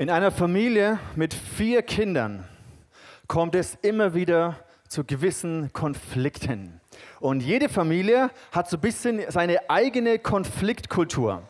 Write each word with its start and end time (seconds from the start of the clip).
In 0.00 0.08
einer 0.08 0.30
Familie 0.30 0.98
mit 1.14 1.34
vier 1.34 1.82
Kindern 1.82 2.48
kommt 3.26 3.54
es 3.54 3.76
immer 3.82 4.14
wieder 4.14 4.56
zu 4.88 5.04
gewissen 5.04 5.74
Konflikten. 5.74 6.80
Und 7.20 7.42
jede 7.42 7.68
Familie 7.68 8.30
hat 8.50 8.70
so 8.70 8.78
ein 8.78 8.80
bisschen 8.80 9.20
seine 9.28 9.68
eigene 9.68 10.18
Konfliktkultur. 10.18 11.42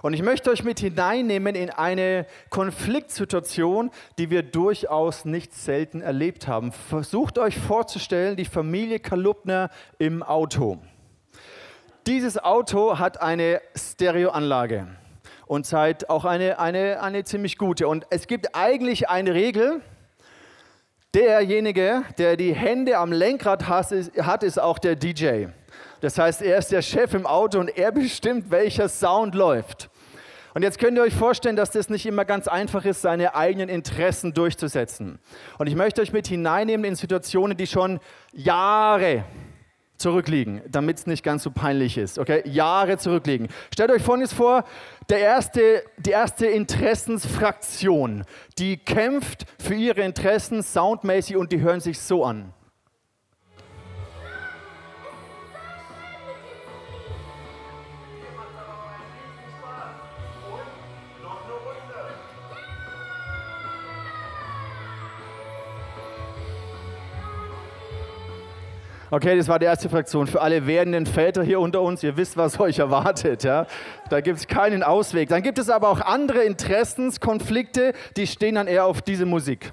Und 0.00 0.14
ich 0.14 0.22
möchte 0.22 0.50
euch 0.50 0.64
mit 0.64 0.80
hineinnehmen 0.80 1.54
in 1.54 1.68
eine 1.68 2.24
Konfliktsituation, 2.48 3.90
die 4.16 4.30
wir 4.30 4.42
durchaus 4.42 5.26
nicht 5.26 5.52
selten 5.52 6.00
erlebt 6.00 6.48
haben. 6.48 6.72
Versucht 6.72 7.36
euch 7.36 7.58
vorzustellen, 7.58 8.36
die 8.36 8.46
Familie 8.46 9.00
Kalubner 9.00 9.68
im 9.98 10.22
Auto. 10.22 10.78
Dieses 12.06 12.42
Auto 12.42 12.98
hat 12.98 13.20
eine 13.20 13.60
Stereoanlage 13.76 14.88
und 15.48 15.66
seid 15.66 16.08
auch 16.10 16.24
eine, 16.24 16.60
eine, 16.60 17.02
eine 17.02 17.24
ziemlich 17.24 17.58
gute. 17.58 17.88
Und 17.88 18.06
es 18.10 18.26
gibt 18.26 18.54
eigentlich 18.54 19.08
eine 19.08 19.34
Regel, 19.34 19.80
derjenige, 21.14 22.04
der 22.18 22.36
die 22.36 22.54
Hände 22.54 22.98
am 22.98 23.10
Lenkrad 23.10 23.66
hat, 23.66 24.42
ist 24.42 24.60
auch 24.60 24.78
der 24.78 24.94
DJ. 24.94 25.46
Das 26.00 26.18
heißt, 26.18 26.42
er 26.42 26.58
ist 26.58 26.70
der 26.70 26.82
Chef 26.82 27.14
im 27.14 27.26
Auto 27.26 27.58
und 27.58 27.76
er 27.76 27.90
bestimmt, 27.92 28.50
welcher 28.50 28.88
Sound 28.88 29.34
läuft. 29.34 29.90
Und 30.54 30.62
jetzt 30.62 30.78
könnt 30.78 30.96
ihr 30.96 31.02
euch 31.02 31.14
vorstellen, 31.14 31.56
dass 31.56 31.70
das 31.70 31.88
nicht 31.88 32.04
immer 32.04 32.24
ganz 32.24 32.48
einfach 32.48 32.84
ist, 32.84 33.02
seine 33.02 33.34
eigenen 33.34 33.68
Interessen 33.68 34.34
durchzusetzen. 34.34 35.18
Und 35.56 35.66
ich 35.66 35.76
möchte 35.76 36.02
euch 36.02 36.12
mit 36.12 36.26
hineinnehmen 36.26 36.84
in 36.84 36.94
Situationen, 36.94 37.56
die 37.56 37.66
schon 37.66 38.00
Jahre 38.32 39.24
zurückliegen, 39.98 40.62
damit 40.68 40.98
es 40.98 41.06
nicht 41.06 41.22
ganz 41.22 41.42
so 41.42 41.50
peinlich 41.50 41.98
ist. 41.98 42.18
Okay, 42.18 42.42
Jahre 42.48 42.98
zurückliegen. 42.98 43.48
Stellt 43.72 43.90
euch 43.90 44.02
Folgendes 44.02 44.32
vor: 44.32 44.64
der 45.08 45.18
erste, 45.18 45.82
die 45.98 46.10
erste 46.10 46.46
Interessensfraktion, 46.46 48.24
die 48.58 48.76
kämpft 48.76 49.44
für 49.58 49.74
ihre 49.74 50.02
Interessen 50.02 50.62
soundmäßig 50.62 51.36
und 51.36 51.52
die 51.52 51.60
hören 51.60 51.80
sich 51.80 52.00
so 52.00 52.24
an. 52.24 52.52
Okay, 69.10 69.38
das 69.38 69.48
war 69.48 69.58
die 69.58 69.64
erste 69.64 69.88
Fraktion. 69.88 70.26
Für 70.26 70.42
alle 70.42 70.66
werdenden 70.66 71.06
Väter 71.06 71.42
hier 71.42 71.60
unter 71.60 71.80
uns, 71.80 72.02
ihr 72.02 72.18
wisst, 72.18 72.36
was 72.36 72.60
euch 72.60 72.78
erwartet. 72.78 73.42
Ja? 73.42 73.66
Da 74.10 74.20
gibt 74.20 74.38
es 74.38 74.46
keinen 74.46 74.82
Ausweg. 74.82 75.30
Dann 75.30 75.42
gibt 75.42 75.58
es 75.58 75.70
aber 75.70 75.88
auch 75.88 76.02
andere 76.02 76.42
Interessenskonflikte, 76.42 77.94
die 78.18 78.26
stehen 78.26 78.56
dann 78.56 78.66
eher 78.66 78.84
auf 78.84 79.00
diese 79.00 79.24
Musik. 79.24 79.72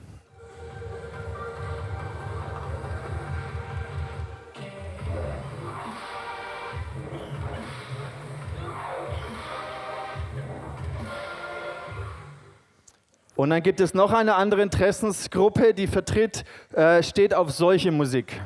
Und 13.35 13.49
dann 13.49 13.61
gibt 13.61 13.81
es 13.81 13.93
noch 13.93 14.13
eine 14.13 14.35
andere 14.35 14.61
Interessensgruppe, 14.61 15.73
die 15.73 15.87
vertritt, 15.87 16.45
äh, 16.71 17.03
steht 17.03 17.33
auf 17.33 17.51
solche 17.51 17.91
Musik. 17.91 18.41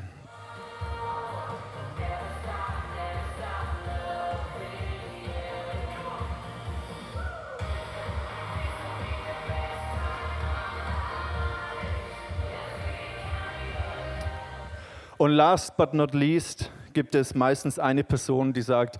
Und 15.29 15.35
last 15.35 15.77
but 15.77 15.93
not 15.93 16.15
least 16.15 16.71
gibt 16.91 17.13
es 17.13 17.35
meistens 17.35 17.77
eine 17.77 18.03
Person, 18.03 18.51
die 18.51 18.63
sagt, 18.63 18.97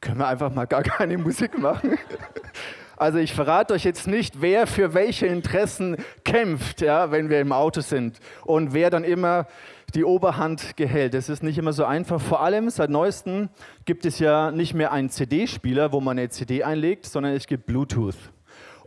können 0.00 0.18
wir 0.18 0.28
einfach 0.28 0.54
mal 0.54 0.64
gar 0.66 0.84
keine 0.84 1.18
Musik 1.18 1.58
machen? 1.58 1.98
Also 2.96 3.18
ich 3.18 3.34
verrate 3.34 3.74
euch 3.74 3.82
jetzt 3.82 4.06
nicht, 4.06 4.40
wer 4.40 4.68
für 4.68 4.94
welche 4.94 5.26
Interessen 5.26 5.96
kämpft, 6.24 6.82
ja, 6.82 7.10
wenn 7.10 7.30
wir 7.30 7.40
im 7.40 7.50
Auto 7.50 7.80
sind 7.80 8.20
und 8.44 8.74
wer 8.74 8.90
dann 8.90 9.02
immer 9.02 9.48
die 9.96 10.04
Oberhand 10.04 10.76
gehält. 10.76 11.14
Es 11.14 11.28
ist 11.28 11.42
nicht 11.42 11.58
immer 11.58 11.72
so 11.72 11.84
einfach. 11.84 12.20
Vor 12.20 12.42
allem 12.42 12.70
seit 12.70 12.90
neuestem 12.90 13.48
gibt 13.86 14.06
es 14.06 14.20
ja 14.20 14.52
nicht 14.52 14.74
mehr 14.74 14.92
einen 14.92 15.10
CD-Spieler, 15.10 15.90
wo 15.90 16.00
man 16.00 16.16
eine 16.16 16.28
CD 16.28 16.62
einlegt, 16.62 17.06
sondern 17.06 17.32
es 17.32 17.48
gibt 17.48 17.66
Bluetooth. 17.66 18.14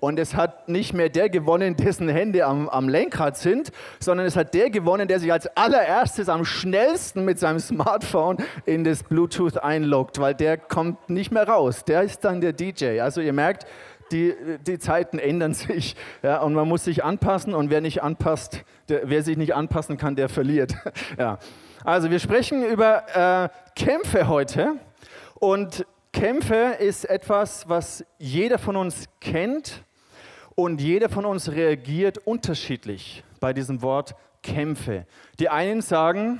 Und 0.05 0.19
es 0.19 0.35
hat 0.35 0.69
nicht 0.69 0.93
mehr 0.93 1.09
der 1.09 1.31
gewonnen, 1.31 1.75
dessen 1.77 2.07
Hände 2.07 2.45
am, 2.45 2.69
am 2.69 2.88
Lenkrad 2.88 3.38
sind, 3.38 3.71
sondern 3.99 4.27
es 4.27 4.35
hat 4.35 4.53
der 4.53 4.69
gewonnen, 4.69 5.07
der 5.07 5.19
sich 5.19 5.31
als 5.31 5.47
allererstes 5.57 6.29
am 6.29 6.45
schnellsten 6.45 7.25
mit 7.25 7.39
seinem 7.39 7.57
Smartphone 7.57 8.38
in 8.67 8.83
das 8.83 9.01
Bluetooth 9.01 9.57
einloggt, 9.57 10.19
weil 10.19 10.35
der 10.35 10.57
kommt 10.57 11.09
nicht 11.09 11.31
mehr 11.31 11.47
raus. 11.47 11.85
Der 11.85 12.03
ist 12.03 12.23
dann 12.23 12.39
der 12.39 12.53
DJ. 12.53 12.99
Also 12.99 13.19
ihr 13.19 13.33
merkt, 13.33 13.66
die, 14.11 14.35
die 14.67 14.77
Zeiten 14.77 15.17
ändern 15.17 15.55
sich 15.55 15.95
ja, 16.22 16.39
und 16.39 16.53
man 16.53 16.67
muss 16.67 16.83
sich 16.83 17.03
anpassen 17.03 17.55
und 17.55 17.72
wer, 17.72 17.81
nicht 17.81 18.03
anpasst, 18.03 18.63
der, 18.89 19.09
wer 19.09 19.23
sich 19.23 19.37
nicht 19.37 19.55
anpassen 19.55 19.97
kann, 19.97 20.16
der 20.16 20.29
verliert. 20.29 20.75
Ja. 21.17 21.39
Also 21.83 22.11
wir 22.11 22.19
sprechen 22.19 22.63
über 22.63 23.05
äh, 23.16 23.49
Kämpfe 23.75 24.27
heute 24.27 24.73
und 25.39 25.83
Kämpfe 26.13 26.75
ist 26.79 27.05
etwas, 27.05 27.67
was 27.67 28.05
jeder 28.19 28.59
von 28.59 28.75
uns 28.75 29.05
kennt 29.19 29.83
und 30.55 30.81
jeder 30.81 31.09
von 31.09 31.25
uns 31.25 31.51
reagiert 31.51 32.17
unterschiedlich 32.19 33.23
bei 33.39 33.53
diesem 33.53 33.81
Wort 33.81 34.16
Kämpfe. 34.41 35.05
Die 35.39 35.49
einen 35.49 35.81
sagen, 35.81 36.39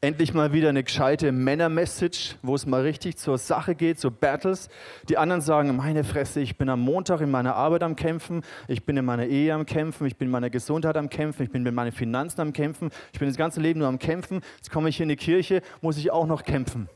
endlich 0.00 0.32
mal 0.32 0.52
wieder 0.52 0.70
eine 0.70 0.82
gescheite 0.82 1.30
Männer-Message, 1.30 2.36
wo 2.42 2.54
es 2.54 2.64
mal 2.64 2.80
richtig 2.80 3.18
zur 3.18 3.36
Sache 3.38 3.74
geht, 3.74 4.00
zu 4.00 4.10
Battles. 4.10 4.68
Die 5.08 5.18
anderen 5.18 5.42
sagen, 5.42 5.76
meine 5.76 6.04
Fresse, 6.04 6.40
ich 6.40 6.56
bin 6.56 6.70
am 6.70 6.80
Montag 6.80 7.20
in 7.20 7.30
meiner 7.30 7.54
Arbeit 7.54 7.82
am 7.82 7.96
Kämpfen, 7.96 8.42
ich 8.66 8.84
bin 8.86 8.96
in 8.96 9.04
meiner 9.04 9.26
Ehe 9.26 9.52
am 9.52 9.66
Kämpfen, 9.66 10.06
ich 10.06 10.16
bin 10.16 10.28
in 10.28 10.32
meiner 10.32 10.50
Gesundheit 10.50 10.96
am 10.96 11.10
Kämpfen, 11.10 11.42
ich 11.42 11.50
bin 11.50 11.62
mit 11.62 11.74
meinen 11.74 11.92
Finanzen 11.92 12.40
am 12.40 12.52
Kämpfen, 12.52 12.90
ich 13.12 13.18
bin 13.18 13.28
das 13.28 13.36
ganze 13.36 13.60
Leben 13.60 13.80
nur 13.80 13.88
am 13.88 13.98
Kämpfen. 13.98 14.40
Jetzt 14.56 14.70
komme 14.70 14.88
ich 14.88 14.96
hier 14.96 15.04
in 15.04 15.10
die 15.10 15.16
Kirche, 15.16 15.60
muss 15.82 15.98
ich 15.98 16.10
auch 16.10 16.26
noch 16.26 16.42
kämpfen. 16.42 16.88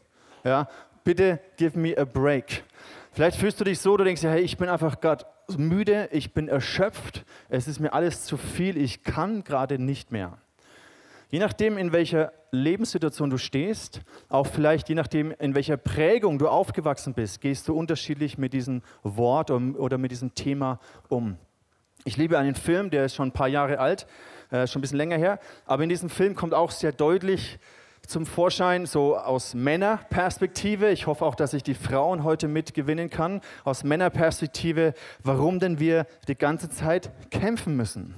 Ja, 0.43 0.69
bitte 1.05 1.41
give 1.59 1.79
me 1.79 1.97
a 1.97 2.05
break. 2.05 2.65
Vielleicht 3.15 3.39
fühlst 3.39 3.61
du 3.61 3.65
dich 3.65 3.79
so, 3.79 3.97
du 3.97 4.03
denkst, 4.03 4.25
hey, 4.25 4.41
ich 4.41 4.57
bin 4.57 4.69
einfach 4.69 5.01
gerade 5.01 5.25
müde, 5.57 6.09
ich 6.11 6.35
bin 6.35 6.49
erschöpft, 6.49 7.25
es 7.49 7.69
ist 7.69 7.79
mir 7.79 7.93
alles 7.93 8.25
zu 8.25 8.37
viel, 8.37 8.77
ich 8.77 9.05
kann 9.05 9.45
gerade 9.45 9.79
nicht 9.79 10.11
mehr. 10.11 10.39
Je 11.29 11.39
nachdem, 11.39 11.79
in 11.79 11.93
welcher 11.93 12.33
Lebenssituation 12.51 13.31
du 13.31 13.39
stehst, 13.39 14.01
auch 14.29 14.49
vielleicht 14.49 14.89
je 14.89 14.97
nachdem, 14.97 15.31
in 15.39 15.55
welcher 15.55 15.77
Prägung 15.77 16.41
du 16.41 16.49
aufgewachsen 16.49 17.15
bist, 17.15 17.41
gehst 17.41 17.69
du 17.69 17.79
unterschiedlich 17.79 18.37
mit 18.37 18.53
diesem 18.53 18.83
Wort 19.05 19.53
oder 19.53 19.97
mit 19.97 20.11
diesem 20.11 20.35
Thema 20.35 20.81
um. 21.09 21.37
Ich 22.05 22.17
liebe 22.17 22.37
einen 22.37 22.57
Film, 22.57 22.91
der 22.91 23.05
ist 23.05 23.15
schon 23.15 23.29
ein 23.29 23.33
paar 23.33 23.47
Jahre 23.47 23.79
alt, 23.79 24.09
äh, 24.51 24.67
schon 24.67 24.81
ein 24.81 24.83
bisschen 24.83 24.99
länger 24.99 25.19
her, 25.19 25.39
aber 25.67 25.85
in 25.85 25.89
diesem 25.89 26.11
Film 26.11 26.35
kommt 26.35 26.53
auch 26.53 26.73
sehr 26.73 26.91
deutlich 26.91 27.61
zum 28.07 28.27
Vorschein, 28.27 28.87
so 28.87 29.17
aus 29.17 29.55
Männerperspektive. 29.55 30.91
Ich 30.91 31.07
hoffe 31.07 31.25
auch, 31.25 31.35
dass 31.35 31.55
ich 31.55 31.63
die 31.63 31.75
Frauen 31.75 32.25
heute 32.25 32.49
mitgewinnen 32.49 33.11
kann. 33.11 33.41
Aus 33.65 33.85
Männerperspektive, 33.85 34.95
warum 35.23 35.59
denn 35.59 35.79
wir 35.79 36.07
die 36.29 36.37
ganze 36.37 36.71
Zeit 36.71 37.11
kämpfen 37.31 37.77
müssen. 37.77 38.15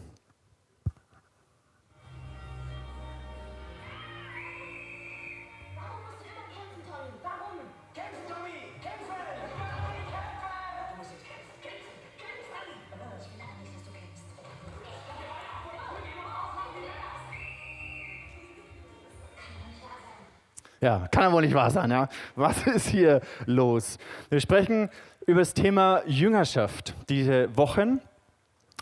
Ja, 20.81 21.09
kann 21.11 21.33
wohl 21.33 21.41
nicht 21.41 21.55
wahr 21.55 21.71
sein. 21.71 21.91
Ja? 21.91 22.09
Was 22.35 22.67
ist 22.67 22.89
hier 22.89 23.21
los? 23.47 23.99
Wir 24.29 24.41
sprechen 24.41 24.91
über 25.27 25.41
das 25.41 25.55
Thema 25.55 26.03
Jüngerschaft 26.07 26.95
diese 27.09 27.57
Wochen 27.57 28.01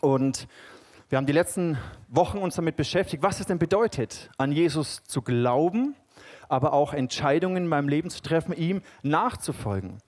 und 0.00 0.48
wir 1.08 1.18
haben 1.18 1.26
die 1.26 1.32
letzten 1.32 1.78
Wochen 2.08 2.38
uns 2.38 2.56
damit 2.56 2.74
beschäftigt, 2.76 3.22
was 3.22 3.38
es 3.38 3.46
denn 3.46 3.58
bedeutet, 3.58 4.30
an 4.38 4.50
Jesus 4.50 5.04
zu 5.04 5.22
glauben, 5.22 5.94
aber 6.48 6.72
auch 6.72 6.92
Entscheidungen 6.92 7.58
in 7.58 7.66
meinem 7.68 7.88
Leben 7.88 8.10
zu 8.10 8.22
treffen, 8.22 8.52
ihm 8.52 8.82
nachzufolgen. 9.02 9.98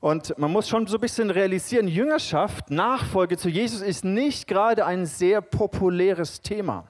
Und 0.00 0.38
man 0.38 0.52
muss 0.52 0.68
schon 0.68 0.86
so 0.86 0.98
ein 0.98 1.00
bisschen 1.00 1.30
realisieren, 1.30 1.88
Jüngerschaft, 1.88 2.70
Nachfolge 2.70 3.38
zu 3.38 3.48
Jesus 3.48 3.80
ist 3.80 4.04
nicht 4.04 4.46
gerade 4.46 4.84
ein 4.84 5.06
sehr 5.06 5.40
populäres 5.40 6.42
Thema 6.42 6.84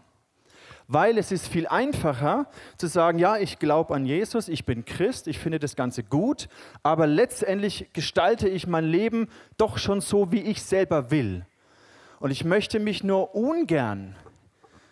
weil 0.88 1.18
es 1.18 1.32
ist 1.32 1.48
viel 1.48 1.66
einfacher 1.66 2.46
zu 2.76 2.86
sagen, 2.86 3.18
ja, 3.18 3.36
ich 3.36 3.58
glaube 3.58 3.94
an 3.94 4.04
Jesus, 4.04 4.48
ich 4.48 4.64
bin 4.64 4.84
Christ, 4.84 5.28
ich 5.28 5.38
finde 5.38 5.58
das 5.58 5.76
Ganze 5.76 6.02
gut, 6.02 6.48
aber 6.82 7.06
letztendlich 7.06 7.90
gestalte 7.92 8.48
ich 8.48 8.66
mein 8.66 8.84
Leben 8.84 9.28
doch 9.56 9.78
schon 9.78 10.00
so, 10.00 10.30
wie 10.32 10.42
ich 10.42 10.62
selber 10.62 11.10
will. 11.10 11.46
Und 12.20 12.30
ich 12.30 12.44
möchte 12.44 12.78
mich 12.78 13.04
nur 13.04 13.34
ungern 13.34 14.16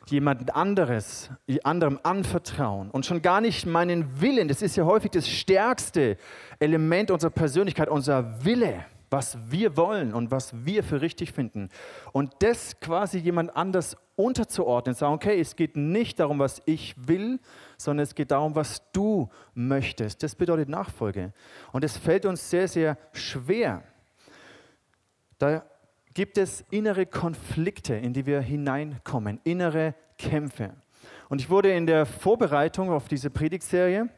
jemand 0.06 0.54
anderes, 0.54 1.30
anderem 1.62 1.98
anvertrauen 2.02 2.90
und 2.90 3.06
schon 3.06 3.22
gar 3.22 3.40
nicht 3.40 3.66
meinen 3.66 4.20
Willen. 4.20 4.48
Das 4.48 4.62
ist 4.62 4.76
ja 4.76 4.84
häufig 4.84 5.12
das 5.12 5.28
stärkste 5.28 6.16
Element 6.58 7.10
unserer 7.10 7.30
Persönlichkeit, 7.30 7.88
unser 7.88 8.44
Wille, 8.44 8.84
was 9.12 9.38
wir 9.50 9.76
wollen 9.76 10.14
und 10.14 10.30
was 10.30 10.64
wir 10.64 10.82
für 10.82 11.02
richtig 11.02 11.32
finden. 11.32 11.68
Und 12.12 12.34
das 12.40 12.80
quasi 12.80 13.18
jemand 13.18 13.54
anders 13.54 13.96
unterzuordnen, 14.16 14.94
sagen, 14.94 15.14
okay, 15.14 15.38
es 15.38 15.54
geht 15.54 15.76
nicht 15.76 16.18
darum, 16.18 16.38
was 16.38 16.62
ich 16.64 16.94
will, 16.96 17.38
sondern 17.76 18.04
es 18.04 18.14
geht 18.14 18.30
darum, 18.30 18.54
was 18.54 18.90
du 18.92 19.28
möchtest. 19.54 20.22
Das 20.22 20.34
bedeutet 20.34 20.68
Nachfolge. 20.68 21.32
Und 21.72 21.84
es 21.84 21.96
fällt 21.96 22.24
uns 22.24 22.48
sehr, 22.48 22.68
sehr 22.68 22.96
schwer. 23.12 23.82
Da 25.38 25.64
gibt 26.14 26.38
es 26.38 26.64
innere 26.70 27.06
Konflikte, 27.06 27.94
in 27.94 28.12
die 28.12 28.26
wir 28.26 28.40
hineinkommen, 28.40 29.40
innere 29.44 29.94
Kämpfe. 30.18 30.74
Und 31.28 31.40
ich 31.40 31.50
wurde 31.50 31.72
in 31.72 31.86
der 31.86 32.06
Vorbereitung 32.06 32.90
auf 32.90 33.08
diese 33.08 33.30
Predigtserie, 33.30 34.08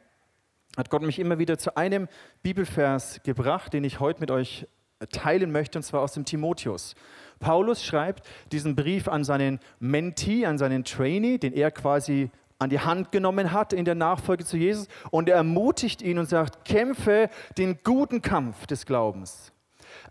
hat 0.77 0.91
Gott 0.91 1.03
mich 1.03 1.19
immer 1.19 1.39
wieder 1.39 1.57
zu 1.57 1.77
einem 1.77 2.09
Bibelvers 2.43 3.23
gebracht, 3.23 3.73
den 3.73 3.85
ich 3.85 4.01
heute 4.01 4.21
mit 4.21 4.31
euch 4.31 4.67
teilen 5.09 5.53
möchte, 5.53 5.79
und 5.79 5.83
zwar 5.83 6.03
aus 6.03 6.13
dem 6.13 6.25
Timotheus. 6.25 6.95
Paulus 7.41 7.85
schreibt 7.85 8.27
diesen 8.53 8.77
Brief 8.77 9.09
an 9.09 9.25
seinen 9.25 9.61
Mentee, 9.81 10.47
an 10.47 10.59
seinen 10.59 10.85
Trainee, 10.85 11.39
den 11.39 11.53
er 11.53 11.71
quasi 11.71 12.31
an 12.59 12.71
die 12.71 12.81
Hand 12.81 13.13
genommen 13.13 13.53
hat 13.53 13.73
in 13.73 13.85
der 13.85 13.95
Nachfolge 13.95 14.45
zu 14.45 14.57
Jesus, 14.57 14.89
und 15.11 15.29
er 15.29 15.37
ermutigt 15.37 16.03
ihn 16.03 16.19
und 16.19 16.29
sagt, 16.29 16.65
kämpfe 16.65 17.29
den 17.59 17.79
guten 17.83 18.23
Kampf 18.23 18.67
des 18.67 18.87
Glaubens. 18.87 19.53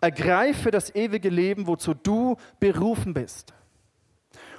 Ergreife 0.01 0.71
das 0.71 0.93
ewige 0.95 1.29
Leben, 1.29 1.67
wozu 1.67 1.93
du 1.93 2.37
berufen 2.59 3.13
bist 3.13 3.53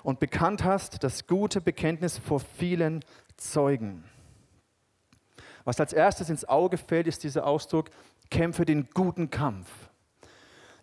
und 0.04 0.20
bekannt 0.20 0.62
hast 0.62 1.02
das 1.02 1.26
gute 1.26 1.60
Bekenntnis 1.60 2.18
vor 2.18 2.38
vielen 2.38 3.04
Zeugen. 3.36 4.04
Was 5.64 5.80
als 5.80 5.94
erstes 5.94 6.28
ins 6.28 6.44
Auge 6.44 6.76
fällt, 6.76 7.06
ist 7.06 7.24
dieser 7.24 7.46
Ausdruck, 7.46 7.90
kämpfe 8.30 8.66
den 8.66 8.88
guten 8.92 9.30
Kampf. 9.30 9.83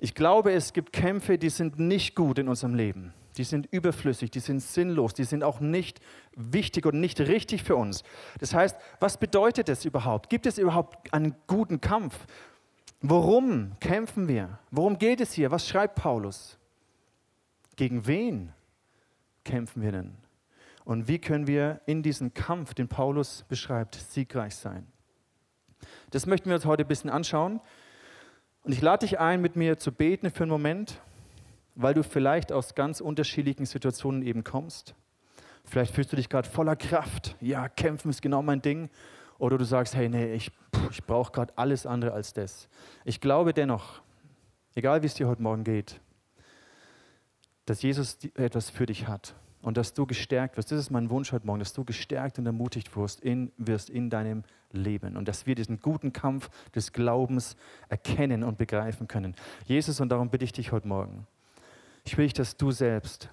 Ich 0.03 0.15
glaube, 0.15 0.51
es 0.51 0.73
gibt 0.73 0.93
Kämpfe, 0.93 1.37
die 1.37 1.49
sind 1.49 1.77
nicht 1.77 2.15
gut 2.15 2.39
in 2.39 2.47
unserem 2.47 2.73
Leben. 2.73 3.13
Die 3.37 3.43
sind 3.43 3.67
überflüssig, 3.67 4.31
die 4.31 4.39
sind 4.39 4.59
sinnlos, 4.59 5.13
die 5.13 5.25
sind 5.25 5.43
auch 5.43 5.59
nicht 5.59 5.99
wichtig 6.35 6.87
und 6.87 6.99
nicht 6.99 7.21
richtig 7.21 7.61
für 7.61 7.75
uns. 7.75 8.03
Das 8.39 8.55
heißt, 8.55 8.75
was 8.99 9.17
bedeutet 9.17 9.69
das 9.69 9.85
überhaupt? 9.85 10.31
Gibt 10.31 10.47
es 10.47 10.57
überhaupt 10.57 11.13
einen 11.13 11.35
guten 11.45 11.81
Kampf? 11.81 12.25
Worum 13.01 13.77
kämpfen 13.79 14.27
wir? 14.27 14.57
Worum 14.71 14.97
geht 14.97 15.21
es 15.21 15.33
hier? 15.33 15.51
Was 15.51 15.67
schreibt 15.67 15.93
Paulus? 15.93 16.57
Gegen 17.75 18.07
wen 18.07 18.53
kämpfen 19.43 19.83
wir 19.83 19.91
denn? 19.91 20.17
Und 20.83 21.07
wie 21.07 21.19
können 21.19 21.45
wir 21.45 21.79
in 21.85 22.01
diesem 22.01 22.33
Kampf, 22.33 22.73
den 22.73 22.87
Paulus 22.87 23.45
beschreibt, 23.47 23.93
siegreich 23.93 24.55
sein? 24.55 24.87
Das 26.09 26.25
möchten 26.25 26.49
wir 26.49 26.55
uns 26.55 26.65
heute 26.65 26.85
ein 26.85 26.87
bisschen 26.87 27.11
anschauen. 27.11 27.61
Und 28.63 28.73
ich 28.73 28.81
lade 28.81 29.05
dich 29.05 29.19
ein, 29.19 29.41
mit 29.41 29.55
mir 29.55 29.77
zu 29.77 29.91
beten 29.91 30.29
für 30.29 30.43
einen 30.43 30.51
Moment, 30.51 31.01
weil 31.75 31.93
du 31.93 32.03
vielleicht 32.03 32.51
aus 32.51 32.75
ganz 32.75 33.01
unterschiedlichen 33.01 33.65
Situationen 33.65 34.21
eben 34.21 34.43
kommst. 34.43 34.93
Vielleicht 35.65 35.93
fühlst 35.93 36.11
du 36.11 36.15
dich 36.15 36.29
gerade 36.29 36.47
voller 36.47 36.75
Kraft. 36.75 37.35
Ja, 37.39 37.69
kämpfen 37.69 38.09
ist 38.09 38.21
genau 38.21 38.41
mein 38.41 38.61
Ding. 38.61 38.89
Oder 39.39 39.57
du 39.57 39.65
sagst, 39.65 39.95
hey, 39.95 40.09
nee, 40.09 40.33
ich, 40.33 40.51
ich 40.91 41.03
brauche 41.03 41.31
gerade 41.31 41.57
alles 41.57 41.87
andere 41.87 42.13
als 42.13 42.33
das. 42.33 42.69
Ich 43.05 43.19
glaube 43.21 43.53
dennoch, 43.53 44.01
egal 44.75 45.01
wie 45.01 45.07
es 45.07 45.15
dir 45.15 45.27
heute 45.27 45.41
Morgen 45.41 45.63
geht, 45.63 45.99
dass 47.65 47.81
Jesus 47.81 48.19
etwas 48.35 48.69
für 48.69 48.85
dich 48.85 49.07
hat 49.07 49.35
und 49.61 49.77
dass 49.77 49.93
du 49.93 50.05
gestärkt 50.05 50.57
wirst. 50.57 50.71
Das 50.71 50.79
ist 50.79 50.91
mein 50.91 51.09
Wunsch 51.09 51.31
heute 51.31 51.47
Morgen, 51.47 51.59
dass 51.59 51.73
du 51.73 51.83
gestärkt 51.83 52.37
und 52.37 52.45
ermutigt 52.45 52.95
wirst 52.95 53.21
in, 53.21 53.51
wirst 53.57 53.89
in 53.89 54.09
deinem 54.09 54.43
Leben 54.71 55.17
und 55.17 55.27
dass 55.27 55.45
wir 55.45 55.55
diesen 55.55 55.79
guten 55.79 56.13
Kampf 56.13 56.49
des 56.75 56.91
Glaubens 56.91 57.55
erkennen 57.89 58.43
und 58.43 58.57
begreifen 58.57 59.07
können. 59.07 59.35
Jesus, 59.65 59.99
und 59.99 60.09
darum 60.09 60.29
bitte 60.29 60.45
ich 60.45 60.53
dich 60.53 60.71
heute 60.71 60.87
Morgen, 60.87 61.27
ich 62.03 62.17
will 62.17 62.27
dass 62.29 62.57
du 62.57 62.71
selbst 62.71 63.29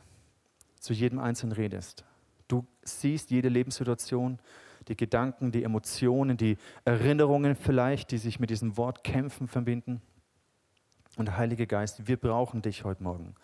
zu 0.80 0.92
jedem 0.92 1.18
Einzelnen 1.18 1.52
redest. 1.52 2.04
Du 2.48 2.66
siehst 2.82 3.30
jede 3.30 3.48
Lebenssituation, 3.48 4.38
die 4.88 4.96
Gedanken, 4.96 5.52
die 5.52 5.64
Emotionen, 5.64 6.36
die 6.36 6.56
Erinnerungen 6.84 7.54
vielleicht, 7.56 8.10
die 8.10 8.18
sich 8.18 8.40
mit 8.40 8.50
diesem 8.50 8.76
Wort 8.76 9.04
kämpfen 9.04 9.48
verbinden. 9.48 10.00
Und 11.16 11.36
Heilige 11.36 11.66
Geist, 11.66 12.06
wir 12.08 12.16
brauchen 12.16 12.62
dich 12.62 12.84
heute 12.84 13.02
Morgen, 13.02 13.34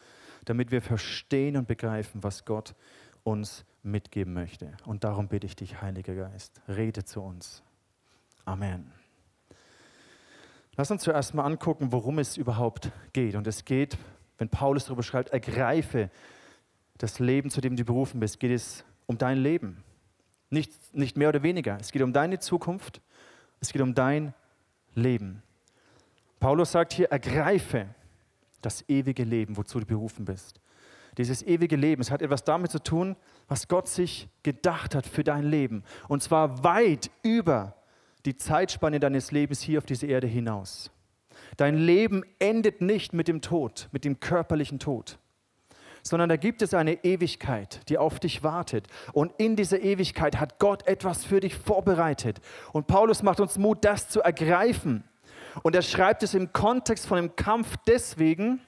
damit 0.45 0.71
wir 0.71 0.81
verstehen 0.81 1.57
und 1.57 1.69
begreifen, 1.69 2.23
was 2.23 2.45
Gott 2.45 2.75
uns 3.25 3.65
mitgeben 3.83 4.33
möchte. 4.33 4.73
Und 4.87 5.05
darum 5.05 5.29
bitte 5.29 5.47
ich 5.47 5.57
dich, 5.57 5.83
Heiliger 5.83 6.15
Geist, 6.15 6.61
rede 6.69 7.05
zu 7.05 7.21
uns. 7.21 7.63
Amen. 8.45 8.93
Lass 10.77 10.91
uns 10.91 11.03
zuerst 11.03 11.35
mal 11.35 11.45
angucken, 11.45 11.93
worum 11.93 12.19
es 12.19 12.37
überhaupt 12.37 12.91
geht. 13.13 13.37
Und 13.37 13.47
es 13.47 13.65
geht, 13.65 13.97
wenn 14.39 14.49
Paulus 14.49 14.87
darüber 14.87 15.03
schreibt, 15.03 15.31
ergreife 15.31 16.11
das 16.99 17.19
Leben, 17.19 17.51
zu 17.51 17.61
dem 17.61 17.77
du 17.77 17.85
berufen 17.85 18.21
bist, 18.21 18.41
geht 18.41 18.51
es 18.51 18.85
um 19.07 19.19
dein 19.19 19.39
Leben. 19.39 19.83
Nicht, 20.51 20.73
nicht 20.95 21.17
mehr 21.17 21.29
oder 21.29 21.43
weniger. 21.43 21.79
Es 21.81 21.93
geht 21.93 22.03
um 22.03 22.13
deine 22.13 22.39
Zukunft. 22.39 23.01
Es 23.61 23.73
geht 23.73 23.83
um 23.83 23.95
dein 23.95 24.35
Leben. 24.95 25.43
Paulus 26.41 26.73
sagt 26.73 26.93
hier, 26.93 27.11
ergreife 27.11 27.87
das 28.61 28.89
ewige 28.89 29.25
Leben, 29.25 29.57
wozu 29.57 29.81
du 29.81 29.87
berufen 29.87 30.25
bist. 30.25 30.61
Dieses 31.17 31.43
ewige 31.43 31.77
Leben, 31.77 32.03
es 32.03 32.11
hat 32.11 32.23
etwas 32.23 32.45
damit 32.45 32.71
zu 32.71 32.83
tun, 32.83 33.17
was 33.47 33.69
Gott 33.69 33.89
sich 33.89 34.29
gedacht 34.43 34.95
hat 34.95 35.07
für 35.07 35.23
dein 35.23 35.45
Leben. 35.45 35.85
Und 36.09 36.23
zwar 36.23 36.65
weit 36.65 37.11
über 37.23 37.77
die 38.25 38.37
Zeitspanne 38.37 39.01
deines 39.01 39.31
Lebens 39.31 39.61
hier 39.61 39.79
auf 39.79 39.87
diese 39.87 40.07
Erde 40.07 40.27
hinaus. 40.27 40.91
Dein 41.57 41.77
Leben 41.77 42.25
endet 42.39 42.81
nicht 42.81 43.13
mit 43.13 43.29
dem 43.29 43.41
Tod, 43.41 43.89
mit 43.93 44.05
dem 44.05 44.21
körperlichen 44.21 44.79
Tod 44.79 45.19
sondern 46.07 46.29
da 46.29 46.37
gibt 46.37 46.61
es 46.61 46.75
eine 46.75 47.03
Ewigkeit, 47.03 47.81
die 47.89 47.97
auf 47.97 48.21
dich 48.21 48.43
wartet. 48.43 48.89
Und 49.15 49.33
in 49.39 49.57
dieser 49.57 49.81
Ewigkeit 49.81 50.39
hat 50.39 50.59
Gott 50.59 50.87
etwas 50.87 51.25
für 51.25 51.41
dich 51.41 51.55
vorbereitet. 51.55 52.41
Und 52.73 52.87
Paulus 52.87 53.23
macht 53.23 53.41
uns 53.41 53.57
Mut, 53.57 53.85
das 53.85 54.11
zu 54.11 54.21
ergreifen. 54.21 55.05
Und 55.63 55.75
er 55.75 55.83
schreibt 55.83 56.23
es 56.23 56.35
im 56.35 56.53
Kontext 56.53 57.07
von 57.07 57.17
dem 57.17 57.37
Kampf 57.37 57.77
deswegen, 57.87 58.61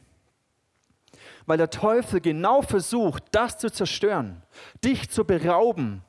weil 1.45 1.59
der 1.59 1.71
Teufel 1.71 2.21
genau 2.21 2.63
versucht, 2.63 3.25
das 3.33 3.59
zu 3.59 3.71
zerstören, 3.71 4.43
dich 4.83 5.11
zu 5.11 5.25
berauben, 5.25 6.03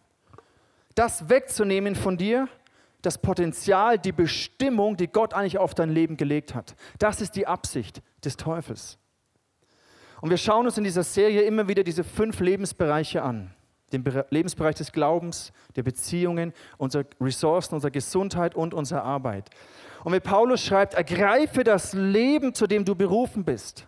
das 0.96 1.30
wegzunehmen 1.30 1.96
von 1.96 2.18
dir, 2.18 2.48
das 3.08 3.18
Potenzial, 3.18 3.98
die 3.98 4.12
Bestimmung, 4.12 4.98
die 4.98 5.08
Gott 5.08 5.34
eigentlich 5.34 5.58
auf 5.58 5.74
dein 5.74 5.90
Leben 5.90 6.18
gelegt 6.18 6.54
hat. 6.54 6.76
Das 7.00 7.22
ist 7.22 7.36
die 7.36 7.48
Absicht 7.48 8.02
des 8.24 8.36
Teufels. 8.36 9.00
Und 10.20 10.30
wir 10.30 10.38
schauen 10.38 10.66
uns 10.66 10.78
in 10.78 10.84
dieser 10.84 11.04
Serie 11.04 11.44
immer 11.44 11.68
wieder 11.68 11.84
diese 11.84 12.04
fünf 12.04 12.40
Lebensbereiche 12.42 13.24
an. 13.24 13.54
Den 13.94 14.04
Lebensbereich 14.30 14.76
des 14.76 14.92
Glaubens, 14.92 15.54
der 15.78 15.84
Beziehungen, 15.84 16.52
unserer 16.78 17.06
Ressourcen, 17.22 17.76
unserer 17.76 17.92
Gesundheit 17.92 18.56
und 18.56 18.74
unserer 18.74 19.04
Arbeit. 19.04 19.50
Und 20.04 20.12
wenn 20.12 20.22
Paulus 20.22 20.62
schreibt, 20.62 20.94
ergreife 20.96 21.64
das 21.64 21.94
Leben, 21.94 22.54
zu 22.54 22.68
dem 22.68 22.84
du 22.84 22.96
berufen 22.96 23.46
bist. 23.46 23.88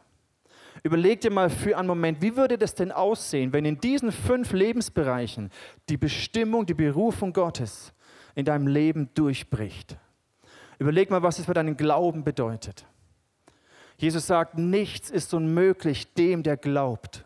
Überleg 0.83 1.19
dir 1.19 1.31
mal 1.31 1.49
für 1.49 1.77
einen 1.77 1.87
Moment, 1.89 2.21
wie 2.21 2.37
würde 2.37 2.57
das 2.57 2.73
denn 2.73 2.93
aussehen, 2.93 3.51
wenn 3.51 3.65
in 3.65 3.81
diesen 3.81 4.13
fünf 4.13 4.53
Lebensbereichen 4.53 5.49
die 5.89 5.97
Bestimmung, 5.97 6.65
die 6.65 6.73
Berufung 6.73 7.33
Gottes 7.33 7.91
in 8.35 8.45
deinem 8.45 8.67
Leben 8.67 9.09
durchbricht? 9.13 9.97
Überleg 10.79 11.09
mal, 11.09 11.23
was 11.23 11.39
es 11.39 11.45
für 11.45 11.53
deinen 11.53 11.77
Glauben 11.77 12.23
bedeutet. 12.23 12.85
Jesus 13.97 14.27
sagt, 14.27 14.57
nichts 14.57 15.09
ist 15.09 15.33
unmöglich 15.33 16.13
dem, 16.13 16.41
der 16.41 16.55
glaubt. 16.55 17.25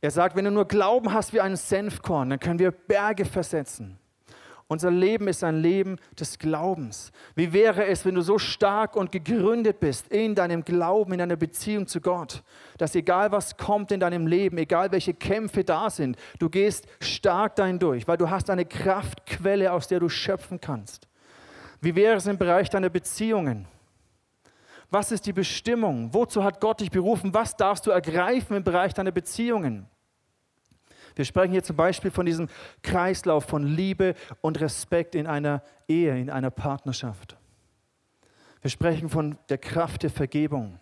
Er 0.00 0.10
sagt, 0.10 0.36
wenn 0.36 0.44
du 0.44 0.50
nur 0.50 0.68
Glauben 0.68 1.12
hast 1.12 1.32
wie 1.32 1.40
ein 1.40 1.56
Senfkorn, 1.56 2.30
dann 2.30 2.38
können 2.38 2.58
wir 2.58 2.70
Berge 2.70 3.24
versetzen. 3.24 3.98
Unser 4.66 4.90
Leben 4.90 5.28
ist 5.28 5.44
ein 5.44 5.58
Leben 5.60 5.96
des 6.18 6.38
Glaubens. 6.38 7.12
Wie 7.34 7.52
wäre 7.52 7.84
es, 7.86 8.04
wenn 8.06 8.14
du 8.14 8.22
so 8.22 8.38
stark 8.38 8.96
und 8.96 9.12
gegründet 9.12 9.78
bist 9.78 10.08
in 10.08 10.34
deinem 10.34 10.64
Glauben, 10.64 11.12
in 11.12 11.18
deiner 11.18 11.36
Beziehung 11.36 11.86
zu 11.86 12.00
Gott, 12.00 12.42
dass 12.78 12.94
egal 12.94 13.30
was 13.30 13.58
kommt 13.58 13.92
in 13.92 14.00
deinem 14.00 14.26
Leben, 14.26 14.56
egal 14.56 14.90
welche 14.90 15.12
Kämpfe 15.12 15.64
da 15.64 15.90
sind, 15.90 16.16
du 16.38 16.48
gehst 16.48 16.86
stark 17.00 17.56
dahin 17.56 17.78
durch, 17.78 18.08
weil 18.08 18.16
du 18.16 18.30
hast 18.30 18.48
eine 18.48 18.64
Kraftquelle, 18.64 19.70
aus 19.70 19.86
der 19.86 20.00
du 20.00 20.08
schöpfen 20.08 20.60
kannst. 20.60 21.08
Wie 21.82 21.94
wäre 21.94 22.16
es 22.16 22.26
im 22.26 22.38
Bereich 22.38 22.70
deiner 22.70 22.88
Beziehungen? 22.88 23.66
Was 24.90 25.12
ist 25.12 25.26
die 25.26 25.32
Bestimmung? 25.34 26.14
Wozu 26.14 26.42
hat 26.42 26.60
Gott 26.60 26.80
dich 26.80 26.90
berufen? 26.90 27.34
Was 27.34 27.56
darfst 27.56 27.86
du 27.86 27.90
ergreifen 27.90 28.56
im 28.56 28.64
Bereich 28.64 28.94
deiner 28.94 29.12
Beziehungen? 29.12 29.86
Wir 31.14 31.24
sprechen 31.24 31.52
hier 31.52 31.62
zum 31.62 31.76
Beispiel 31.76 32.10
von 32.10 32.26
diesem 32.26 32.48
Kreislauf 32.82 33.44
von 33.44 33.64
Liebe 33.64 34.14
und 34.40 34.60
Respekt 34.60 35.14
in 35.14 35.26
einer 35.26 35.62
Ehe, 35.88 36.18
in 36.18 36.30
einer 36.30 36.50
Partnerschaft. 36.50 37.36
Wir 38.62 38.70
sprechen 38.70 39.08
von 39.08 39.36
der 39.48 39.58
Kraft 39.58 40.02
der 40.02 40.10
Vergebung. 40.10 40.80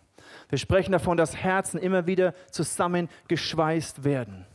Wir 0.49 0.59
sprechen 0.59 0.93
davon, 0.93 1.17
dass 1.17 1.37
Herzen 1.37 1.79
immer 1.79 2.07
wieder 2.07 2.35
zusammengeschweißt 2.51 4.05
werden. 4.05 4.47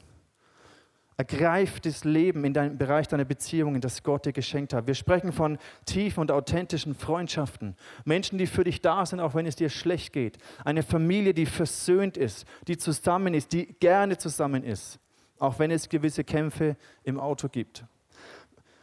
Ergreif 1.18 1.80
das 1.80 2.04
Leben 2.04 2.46
in 2.46 2.54
deinem 2.54 2.78
Bereich 2.78 3.08
deiner 3.08 3.26
Beziehungen, 3.26 3.82
das 3.82 4.04
Gott 4.04 4.26
dir 4.26 4.34
geschenkt 4.34 4.74
hat. 4.74 4.86
Wir 4.86 4.94
sprechen 4.94 5.32
von 5.32 5.58
tiefen 5.86 6.22
und 6.22 6.32
authentischen 6.32 6.94
Freundschaften. 6.94 7.76
Menschen, 8.06 8.38
die 8.38 8.46
für 8.46 8.64
dich 8.64 8.82
da 8.82 9.04
sind, 9.04 9.20
auch 9.20 9.34
wenn 9.34 9.48
es 9.48 9.56
dir 9.56 9.70
schlecht 9.70 10.14
geht. 10.14 10.38
Eine 10.64 10.84
Familie, 10.84 11.34
die 11.34 11.48
versöhnt 11.48 12.18
ist, 12.18 12.46
die 12.68 12.78
zusammen 12.78 13.34
ist, 13.34 13.52
die 13.52 13.66
gerne 13.80 14.20
zusammen 14.20 14.64
ist, 14.64 15.00
auch 15.40 15.60
wenn 15.60 15.72
es 15.72 15.90
gewisse 15.90 16.24
Kämpfe 16.24 16.76
im 17.04 17.20
Auto 17.20 17.48
gibt. 17.48 17.86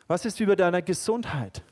Was 0.07 0.25
ist 0.25 0.41
über 0.41 0.57
deiner 0.57 0.83
Gesundheit? 0.83 1.63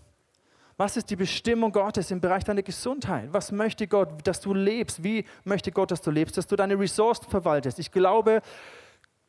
Was 0.76 0.96
ist 0.96 1.10
die 1.10 1.16
Bestimmung 1.16 1.70
Gottes 1.70 2.10
im 2.10 2.20
Bereich 2.20 2.44
deiner 2.44 2.62
Gesundheit? 2.62 3.28
Was 3.32 3.52
möchte 3.52 3.86
Gott, 3.86 4.26
dass 4.26 4.40
du 4.40 4.54
lebst? 4.54 5.04
Wie 5.04 5.24
möchte 5.44 5.70
Gott, 5.70 5.90
dass 5.90 6.00
du 6.00 6.10
lebst? 6.10 6.36
Dass 6.38 6.46
du 6.46 6.56
deine 6.56 6.78
Ressourcen 6.78 7.28
verwaltest. 7.28 7.78
Ich 7.78 7.92
glaube, 7.92 8.40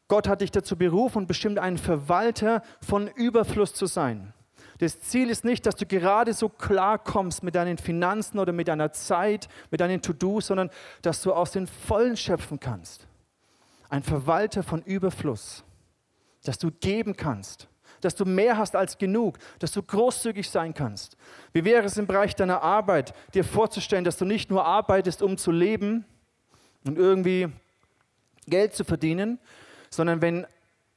Gott 0.08 0.28
hat 0.28 0.42
dich 0.42 0.52
dazu 0.52 0.78
berufen 0.78 1.20
und 1.20 1.28
bestimmt 1.28 1.60
ein 1.60 1.78
Verwalter 1.78 2.62
von 2.82 3.08
Überfluss 3.08 3.74
zu 3.74 3.86
sein. 3.86 4.34
Das 4.80 5.00
Ziel 5.00 5.30
ist 5.30 5.46
nicht, 5.46 5.66
dass 5.66 5.76
du 5.76 5.86
gerade 5.86 6.34
so 6.34 6.50
klar 6.50 6.98
kommst 6.98 7.44
mit 7.44 7.56
deinen 7.56 7.78
Finanzen 7.78 8.40
oder 8.40 8.52
mit 8.52 8.68
deiner 8.68 8.92
Zeit, 8.92 9.48
mit 9.70 9.82
deinen 9.82 10.02
To-Dos, 10.02 10.48
sondern 10.48 10.70
dass 11.02 11.22
du 11.22 11.34
aus 11.34 11.52
den 11.52 11.68
Vollen 11.68 12.18
schöpfen 12.18 12.60
kannst. 12.60 13.08
Ein 13.90 14.04
Verwalter 14.04 14.64
von 14.64 14.82
Überfluss, 14.82 15.64
dass 16.44 16.58
du 16.58 16.72
geben 16.72 17.16
kannst, 17.16 17.68
dass 18.02 18.16
du 18.16 18.26
mehr 18.26 18.58
hast 18.58 18.76
als 18.76 18.98
genug, 18.98 19.38
dass 19.60 19.72
du 19.72 19.82
großzügig 19.82 20.50
sein 20.50 20.74
kannst. 20.74 21.16
Wie 21.54 21.64
wäre 21.64 21.86
es 21.86 21.98
im 21.98 22.08
Bereich 22.08 22.36
deiner 22.36 22.62
Arbeit, 22.62 23.14
dir 23.34 23.44
vorzustellen, 23.44 24.04
dass 24.04 24.18
du 24.18 24.26
nicht 24.26 24.50
nur 24.50 24.66
arbeitest, 24.66 25.22
um 25.22 25.38
zu 25.38 25.52
leben 25.52 26.06
und 26.86 26.98
irgendwie 26.98 27.50
Geld 28.48 28.76
zu 28.76 28.84
verdienen, 28.84 29.40
sondern 29.90 30.22
wenn 30.22 30.46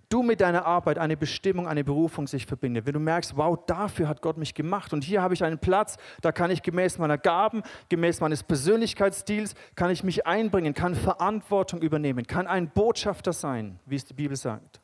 du 0.09 0.23
mit 0.23 0.41
deiner 0.41 0.65
Arbeit 0.67 0.99
eine 0.99 1.17
Bestimmung, 1.17 1.67
eine 1.67 1.85
Berufung 1.85 2.27
sich 2.27 2.47
verbindet, 2.47 2.87
wenn 2.87 2.95
du 2.95 3.01
merkst, 3.01 3.37
wow, 3.37 3.59
dafür 3.67 4.09
hat 4.09 4.23
Gott 4.23 4.37
mich 4.37 4.55
gemacht 4.55 4.93
und 4.93 5.05
hier 5.05 5.23
habe 5.23 5.35
ich 5.35 5.45
einen 5.45 5.59
Platz, 5.59 5.97
da 6.21 6.33
kann 6.33 6.51
ich 6.51 6.63
gemäß 6.63 6.99
meiner 6.99 7.19
Gaben, 7.19 7.63
gemäß 7.89 8.21
meines 8.21 8.43
Persönlichkeitsstils, 8.43 9.55
kann 9.75 9.91
ich 9.91 10.05
mich 10.05 10.27
einbringen, 10.27 10.75
kann 10.75 10.95
Verantwortung 10.95 11.83
übernehmen, 11.83 12.27
kann 12.27 12.47
ein 12.47 12.71
Botschafter 12.71 13.33
sein, 13.33 13.79
wie 13.87 13.97
es 13.97 14.05
die 14.05 14.15
Bibel 14.15 14.37
sagt. 14.37 14.81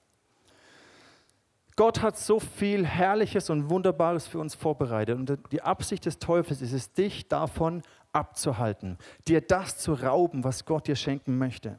Gott 1.76 2.02
hat 2.02 2.18
so 2.18 2.38
viel 2.38 2.84
Herrliches 2.84 3.48
und 3.48 3.70
Wunderbares 3.70 4.26
für 4.26 4.38
uns 4.38 4.54
vorbereitet 4.54 5.18
und 5.18 5.38
die 5.52 5.62
Absicht 5.62 6.04
des 6.04 6.18
Teufels 6.18 6.60
ist 6.60 6.72
es, 6.72 6.92
dich 6.92 7.28
davon 7.28 7.82
abzuhalten, 8.12 8.98
dir 9.26 9.40
das 9.40 9.78
zu 9.78 9.94
rauben, 9.94 10.44
was 10.44 10.66
Gott 10.66 10.86
dir 10.86 10.96
schenken 10.96 11.38
möchte. 11.38 11.78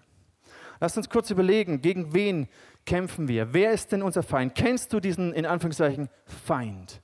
Lass 0.80 0.98
uns 0.98 1.10
kurz 1.10 1.30
überlegen, 1.30 1.82
gegen 1.82 2.14
wen 2.14 2.48
kämpfen 2.86 3.28
wir? 3.28 3.54
Wer 3.54 3.72
ist 3.72 3.92
denn 3.92 4.02
unser 4.02 4.24
Feind? 4.24 4.56
Kennst 4.56 4.94
du 4.94 5.00
diesen, 5.00 5.34
in 5.34 5.46
Anführungszeichen, 5.46 6.10
Feind? 6.26 7.02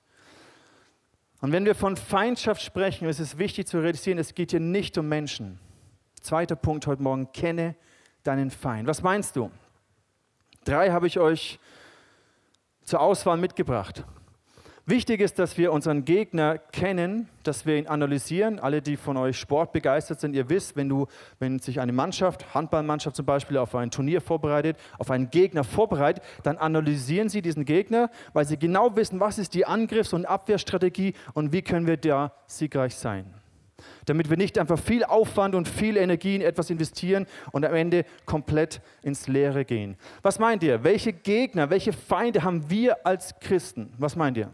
Und 1.42 1.52
wenn 1.52 1.66
wir 1.66 1.76
von 1.76 1.96
Feindschaft 1.96 2.62
sprechen, 2.62 3.08
ist 3.08 3.20
es 3.20 3.38
wichtig 3.38 3.68
zu 3.68 3.80
realisieren, 3.80 4.18
es 4.18 4.36
geht 4.36 4.52
hier 4.52 4.60
nicht 4.60 4.98
um 4.98 5.08
Menschen. 5.08 5.60
Zweiter 6.20 6.56
Punkt 6.56 6.86
heute 6.86 7.02
Morgen, 7.02 7.32
kenne 7.32 7.76
deinen 8.24 8.52
Feind. 8.52 8.88
Was 8.88 9.02
meinst 9.02 9.36
du? 9.36 9.50
Drei 10.66 10.92
habe 10.92 11.08
ich 11.08 11.18
euch 11.18 11.60
zur 12.84 13.00
Auswahl 13.00 13.38
mitgebracht. 13.38 14.04
Wichtig 14.86 15.22
ist, 15.22 15.38
dass 15.38 15.58
wir 15.58 15.72
unseren 15.72 16.06
Gegner 16.06 16.58
kennen, 16.58 17.30
dass 17.44 17.66
wir 17.66 17.78
ihn 17.78 17.88
analysieren. 17.88 18.60
Alle, 18.60 18.82
die 18.82 18.98
von 18.98 19.18
euch 19.18 19.38
sportbegeistert 19.38 20.20
sind, 20.20 20.36
ihr 20.36 20.50
wisst, 20.50 20.76
wenn, 20.76 20.90
du, 20.90 21.08
wenn 21.38 21.60
sich 21.60 21.80
eine 21.80 21.92
Mannschaft, 21.92 22.54
Handballmannschaft 22.54 23.16
zum 23.16 23.26
Beispiel, 23.26 23.58
auf 23.58 23.76
ein 23.76 23.92
Turnier 23.92 24.22
vorbereitet, 24.22 24.78
auf 24.98 25.12
einen 25.12 25.30
Gegner 25.30 25.64
vorbereitet, 25.64 26.24
dann 26.44 26.58
analysieren 26.58 27.30
sie 27.30 27.42
diesen 27.42 27.66
Gegner, 27.66 28.10
weil 28.34 28.46
sie 28.46 28.58
genau 28.58 28.96
wissen, 28.96 29.20
was 29.20 29.38
ist 29.38 29.54
die 29.54 29.66
Angriffs- 29.66 30.14
und 30.14 30.26
Abwehrstrategie 30.26 31.14
und 31.34 31.54
wie 31.54 31.62
können 31.62 31.86
wir 31.86 31.98
da 31.98 32.34
siegreich 32.48 32.96
sein. 32.96 33.26
Damit 34.06 34.30
wir 34.30 34.38
nicht 34.38 34.58
einfach 34.58 34.80
viel 34.80 35.04
Aufwand 35.04 35.56
und 35.56 35.68
viel 35.68 35.98
Energie 35.98 36.36
in 36.36 36.42
etwas 36.42 36.70
investieren 36.70 37.28
und 37.52 37.66
am 37.66 37.74
Ende 37.74 38.06
komplett 38.26 38.82
ins 39.04 39.28
Leere 39.28 39.66
gehen. 39.66 39.98
Was 40.22 40.40
meint 40.40 40.64
ihr? 40.64 40.84
Welche 40.84 41.14
Gegner, 41.14 41.70
welche 41.70 41.94
Feinde 41.94 42.44
haben 42.44 42.70
wir 42.70 43.06
als 43.06 43.40
Christen? 43.40 43.94
Was 43.98 44.16
meint 44.16 44.38
ihr? 44.38 44.50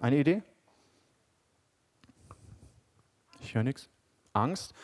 Eine 0.00 0.16
Idee? 0.16 0.42
Ich 3.40 3.54
höre 3.54 3.62
nichts. 3.62 3.88
Angst. 4.32 4.74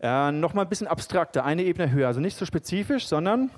Äh, 0.00 0.30
Nochmal 0.32 0.64
ein 0.64 0.68
bisschen 0.68 0.86
abstrakter, 0.86 1.44
eine 1.44 1.62
Ebene 1.62 1.90
höher. 1.90 2.06
Also 2.06 2.20
nicht 2.20 2.36
so 2.36 2.46
spezifisch, 2.46 3.06
sondern 3.06 3.50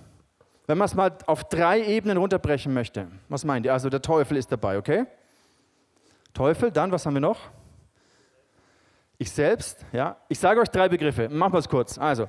wenn 0.67 0.79
man 0.79 0.87
es 0.87 0.95
mal 0.95 1.17
auf 1.27 1.45
drei 1.45 1.85
Ebenen 1.85 2.17
runterbrechen 2.17 2.73
möchte. 2.73 3.09
Was 3.29 3.45
meint 3.45 3.67
ihr? 3.67 3.73
Also 3.73 3.91
der 3.91 4.01
Teufel 4.01 4.37
ist 4.37 4.51
dabei, 4.51 4.79
okay? 4.79 5.07
Teufel, 6.33 6.71
dann, 6.71 6.91
was 6.93 7.05
haben 7.05 7.15
wir 7.15 7.21
noch? 7.21 7.39
Ich 9.19 9.31
selbst, 9.31 9.85
ja. 9.93 10.17
Ich 10.29 10.39
sage 10.39 10.61
euch 10.61 10.69
drei 10.69 10.89
Begriffe. 10.89 11.29
Machen 11.29 11.53
wir 11.53 11.59
es 11.59 11.69
kurz. 11.69 11.99
Also, 11.99 12.27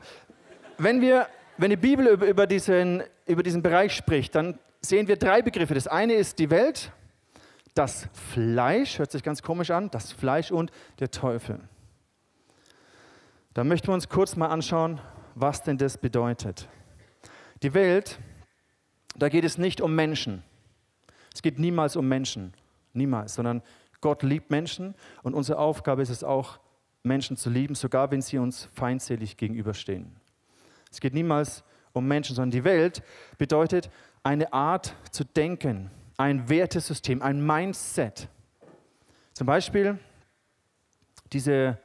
wenn, 0.78 1.02
wir, 1.02 1.28
wenn 1.58 1.70
die 1.70 1.78
Bibel 1.78 2.08
über, 2.08 2.28
über, 2.28 2.48
diesen, 2.48 3.04
über 3.26 3.42
diesen 3.44 3.62
Bereich 3.64 3.96
spricht, 3.96 4.36
dann 4.36 4.60
sehen 4.82 5.08
wir 5.08 5.16
drei 5.16 5.42
Begriffe. 5.42 5.74
Das 5.74 5.88
eine 5.88 6.14
ist 6.14 6.38
die 6.40 6.50
Welt, 6.50 6.92
das 7.74 8.08
Fleisch, 8.14 9.00
hört 9.00 9.12
sich 9.12 9.24
ganz 9.24 9.42
komisch 9.42 9.72
an, 9.72 9.90
das 9.90 10.12
Fleisch 10.12 10.52
und 10.52 10.72
der 11.00 11.12
Teufel. 11.12 11.60
Da 13.54 13.64
möchten 13.64 13.88
wir 13.88 13.94
uns 13.94 14.10
kurz 14.10 14.36
mal 14.36 14.48
anschauen, 14.48 15.00
was 15.36 15.64
denn 15.64 15.78
das 15.78 15.98
bedeutet. 15.98 16.68
Die 17.62 17.74
Welt, 17.74 18.20
da 19.16 19.30
geht 19.30 19.44
es 19.44 19.58
nicht 19.58 19.82
um 19.82 19.96
Menschen. 19.96 20.44
Es 21.34 21.42
geht 21.42 21.60
niemals 21.60 21.96
um 21.96 22.08
Menschen, 22.08 22.54
niemals, 22.94 23.36
sondern 23.36 23.62
Gott 24.02 24.22
liebt 24.22 24.52
Menschen 24.52 24.96
und 25.24 25.34
unsere 25.34 25.58
Aufgabe 25.58 26.02
ist 26.02 26.10
es 26.10 26.24
auch, 26.24 26.60
Menschen 27.04 27.36
zu 27.36 27.50
lieben, 27.50 27.76
sogar 27.76 28.12
wenn 28.12 28.22
sie 28.22 28.38
uns 28.38 28.70
feindselig 28.74 29.38
gegenüberstehen. 29.38 30.16
Es 30.92 31.00
geht 31.00 31.14
niemals 31.14 31.64
um 31.92 32.08
Menschen, 32.08 32.36
sondern 32.36 32.52
die 32.52 32.64
Welt 32.64 33.04
bedeutet 33.38 33.90
eine 34.24 34.54
Art 34.54 34.96
zu 35.12 35.26
denken, 35.26 35.92
ein 36.18 36.50
Wertesystem, 36.50 37.22
ein 37.22 37.46
Mindset. 37.46 38.28
Zum 39.34 39.48
Beispiel 39.48 39.98
diese 41.32 41.80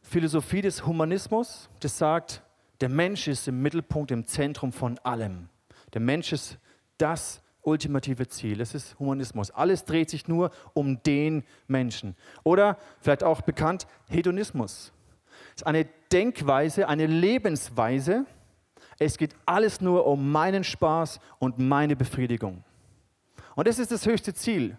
Philosophie 0.00 0.62
des 0.62 0.86
Humanismus, 0.86 1.68
das 1.80 1.98
sagt, 1.98 2.42
der 2.80 2.88
Mensch 2.88 3.28
ist 3.28 3.48
im 3.48 3.60
Mittelpunkt, 3.60 4.10
im 4.10 4.26
Zentrum 4.26 4.72
von 4.72 4.98
allem. 5.00 5.48
Der 5.92 6.00
Mensch 6.00 6.32
ist 6.32 6.58
das 6.96 7.42
ultimative 7.62 8.28
Ziel. 8.28 8.58
Das 8.58 8.74
ist 8.74 8.98
Humanismus. 8.98 9.50
Alles 9.50 9.84
dreht 9.84 10.10
sich 10.10 10.28
nur 10.28 10.50
um 10.74 11.02
den 11.02 11.44
Menschen. 11.66 12.16
Oder 12.44 12.78
vielleicht 13.00 13.24
auch 13.24 13.42
bekannt 13.42 13.86
Hedonismus. 14.08 14.92
Das 15.52 15.62
ist 15.62 15.66
eine 15.66 15.86
Denkweise, 16.12 16.88
eine 16.88 17.06
Lebensweise. 17.06 18.24
Es 18.98 19.18
geht 19.18 19.34
alles 19.44 19.80
nur 19.80 20.06
um 20.06 20.32
meinen 20.32 20.64
Spaß 20.64 21.20
und 21.38 21.58
meine 21.58 21.96
Befriedigung. 21.96 22.64
Und 23.58 23.66
das 23.66 23.80
ist 23.80 23.90
das 23.90 24.06
höchste 24.06 24.32
Ziel. 24.34 24.78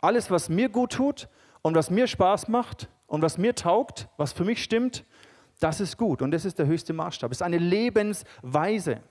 Alles, 0.00 0.30
was 0.30 0.48
mir 0.48 0.70
gut 0.70 0.92
tut 0.92 1.28
und 1.60 1.74
was 1.74 1.90
mir 1.90 2.06
Spaß 2.06 2.48
macht 2.48 2.88
und 3.06 3.20
was 3.20 3.36
mir 3.36 3.54
taugt, 3.54 4.08
was 4.16 4.32
für 4.32 4.46
mich 4.46 4.64
stimmt, 4.64 5.04
das 5.60 5.78
ist 5.78 5.98
gut. 5.98 6.22
Und 6.22 6.30
das 6.30 6.46
ist 6.46 6.58
der 6.58 6.64
höchste 6.64 6.94
Maßstab. 6.94 7.30
Es 7.30 7.36
ist 7.36 7.42
eine 7.42 7.58
Lebensweise. 7.58 9.02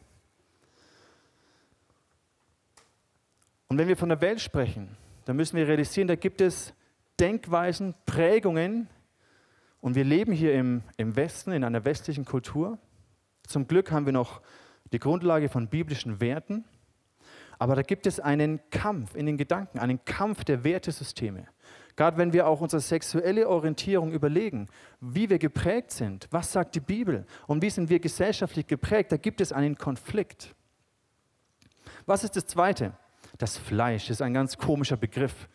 Und 3.67 3.77
wenn 3.77 3.87
wir 3.87 3.97
von 3.97 4.09
der 4.09 4.19
Welt 4.19 4.41
sprechen, 4.41 4.97
dann 5.25 5.35
müssen 5.35 5.57
wir 5.57 5.67
realisieren, 5.67 6.07
da 6.07 6.15
gibt 6.15 6.41
es 6.41 6.73
Denkweisen, 7.19 7.93
Prägungen. 8.07 8.89
Und 9.79 9.93
wir 9.93 10.05
leben 10.05 10.31
hier 10.31 10.55
im, 10.55 10.81
im 10.97 11.15
Westen, 11.15 11.51
in 11.51 11.63
einer 11.63 11.85
westlichen 11.85 12.25
Kultur. 12.25 12.79
Zum 13.45 13.67
Glück 13.67 13.91
haben 13.91 14.07
wir 14.07 14.13
noch 14.13 14.41
die 14.91 14.97
Grundlage 14.97 15.49
von 15.49 15.67
biblischen 15.67 16.19
Werten. 16.19 16.65
Aber 17.59 17.75
da 17.75 17.81
gibt 17.81 18.05
es 18.05 18.19
einen 18.19 18.59
Kampf 18.69 19.15
in 19.15 19.25
den 19.25 19.37
Gedanken, 19.37 19.79
einen 19.79 20.03
Kampf 20.05 20.43
der 20.43 20.63
Wertesysteme. 20.63 21.47
Gerade 21.95 22.17
wenn 22.17 22.31
wir 22.31 22.47
auch 22.47 22.61
unsere 22.61 22.79
sexuelle 22.79 23.49
Orientierung 23.49 24.11
überlegen, 24.11 24.67
wie 25.01 25.29
wir 25.29 25.39
geprägt 25.39 25.91
sind, 25.91 26.27
was 26.29 26.51
sagt 26.51 26.75
die 26.75 26.79
Bibel 26.79 27.25
und 27.47 27.63
wie 27.63 27.71
sind 27.71 27.89
wir 27.89 27.99
gesellschaftlich 27.99 28.67
geprägt, 28.67 29.11
da 29.11 29.17
gibt 29.17 29.41
es 29.41 29.51
einen 29.51 29.77
Konflikt. 29.77 30.53
Was 32.05 32.23
ist 32.23 32.35
das 32.35 32.45
Zweite? 32.45 32.93
Das 33.39 33.57
Fleisch 33.57 34.11
ist 34.11 34.21
ein 34.21 34.33
ganz 34.33 34.57
komischer 34.57 34.97
Begriff. 34.97 35.47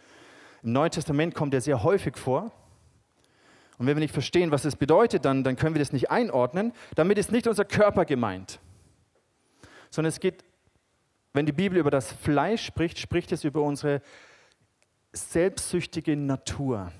Im 0.64 0.72
Neuen 0.72 0.90
Testament 0.90 1.34
kommt 1.34 1.54
er 1.54 1.60
sehr 1.60 1.84
häufig 1.84 2.16
vor. 2.16 2.52
Und 3.78 3.86
wenn 3.86 3.96
wir 3.96 4.00
nicht 4.00 4.12
verstehen, 4.12 4.50
was 4.50 4.64
es 4.64 4.76
bedeutet, 4.76 5.24
dann, 5.24 5.44
dann 5.44 5.56
können 5.56 5.74
wir 5.74 5.80
das 5.80 5.92
nicht 5.92 6.10
einordnen. 6.10 6.72
Damit 6.96 7.18
ist 7.18 7.32
nicht 7.32 7.46
unser 7.46 7.64
Körper 7.64 8.04
gemeint, 8.04 8.58
sondern 9.90 10.08
es 10.08 10.20
geht 10.20 10.44
wenn 11.32 11.46
die 11.46 11.52
Bibel 11.52 11.78
über 11.78 11.90
das 11.90 12.12
Fleisch 12.12 12.64
spricht, 12.64 12.98
spricht 12.98 13.32
es 13.32 13.44
über 13.44 13.62
unsere 13.62 14.02
selbstsüchtige 15.12 16.16
Natur. 16.16 16.92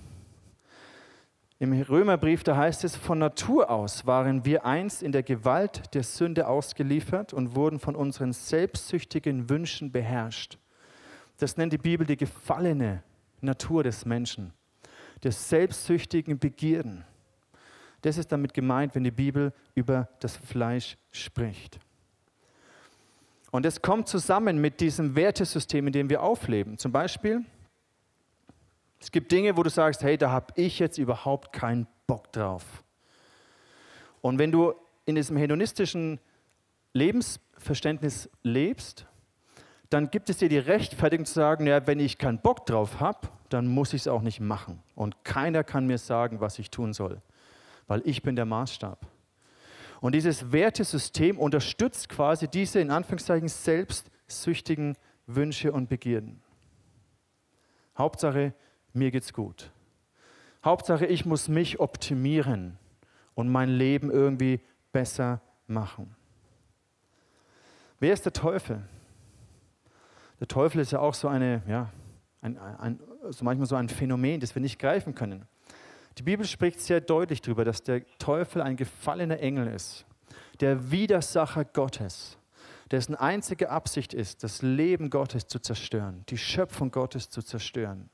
Im 1.58 1.80
Römerbrief, 1.80 2.42
da 2.42 2.56
heißt 2.56 2.82
es, 2.82 2.96
von 2.96 3.20
Natur 3.20 3.70
aus 3.70 4.04
waren 4.04 4.44
wir 4.44 4.66
einst 4.66 5.02
in 5.02 5.12
der 5.12 5.22
Gewalt 5.22 5.94
der 5.94 6.02
Sünde 6.02 6.48
ausgeliefert 6.48 7.32
und 7.32 7.54
wurden 7.54 7.78
von 7.78 7.94
unseren 7.94 8.32
selbstsüchtigen 8.32 9.48
Wünschen 9.48 9.92
beherrscht. 9.92 10.58
Das 11.38 11.56
nennt 11.56 11.72
die 11.72 11.78
Bibel 11.78 12.04
die 12.04 12.16
gefallene 12.16 13.04
Natur 13.40 13.84
des 13.84 14.04
Menschen, 14.04 14.52
der 15.22 15.32
selbstsüchtigen 15.32 16.38
Begierden. 16.38 17.04
Das 18.00 18.18
ist 18.18 18.32
damit 18.32 18.54
gemeint, 18.54 18.96
wenn 18.96 19.04
die 19.04 19.12
Bibel 19.12 19.52
über 19.76 20.08
das 20.18 20.36
Fleisch 20.36 20.96
spricht. 21.12 21.78
Und 23.52 23.66
es 23.66 23.82
kommt 23.82 24.09
zusammen 24.09 24.62
mit 24.62 24.80
diesem 24.80 25.14
Wertesystem, 25.14 25.87
in 25.87 25.92
dem 25.92 26.11
wir 26.11 26.23
aufleben. 26.23 26.78
Zum 26.78 26.90
Beispiel, 26.90 27.44
es 28.99 29.12
gibt 29.12 29.30
Dinge, 29.30 29.59
wo 29.59 29.62
du 29.62 29.68
sagst, 29.68 30.02
hey, 30.02 30.16
da 30.16 30.30
habe 30.30 30.54
ich 30.56 30.78
jetzt 30.78 30.97
überhaupt 30.97 31.52
keinen 31.52 31.87
Bock 32.06 32.32
drauf. 32.32 32.82
Und 34.23 34.38
wenn 34.38 34.52
du 34.52 34.73
in 35.04 35.16
diesem 35.16 35.37
hedonistischen 35.37 36.18
Lebensverständnis 36.94 38.30
lebst, 38.42 39.06
dann 39.90 40.11
gibt 40.11 40.30
es 40.30 40.38
dir 40.38 40.49
die 40.49 40.59
Rechtfertigung 40.59 41.26
zu 41.26 41.35
sagen, 41.35 41.66
ja, 41.66 41.87
wenn 41.87 42.00
ich 42.00 42.16
keinen 42.16 42.38
Bock 42.38 42.64
drauf 42.64 43.00
habe, 43.00 43.28
dann 43.50 43.66
muss 43.66 43.92
ich 43.92 44.02
es 44.02 44.09
auch 44.09 44.23
nicht 44.23 44.40
machen. 44.40 44.82
Und 44.94 45.25
keiner 45.25 45.62
kann 45.62 45.87
mir 45.87 45.99
sagen, 45.99 46.40
was 46.40 46.59
ich 46.59 46.71
tun 46.71 46.94
soll, 46.94 47.21
weil 47.87 48.00
ich 48.06 48.23
bin 48.23 48.35
der 48.35 48.47
Maßstab. 48.47 49.12
Und 50.02 50.16
dieses 50.16 50.50
Wertesystem 50.50 51.38
unterstützt 51.38 52.09
quasi 52.09 52.49
diese 52.49 52.80
in 52.80 52.90
Anführungszeichen 52.90 53.47
selbstsüchtigen 53.47 54.97
Wünsche 55.28 55.71
und 55.71 55.88
Begierden. 55.88 56.42
Hauptsache, 57.97 58.52
mir 58.92 59.12
geht's 59.12 59.32
gut. 59.32 59.71
Hauptsache, 60.64 61.06
ich 61.06 61.25
muss 61.25 61.47
mich 61.47 61.78
optimieren 61.78 62.78
und 63.35 63.49
mein 63.49 63.68
Leben 63.68 64.11
irgendwie 64.11 64.61
besser 64.90 65.40
machen. 65.68 66.16
Wer 68.00 68.12
ist 68.12 68.25
der 68.25 68.32
Teufel? 68.32 68.82
Der 70.40 70.49
Teufel 70.49 70.80
ist 70.80 70.90
ja 70.90 70.99
auch 70.99 71.14
so 71.14 71.28
eine, 71.28 71.62
ja, 71.68 71.92
ein, 72.40 72.59
ein, 72.59 72.99
so 73.30 73.44
manchmal 73.44 73.68
so 73.68 73.76
ein 73.76 73.88
Phänomen, 73.88 74.40
das 74.40 74.56
wir 74.56 74.62
nicht 74.62 74.80
greifen 74.80 75.14
können. 75.14 75.47
Die 76.19 76.23
Bibel 76.23 76.47
spricht 76.47 76.81
sehr 76.81 77.00
deutlich 77.00 77.40
darüber, 77.40 77.64
dass 77.64 77.83
der 77.83 78.04
Teufel 78.19 78.62
ein 78.62 78.76
gefallener 78.76 79.40
Engel 79.40 79.66
ist, 79.69 80.04
der 80.61 80.90
Widersacher 80.90 81.64
Gottes, 81.64 82.38
dessen 82.90 83.14
einzige 83.14 83.71
Absicht 83.71 84.12
ist, 84.12 84.45
das 84.45 84.62
Leben 84.62 85.11
Gottes 85.11 85.47
zu 85.47 85.59
zerstören, 85.59 86.25
die 86.28 86.38
Schöpfung 86.38 86.90
Gottes 86.90 87.31
zu 87.31 87.42
zerstören 87.42 88.11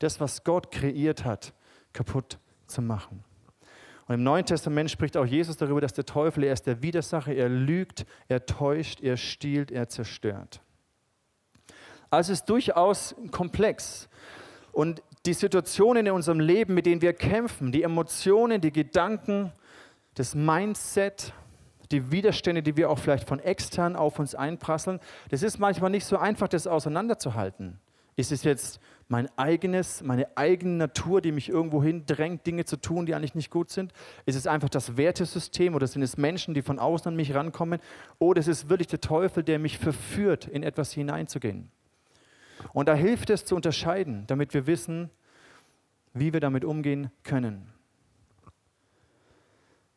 das, 0.00 0.18
was 0.18 0.42
Gott 0.42 0.72
kreiert 0.72 1.24
hat, 1.24 1.52
kaputt 1.92 2.38
zu 2.66 2.82
machen. 2.82 3.22
Und 4.08 4.14
im 4.14 4.22
Neuen 4.24 4.44
Testament 4.44 4.90
spricht 4.90 5.16
auch 5.16 5.24
Jesus 5.24 5.56
darüber, 5.56 5.80
dass 5.80 5.92
der 5.92 6.04
Teufel, 6.04 6.42
er 6.42 6.52
ist 6.52 6.66
der 6.66 6.82
Widersacher, 6.82 7.32
er 7.32 7.48
lügt, 7.48 8.06
er 8.26 8.44
täuscht, 8.44 9.00
er 9.02 9.16
stiehlt, 9.16 9.70
er 9.70 9.88
zerstört. 9.88 10.60
Also 12.08 12.32
es 12.32 12.40
ist 12.40 12.46
durchaus 12.46 13.14
komplex. 13.30 14.08
Und 14.72 15.00
die 15.26 15.34
Situationen 15.34 16.06
in 16.06 16.12
unserem 16.12 16.40
Leben, 16.40 16.74
mit 16.74 16.86
denen 16.86 17.02
wir 17.02 17.12
kämpfen, 17.12 17.72
die 17.72 17.82
Emotionen, 17.82 18.60
die 18.60 18.72
Gedanken, 18.72 19.52
das 20.14 20.34
Mindset, 20.34 21.32
die 21.90 22.10
Widerstände, 22.10 22.62
die 22.62 22.76
wir 22.76 22.90
auch 22.90 22.98
vielleicht 22.98 23.28
von 23.28 23.40
extern 23.40 23.96
auf 23.96 24.18
uns 24.18 24.34
einprasseln, 24.34 25.00
das 25.30 25.42
ist 25.42 25.58
manchmal 25.58 25.90
nicht 25.90 26.04
so 26.04 26.16
einfach, 26.16 26.48
das 26.48 26.66
auseinanderzuhalten. 26.66 27.78
Ist 28.16 28.32
es 28.32 28.44
jetzt 28.44 28.80
mein 29.08 29.28
eigenes, 29.36 30.02
meine 30.02 30.36
eigene 30.36 30.74
Natur, 30.74 31.20
die 31.20 31.32
mich 31.32 31.48
irgendwo 31.48 31.82
drängt, 32.06 32.46
Dinge 32.46 32.64
zu 32.64 32.76
tun, 32.76 33.06
die 33.06 33.14
eigentlich 33.14 33.34
nicht 33.34 33.50
gut 33.50 33.70
sind? 33.70 33.92
Ist 34.26 34.36
es 34.36 34.46
einfach 34.46 34.68
das 34.68 34.96
Wertesystem 34.96 35.74
oder 35.74 35.86
sind 35.86 36.02
es 36.02 36.16
Menschen, 36.16 36.54
die 36.54 36.62
von 36.62 36.78
außen 36.78 37.08
an 37.08 37.16
mich 37.16 37.34
rankommen? 37.34 37.80
Oder 38.18 38.40
ist 38.40 38.48
es 38.48 38.68
wirklich 38.68 38.88
der 38.88 39.00
Teufel, 39.00 39.42
der 39.42 39.58
mich 39.58 39.78
verführt, 39.78 40.46
in 40.46 40.62
etwas 40.62 40.92
hineinzugehen? 40.92 41.70
Und 42.72 42.88
da 42.88 42.94
hilft 42.94 43.30
es 43.30 43.44
zu 43.44 43.56
unterscheiden, 43.56 44.24
damit 44.26 44.54
wir 44.54 44.66
wissen, 44.66 45.10
wie 46.12 46.32
wir 46.32 46.40
damit 46.40 46.64
umgehen 46.64 47.10
können. 47.22 47.72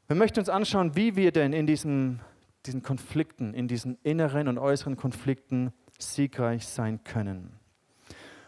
Wir 0.08 0.16
möchten 0.16 0.40
uns 0.40 0.50
anschauen, 0.50 0.96
wie 0.96 1.16
wir 1.16 1.32
denn 1.32 1.54
in 1.54 1.66
diesen, 1.66 2.20
diesen 2.66 2.84
Konflikten, 2.84 3.54
in 3.54 3.68
diesen 3.68 3.98
inneren 4.04 4.48
und 4.48 4.58
äußeren 4.58 4.98
Konflikten 4.98 5.74
siegreich 5.98 6.68
sein 6.68 7.04
können. 7.04 7.60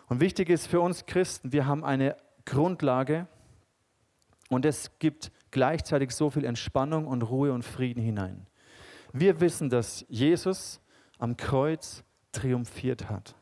Und 0.07 0.19
wichtig 0.19 0.49
ist 0.49 0.67
für 0.67 0.81
uns 0.81 1.05
Christen, 1.05 1.51
wir 1.51 1.65
haben 1.65 1.83
eine 1.83 2.15
Grundlage 2.45 3.27
und 4.49 4.65
es 4.65 4.91
gibt 4.99 5.31
gleichzeitig 5.51 6.11
so 6.11 6.29
viel 6.29 6.45
Entspannung 6.45 7.07
und 7.07 7.23
Ruhe 7.23 7.51
und 7.53 7.63
Frieden 7.63 8.03
hinein. 8.03 8.45
Wir 9.13 9.39
wissen, 9.39 9.69
dass 9.69 10.05
Jesus 10.09 10.81
am 11.17 11.37
Kreuz 11.37 12.03
triumphiert 12.31 13.09
hat, 13.09 13.35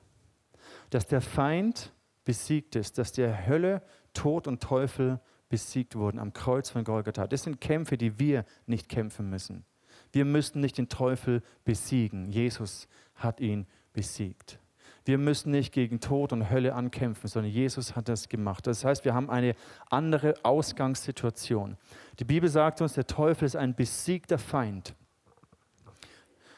dass 0.93 1.07
der 1.07 1.21
Feind 1.21 1.91
besiegt 2.23 2.75
ist, 2.75 2.97
dass 2.97 3.11
der 3.11 3.47
Hölle, 3.47 3.81
Tod 4.13 4.47
und 4.47 4.61
Teufel 4.61 5.19
besiegt 5.49 5.95
wurden 5.95 6.19
am 6.19 6.33
Kreuz 6.33 6.69
von 6.69 6.83
Golgatha. 6.83 7.27
Das 7.27 7.43
sind 7.43 7.59
Kämpfe, 7.59 7.97
die 7.97 8.19
wir 8.19 8.45
nicht 8.65 8.89
kämpfen 8.89 9.29
müssen. 9.29 9.65
Wir 10.11 10.25
müssen 10.25 10.61
nicht 10.61 10.77
den 10.77 10.89
Teufel 10.89 11.41
besiegen. 11.63 12.29
Jesus 12.29 12.87
hat 13.15 13.39
ihn 13.39 13.67
besiegt. 13.91 14.59
Wir 15.05 15.17
müssen 15.17 15.51
nicht 15.51 15.73
gegen 15.73 15.99
Tod 15.99 16.31
und 16.31 16.49
Hölle 16.49 16.75
ankämpfen, 16.75 17.27
sondern 17.27 17.51
Jesus 17.51 17.95
hat 17.95 18.07
das 18.07 18.29
gemacht. 18.29 18.65
Das 18.67 18.85
heißt, 18.85 19.03
wir 19.03 19.13
haben 19.13 19.29
eine 19.29 19.55
andere 19.89 20.35
Ausgangssituation. 20.43 21.77
Die 22.19 22.23
Bibel 22.23 22.47
sagt 22.47 22.81
uns, 22.81 22.93
der 22.93 23.05
Teufel 23.05 23.45
ist 23.45 23.55
ein 23.55 23.75
besiegter 23.75 24.37
Feind. 24.37 24.95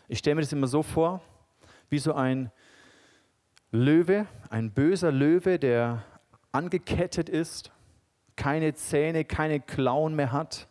Ich 0.08 0.20
stelle 0.20 0.36
mir 0.36 0.42
das 0.42 0.54
immer 0.54 0.68
so 0.68 0.84
vor, 0.84 1.22
wie 1.90 1.98
so 2.00 2.14
ein 2.14 2.52
Löwe, 3.76 4.28
ein 4.50 4.72
böser 4.72 5.12
Löwe, 5.12 5.60
der 5.60 6.04
angekettet 6.52 7.30
ist, 7.30 7.72
keine 8.36 8.74
Zähne, 8.74 9.26
keine 9.26 9.60
Klauen 9.60 10.16
mehr 10.16 10.32
hat, 10.32 10.68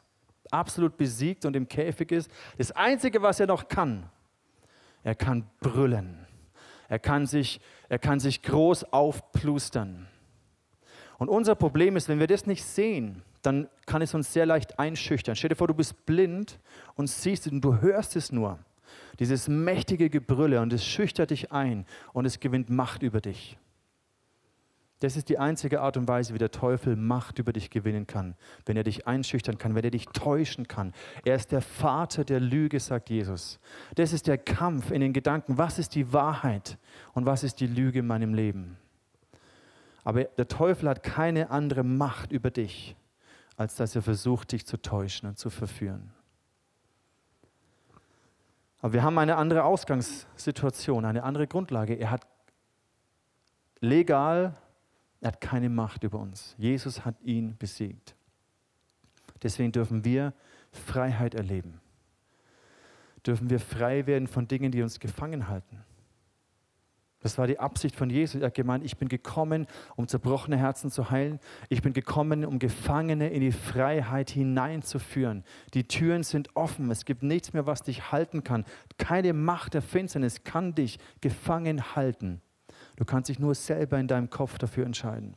absolut 0.51 0.97
besiegt 0.97 1.45
und 1.45 1.57
im 1.57 1.69
Käfig 1.69 2.13
ist. 2.13 2.31
Das 2.59 2.73
Einzige, 2.73 3.23
was 3.23 3.41
er 3.41 3.47
noch 3.47 3.69
kann, 3.69 4.09
er 5.03 5.15
kann 5.15 5.47
brüllen. 5.61 6.27
Er 6.89 6.99
kann 6.99 7.27
sich, 7.27 7.61
er 7.89 7.99
kann 7.99 8.21
sich 8.21 8.43
groß 8.43 8.93
aufplustern. 8.93 10.07
Und 11.19 11.29
unser 11.29 11.55
Problem 11.55 11.97
ist, 11.97 12.09
wenn 12.09 12.21
wir 12.21 12.27
das 12.27 12.47
nicht 12.47 12.65
sehen, 12.65 13.23
dann 13.43 13.69
kann 13.87 14.03
es 14.03 14.15
uns 14.15 14.33
sehr 14.33 14.47
leicht 14.47 14.79
einschüchtern. 14.79 15.37
Stell 15.37 15.51
dir 15.51 15.57
vor, 15.57 15.69
du 15.69 15.75
bist 15.75 16.07
blind 16.07 16.59
und 16.95 17.09
siehst 17.09 17.47
es 17.47 17.53
und 17.53 17.61
du 17.61 17.81
hörst 17.81 18.17
es 18.17 18.33
nur. 18.33 18.59
Dieses 19.19 19.49
mächtige 19.49 20.11
Gebrülle 20.11 20.61
und 20.61 20.73
es 20.73 20.85
schüchtert 20.85 21.31
dich 21.31 21.53
ein 21.53 21.87
und 22.13 22.25
es 22.25 22.41
gewinnt 22.41 22.71
Macht 22.71 23.03
über 23.03 23.21
dich. 23.21 23.59
Das 25.05 25.17
ist 25.17 25.29
die 25.29 25.39
einzige 25.39 25.83
Art 25.83 25.99
und 25.99 26.09
Weise, 26.09 26.33
wie 26.33 26.39
der 26.39 26.51
Teufel 26.51 26.97
Macht 26.97 27.39
über 27.39 27.53
dich 27.53 27.69
gewinnen 27.69 28.07
kann, 28.07 28.37
wenn 28.65 28.79
er 28.79 28.85
dich 28.85 29.07
einschüchtern 29.07 29.59
kann, 29.59 29.75
wenn 29.75 29.85
er 29.85 29.91
dich 29.91 30.07
täuschen 30.07 30.67
kann. 30.67 30.95
Er 31.27 31.35
ist 31.35 31.53
der 31.53 31.61
Vater 31.61 32.25
der 32.25 32.41
Lüge, 32.41 32.81
sagt 32.81 33.11
Jesus. 33.11 33.61
Das 33.97 34.15
ist 34.15 34.27
der 34.29 34.39
Kampf 34.39 34.91
in 34.91 35.03
den 35.03 35.13
Gedanken, 35.13 35.59
was 35.59 35.79
ist 35.79 35.95
die 35.95 36.15
Wahrheit 36.15 36.79
und 37.13 37.27
was 37.27 37.45
ist 37.45 37.61
die 37.61 37.67
Lüge 37.67 37.99
in 37.99 38.07
meinem 38.07 38.33
Leben. 38.33 38.79
Aber 40.05 40.25
der 40.25 40.49
Teufel 40.49 40.89
hat 40.89 41.03
keine 41.03 41.51
andere 41.51 41.85
Macht 41.85 42.33
über 42.33 42.51
dich, 42.51 42.97
als 43.59 43.75
dass 43.75 43.95
er 43.95 44.01
versucht, 44.01 44.53
dich 44.53 44.65
zu 44.65 44.81
täuschen 44.81 45.29
und 45.29 45.39
zu 45.39 45.51
verführen. 45.51 46.14
Aber 48.85 48.93
wir 48.93 49.03
haben 49.03 49.17
eine 49.17 49.37
andere 49.37 49.65
Ausgangssituation, 49.65 51.07
eine 51.07 51.23
andere 51.23 51.47
Grundlage. 51.47 51.95
Er 51.95 52.11
hat 52.11 52.27
legal 53.81 54.55
er 55.25 55.29
hat 55.29 55.41
keine 55.41 55.71
Macht 55.71 56.05
über 56.05 56.19
uns. 56.19 56.55
Jesus 56.59 57.07
hat 57.07 57.15
ihn 57.23 57.57
besiegt. 57.57 58.15
Deswegen 59.43 59.73
dürfen 59.73 60.05
wir 60.05 60.35
Freiheit 60.71 61.35
erleben. 61.35 61.81
Dürfen 63.27 63.49
wir 63.49 63.59
frei 63.59 64.07
werden 64.07 64.29
von 64.29 64.47
Dingen, 64.47 64.71
die 64.71 64.83
uns 64.83 65.01
gefangen 65.01 65.49
halten. 65.49 65.83
Das 67.25 67.39
war 67.39 67.47
die 67.47 67.59
Absicht 67.59 67.97
von 67.97 68.11
Jesus. 68.11 68.43
Er 68.43 68.49
hat 68.49 68.55
gemeint, 68.55 68.85
ich 68.85 68.99
bin 68.99 69.09
gekommen, 69.09 69.67
um 69.97 70.07
zerbrochene 70.07 70.59
Herzen 70.59 70.91
zu 70.91 71.11
heilen. 71.11 71.41
Ich 71.71 71.81
bin 71.81 71.95
gekommen, 71.95 72.45
um 72.45 72.59
Gefangene 72.59 73.31
in 73.31 73.41
die 73.41 73.51
Freiheit 73.51 74.29
hineinzuführen. 74.29 75.43
Die 75.73 75.89
Türen 75.89 76.23
sind 76.23 76.55
offen. 76.55 76.91
Es 76.91 77.07
gibt 77.07 77.23
nichts 77.23 77.55
mehr, 77.55 77.65
was 77.65 77.83
dich 77.83 78.13
halten 78.13 78.45
kann. 78.45 78.67
Keine 78.99 79.33
Macht 79.33 79.73
der 79.73 79.81
Finsternis 79.81 80.45
kann 80.45 80.75
dich 80.75 80.99
gefangen 81.23 81.97
halten. 81.97 82.43
Du 82.97 83.07
kannst 83.07 83.31
dich 83.31 83.39
nur 83.39 83.55
selber 83.55 83.99
in 83.99 84.07
deinem 84.07 84.29
Kopf 84.29 84.59
dafür 84.59 84.85
entscheiden. 84.85 85.35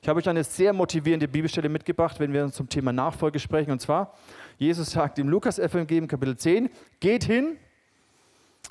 Ich 0.00 0.08
habe 0.08 0.20
euch 0.20 0.28
eine 0.28 0.44
sehr 0.44 0.72
motivierende 0.72 1.26
Bibelstelle 1.26 1.68
mitgebracht, 1.68 2.20
wenn 2.20 2.32
wir 2.32 2.44
uns 2.44 2.54
zum 2.54 2.68
Thema 2.68 2.92
Nachfolge 2.92 3.40
sprechen. 3.40 3.72
Und 3.72 3.80
zwar, 3.80 4.14
Jesus 4.56 4.92
sagt 4.92 5.18
im 5.18 5.28
Lukas-Evangelium 5.28 6.06
Kapitel 6.06 6.36
10, 6.36 6.70
geht 7.00 7.24
hin, 7.24 7.56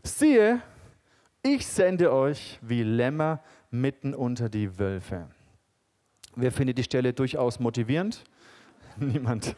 siehe, 0.01 0.61
ich 1.55 1.65
sende 1.65 2.11
euch 2.11 2.59
wie 2.61 2.83
Lämmer 2.83 3.41
mitten 3.71 4.13
unter 4.13 4.49
die 4.49 4.77
Wölfe. 4.77 5.27
Wer 6.35 6.51
findet 6.51 6.77
die 6.77 6.83
Stelle 6.83 7.13
durchaus 7.13 7.59
motivierend? 7.59 8.23
Niemand. 8.97 9.55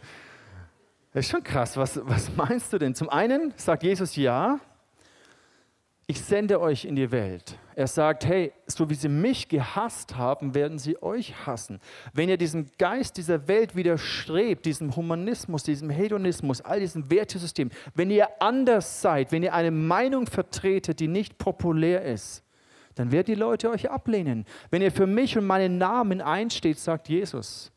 Das 1.12 1.26
ist 1.26 1.32
schon 1.32 1.44
krass. 1.44 1.76
Was, 1.78 2.00
was 2.06 2.36
meinst 2.36 2.72
du 2.72 2.78
denn? 2.78 2.94
Zum 2.94 3.10
einen 3.10 3.54
sagt 3.56 3.84
Jesus 3.84 4.16
ja, 4.16 4.60
ich 6.06 6.22
sende 6.22 6.60
euch 6.62 6.86
in 6.86 6.96
die 6.96 7.12
Welt. 7.12 7.58
Er 7.80 7.88
sagt, 7.88 8.26
hey, 8.26 8.52
so 8.68 8.90
wie 8.90 8.94
sie 8.94 9.08
mich 9.08 9.48
gehasst 9.48 10.18
haben, 10.18 10.54
werden 10.54 10.78
sie 10.80 11.02
euch 11.02 11.46
hassen. 11.46 11.80
Wenn 12.12 12.28
ihr 12.28 12.36
diesem 12.36 12.66
Geist 12.78 13.16
dieser 13.16 13.48
Welt 13.48 13.74
widerstrebt, 13.74 14.66
diesem 14.66 14.98
Humanismus, 14.98 15.64
diesem 15.64 15.90
Hedonismus, 15.90 16.60
all 16.60 16.82
diesem 16.82 17.10
Wertesystem, 17.10 17.70
wenn 17.96 18.12
ihr 18.12 18.42
anders 18.42 19.02
seid, 19.02 19.32
wenn 19.32 19.44
ihr 19.44 19.54
eine 19.54 19.72
Meinung 19.72 20.28
vertretet, 20.28 21.00
die 21.00 21.08
nicht 21.08 21.38
populär 21.38 22.04
ist, 22.04 22.44
dann 22.96 23.14
werden 23.14 23.28
die 23.28 23.40
Leute 23.40 23.70
euch 23.70 23.90
ablehnen. 23.90 24.44
Wenn 24.70 24.82
ihr 24.82 24.92
für 24.92 25.08
mich 25.08 25.38
und 25.38 25.48
meinen 25.48 25.78
Namen 25.78 26.20
einsteht, 26.20 26.80
sagt 26.80 27.08
Jesus, 27.08 27.72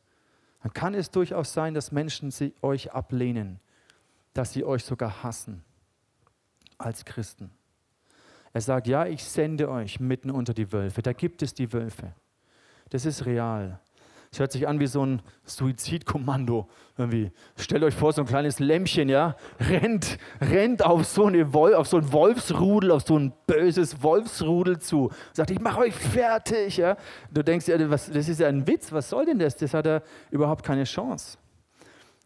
dann 0.64 0.72
kann 0.72 0.94
es 0.94 1.12
durchaus 1.12 1.52
sein, 1.52 1.74
dass 1.74 1.92
Menschen 1.92 2.32
sie 2.32 2.54
euch 2.60 2.90
ablehnen, 2.90 3.60
dass 4.34 4.52
sie 4.52 4.64
euch 4.64 4.84
sogar 4.84 5.22
hassen 5.22 5.62
als 6.76 7.04
Christen. 7.04 7.52
Er 8.52 8.60
sagt, 8.60 8.86
ja, 8.86 9.06
ich 9.06 9.24
sende 9.24 9.70
euch 9.70 9.98
mitten 10.00 10.30
unter 10.30 10.52
die 10.52 10.72
Wölfe. 10.72 11.02
Da 11.02 11.12
gibt 11.12 11.42
es 11.42 11.54
die 11.54 11.72
Wölfe. 11.72 12.12
Das 12.90 13.06
ist 13.06 13.24
real. 13.24 13.80
Es 14.30 14.38
hört 14.38 14.52
sich 14.52 14.66
an 14.66 14.80
wie 14.80 14.86
so 14.86 15.04
ein 15.04 15.20
Suizidkommando. 15.44 16.66
Irgendwie. 16.96 17.32
Stellt 17.56 17.82
euch 17.82 17.94
vor, 17.94 18.14
so 18.14 18.22
ein 18.22 18.26
kleines 18.26 18.60
Lämmchen, 18.60 19.10
ja, 19.10 19.36
rennt, 19.60 20.18
rennt 20.40 20.84
auf 20.84 21.04
so, 21.04 21.26
eine 21.26 21.52
Wol 21.52 21.74
auf 21.74 21.86
so 21.86 21.98
ein 21.98 22.12
Wolfsrudel, 22.12 22.90
auf 22.90 23.02
so 23.02 23.18
ein 23.18 23.32
böses 23.46 24.02
Wolfsrudel 24.02 24.78
zu. 24.78 25.10
Sagt, 25.34 25.50
ich 25.50 25.60
mache 25.60 25.80
euch 25.80 25.94
fertig. 25.94 26.78
Ja. 26.78 26.96
Du 27.30 27.42
denkst, 27.44 27.68
ja, 27.68 27.90
was, 27.90 28.10
das 28.10 28.28
ist 28.28 28.40
ja 28.40 28.48
ein 28.48 28.66
Witz, 28.66 28.90
was 28.90 29.10
soll 29.10 29.26
denn 29.26 29.38
das? 29.38 29.56
Das 29.56 29.74
hat 29.74 29.86
er 29.86 30.02
überhaupt 30.30 30.64
keine 30.64 30.84
Chance. 30.84 31.36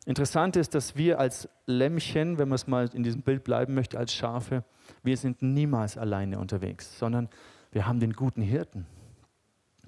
Interessant 0.06 0.54
ist, 0.54 0.74
dass 0.76 0.94
wir 0.94 1.18
als 1.18 1.48
Lämmchen, 1.66 2.38
wenn 2.38 2.48
man 2.48 2.54
es 2.54 2.68
mal 2.68 2.88
in 2.94 3.02
diesem 3.02 3.22
Bild 3.22 3.42
bleiben 3.42 3.74
möchte, 3.74 3.98
als 3.98 4.14
Schafe, 4.14 4.62
wir 5.02 5.16
sind 5.16 5.42
niemals 5.42 5.98
alleine 5.98 6.38
unterwegs, 6.38 6.96
sondern 6.96 7.28
wir 7.72 7.88
haben 7.88 7.98
den 7.98 8.12
guten 8.12 8.40
Hirten. 8.40 8.86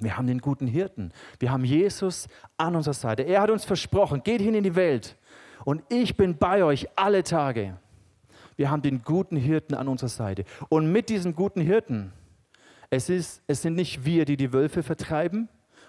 Wir 0.00 0.16
haben 0.16 0.26
den 0.26 0.40
guten 0.40 0.66
Hirten. 0.66 1.12
Wir 1.38 1.52
haben 1.52 1.64
Jesus 1.64 2.26
an 2.56 2.74
unserer 2.74 2.94
Seite. 2.94 3.22
Er 3.22 3.40
hat 3.40 3.50
uns 3.50 3.64
versprochen, 3.64 4.24
geht 4.24 4.40
hin 4.40 4.54
in 4.54 4.64
die 4.64 4.74
Welt 4.74 5.16
und 5.64 5.82
ich 5.88 6.16
bin 6.16 6.36
bei 6.36 6.64
euch 6.64 6.88
alle 6.96 7.22
Tage. 7.22 7.78
Wir 8.56 8.72
haben 8.72 8.82
den 8.82 9.02
guten 9.04 9.36
Hirten 9.36 9.74
an 9.74 9.86
unserer 9.86 10.08
Seite. 10.08 10.44
Und 10.68 10.90
mit 10.90 11.10
diesem 11.10 11.36
guten 11.36 11.60
Hirten, 11.60 12.12
es, 12.90 13.08
ist, 13.08 13.40
es 13.46 13.62
sind 13.62 13.76
nicht 13.76 14.04
wir, 14.04 14.24
die 14.24 14.36
die 14.36 14.52
Wölfe 14.52 14.82
vertreiben 14.82 15.48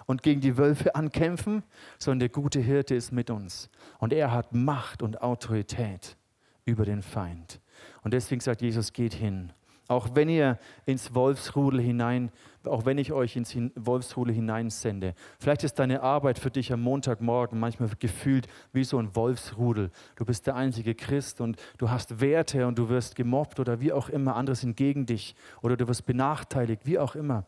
und 0.09 0.23
gegen 0.23 0.41
die 0.41 0.57
Wölfe 0.57 0.95
ankämpfen, 0.95 1.61
sondern 1.99 2.21
der 2.21 2.29
gute 2.29 2.59
Hirte 2.59 2.95
ist 2.95 3.11
mit 3.11 3.29
uns. 3.29 3.69
Und 3.99 4.11
er 4.11 4.31
hat 4.31 4.55
Macht 4.55 5.03
und 5.03 5.21
Autorität 5.21 6.17
über 6.65 6.83
den 6.83 7.03
Feind. 7.03 7.59
Und 8.01 8.15
deswegen 8.15 8.41
sagt 8.41 8.63
Jesus, 8.63 8.91
geht 8.91 9.13
hin 9.13 9.53
auch 9.89 10.09
wenn 10.13 10.29
ihr 10.29 10.59
ins 10.85 11.15
Wolfsrudel 11.15 11.81
hinein, 11.81 12.31
auch 12.63 12.85
wenn 12.85 12.99
ich 12.99 13.11
euch 13.11 13.35
ins 13.35 13.57
Wolfsrudel 13.75 14.35
hineinsende. 14.35 15.15
Vielleicht 15.39 15.63
ist 15.63 15.79
deine 15.79 16.03
Arbeit 16.03 16.37
für 16.37 16.51
dich 16.51 16.71
am 16.71 16.81
Montagmorgen 16.81 17.59
manchmal 17.59 17.89
gefühlt 17.97 18.47
wie 18.71 18.83
so 18.83 18.99
ein 18.99 19.15
Wolfsrudel. 19.15 19.89
Du 20.15 20.25
bist 20.25 20.45
der 20.45 20.55
einzige 20.55 20.93
Christ 20.93 21.41
und 21.41 21.57
du 21.79 21.89
hast 21.89 22.21
Werte 22.21 22.67
und 22.67 22.77
du 22.77 22.87
wirst 22.87 23.15
gemobbt 23.15 23.59
oder 23.59 23.81
wie 23.81 23.91
auch 23.91 24.09
immer. 24.09 24.35
Andere 24.35 24.55
sind 24.55 24.77
gegen 24.77 25.07
dich 25.07 25.33
oder 25.63 25.75
du 25.75 25.87
wirst 25.87 26.05
benachteiligt, 26.05 26.85
wie 26.85 26.99
auch 26.99 27.15
immer. 27.15 27.45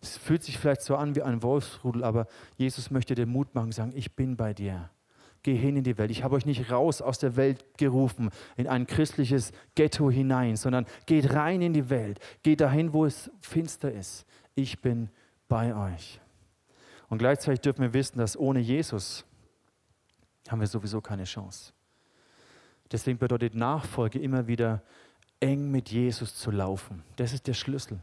Es 0.00 0.16
fühlt 0.16 0.44
sich 0.44 0.58
vielleicht 0.58 0.82
so 0.82 0.96
an 0.96 1.16
wie 1.16 1.22
ein 1.22 1.42
Wolfsrudel, 1.42 2.04
aber 2.04 2.26
Jesus 2.56 2.90
möchte 2.90 3.14
dir 3.14 3.26
Mut 3.26 3.54
machen, 3.54 3.72
sagen, 3.72 3.92
ich 3.94 4.14
bin 4.14 4.36
bei 4.36 4.54
dir 4.54 4.90
geh 5.42 5.56
hin 5.56 5.76
in 5.76 5.84
die 5.84 5.96
Welt. 5.98 6.10
Ich 6.10 6.22
habe 6.22 6.36
euch 6.36 6.46
nicht 6.46 6.70
raus 6.70 7.00
aus 7.00 7.18
der 7.18 7.36
Welt 7.36 7.64
gerufen, 7.78 8.30
in 8.56 8.66
ein 8.66 8.86
christliches 8.86 9.52
Ghetto 9.74 10.10
hinein, 10.10 10.56
sondern 10.56 10.86
geht 11.06 11.32
rein 11.32 11.62
in 11.62 11.72
die 11.72 11.90
Welt. 11.90 12.18
Geht 12.42 12.60
dahin, 12.60 12.92
wo 12.92 13.06
es 13.06 13.30
finster 13.40 13.90
ist. 13.90 14.26
Ich 14.54 14.80
bin 14.80 15.10
bei 15.48 15.74
euch. 15.74 16.20
Und 17.08 17.18
gleichzeitig 17.18 17.60
dürfen 17.60 17.80
wir 17.80 17.94
wissen, 17.94 18.18
dass 18.18 18.36
ohne 18.36 18.60
Jesus 18.60 19.24
haben 20.48 20.60
wir 20.60 20.66
sowieso 20.66 21.00
keine 21.00 21.24
Chance. 21.24 21.72
Deswegen 22.90 23.18
bedeutet 23.18 23.54
Nachfolge 23.54 24.18
immer 24.18 24.46
wieder 24.46 24.82
eng 25.40 25.70
mit 25.70 25.90
Jesus 25.90 26.34
zu 26.34 26.50
laufen. 26.50 27.02
Das 27.16 27.32
ist 27.32 27.46
der 27.46 27.54
Schlüssel 27.54 28.00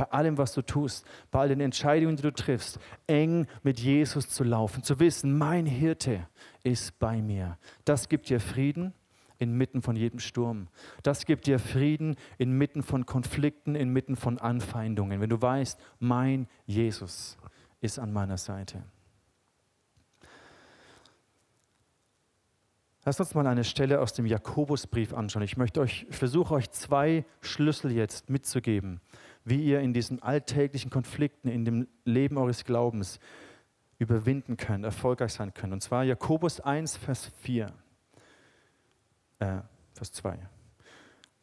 bei 0.00 0.10
allem, 0.12 0.38
was 0.38 0.54
du 0.54 0.62
tust, 0.62 1.06
bei 1.30 1.40
all 1.40 1.48
den 1.50 1.60
Entscheidungen, 1.60 2.16
die 2.16 2.22
du 2.22 2.32
triffst, 2.32 2.78
eng 3.06 3.46
mit 3.62 3.78
Jesus 3.78 4.30
zu 4.30 4.44
laufen, 4.44 4.82
zu 4.82 4.98
wissen, 4.98 5.36
mein 5.36 5.66
Hirte 5.66 6.26
ist 6.62 6.98
bei 6.98 7.20
mir. 7.20 7.58
Das 7.84 8.08
gibt 8.08 8.30
dir 8.30 8.40
Frieden 8.40 8.94
inmitten 9.36 9.82
von 9.82 9.96
jedem 9.96 10.18
Sturm. 10.18 10.68
Das 11.02 11.26
gibt 11.26 11.46
dir 11.46 11.58
Frieden 11.58 12.16
inmitten 12.38 12.82
von 12.82 13.04
Konflikten, 13.04 13.74
inmitten 13.74 14.16
von 14.16 14.38
Anfeindungen, 14.38 15.20
wenn 15.20 15.28
du 15.28 15.42
weißt, 15.42 15.78
mein 15.98 16.48
Jesus 16.64 17.36
ist 17.82 17.98
an 17.98 18.10
meiner 18.10 18.38
Seite. 18.38 18.82
Lasst 23.04 23.18
uns 23.18 23.34
mal 23.34 23.46
eine 23.46 23.64
Stelle 23.64 24.00
aus 24.00 24.12
dem 24.12 24.26
Jakobusbrief 24.26 25.14
anschauen. 25.14 25.42
Ich 25.42 25.56
möchte 25.56 25.80
euch, 25.80 26.06
versuche 26.10 26.54
euch 26.54 26.70
zwei 26.70 27.24
Schlüssel 27.40 27.92
jetzt 27.92 28.28
mitzugeben, 28.28 29.00
wie 29.44 29.62
ihr 29.62 29.80
in 29.80 29.92
diesen 29.92 30.22
alltäglichen 30.22 30.90
Konflikten 30.90 31.48
in 31.48 31.64
dem 31.64 31.88
Leben 32.04 32.38
eures 32.38 32.64
Glaubens 32.64 33.18
überwinden 33.98 34.56
könnt, 34.56 34.84
erfolgreich 34.84 35.32
sein 35.32 35.54
könnt. 35.54 35.72
Und 35.72 35.82
zwar 35.82 36.04
Jakobus 36.04 36.60
1, 36.60 36.96
Vers 36.96 37.30
4, 37.42 37.72
äh, 39.38 39.58
Vers 39.94 40.12
2. 40.12 40.38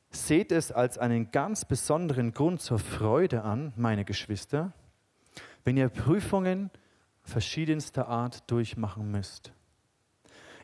Seht 0.10 0.51
es 0.51 0.71
als 0.71 0.97
einen 0.97 1.31
ganz 1.31 1.65
besonderen 1.65 2.33
Grund 2.33 2.62
zur 2.62 2.79
Freude 2.79 3.43
an, 3.43 3.73
meine 3.75 4.05
Geschwister, 4.05 4.73
wenn 5.63 5.77
ihr 5.77 5.89
Prüfungen 5.89 6.71
verschiedenster 7.21 8.07
Art 8.07 8.49
durchmachen 8.49 9.12
müsst. 9.12 9.51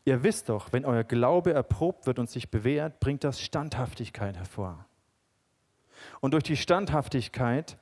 Ihr 0.05 0.23
wisst 0.23 0.49
doch, 0.49 0.73
wenn 0.73 0.85
euer 0.85 1.03
Glaube 1.03 1.53
erprobt 1.53 2.07
wird 2.07 2.19
und 2.19 2.29
sich 2.29 2.49
bewährt, 2.49 2.99
bringt 2.99 3.23
das 3.23 3.41
Standhaftigkeit 3.41 4.35
hervor. 4.35 4.85
Und 6.21 6.33
durch 6.33 6.43
die 6.43 6.57
Standhaftigkeit 6.57 7.77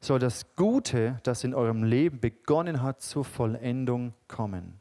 soll 0.00 0.18
das 0.18 0.54
Gute, 0.56 1.18
das 1.22 1.44
in 1.44 1.54
eurem 1.54 1.84
Leben 1.84 2.20
begonnen 2.20 2.82
hat, 2.82 3.02
zur 3.02 3.24
Vollendung 3.24 4.14
kommen. 4.28 4.80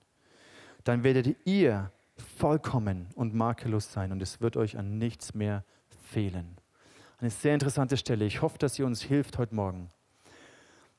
Dann 0.83 1.03
werdet 1.03 1.35
ihr 1.45 1.91
vollkommen 2.37 3.07
und 3.15 3.33
makellos 3.33 3.91
sein 3.91 4.11
und 4.11 4.21
es 4.21 4.41
wird 4.41 4.57
euch 4.57 4.77
an 4.77 4.97
nichts 4.97 5.33
mehr 5.33 5.63
fehlen. 6.09 6.57
Eine 7.19 7.29
sehr 7.29 7.53
interessante 7.53 7.97
Stelle. 7.97 8.25
Ich 8.25 8.41
hoffe, 8.41 8.57
dass 8.57 8.75
sie 8.75 8.83
uns 8.83 9.01
hilft 9.01 9.37
heute 9.37 9.53
Morgen. 9.53 9.89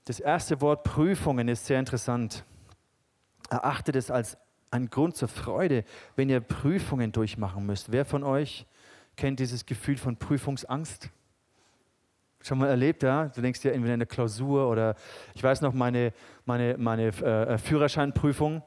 Das 0.05 0.21
erste 0.21 0.61
Wort 0.61 0.85
Prüfungen 0.85 1.49
ist 1.49 1.67
sehr 1.67 1.79
interessant. 1.79 2.45
Erachtet 3.49 3.97
es 3.97 4.11
als 4.11 4.37
einen 4.71 4.91
Grund 4.91 5.17
zur 5.17 5.29
Freude, 5.29 5.85
wenn 6.17 6.29
ihr 6.29 6.41
Prüfungen 6.41 7.13
durchmachen 7.13 7.65
müsst. 7.65 7.91
Wer 7.91 8.05
von 8.05 8.23
euch 8.23 8.67
kennt 9.17 9.41
dieses 9.41 9.67
Gefühl 9.67 9.97
von 9.97 10.17
Prüfungsangst? 10.17 11.11
Schon 12.43 12.59
mal 12.59 12.69
erlebt, 12.69 13.03
ja? 13.03 13.27
Du 13.29 13.43
denkst 13.43 13.61
dir 13.61 13.73
entweder 13.73 13.95
eine 13.95 14.07
Klausur 14.07 14.69
oder 14.69 14.95
ich 15.35 15.43
weiß 15.43 15.61
noch 15.61 15.75
meine, 15.75 16.13
meine, 16.47 16.77
meine 16.79 17.09
äh, 17.09 17.59
Führerscheinprüfung. 17.59 18.63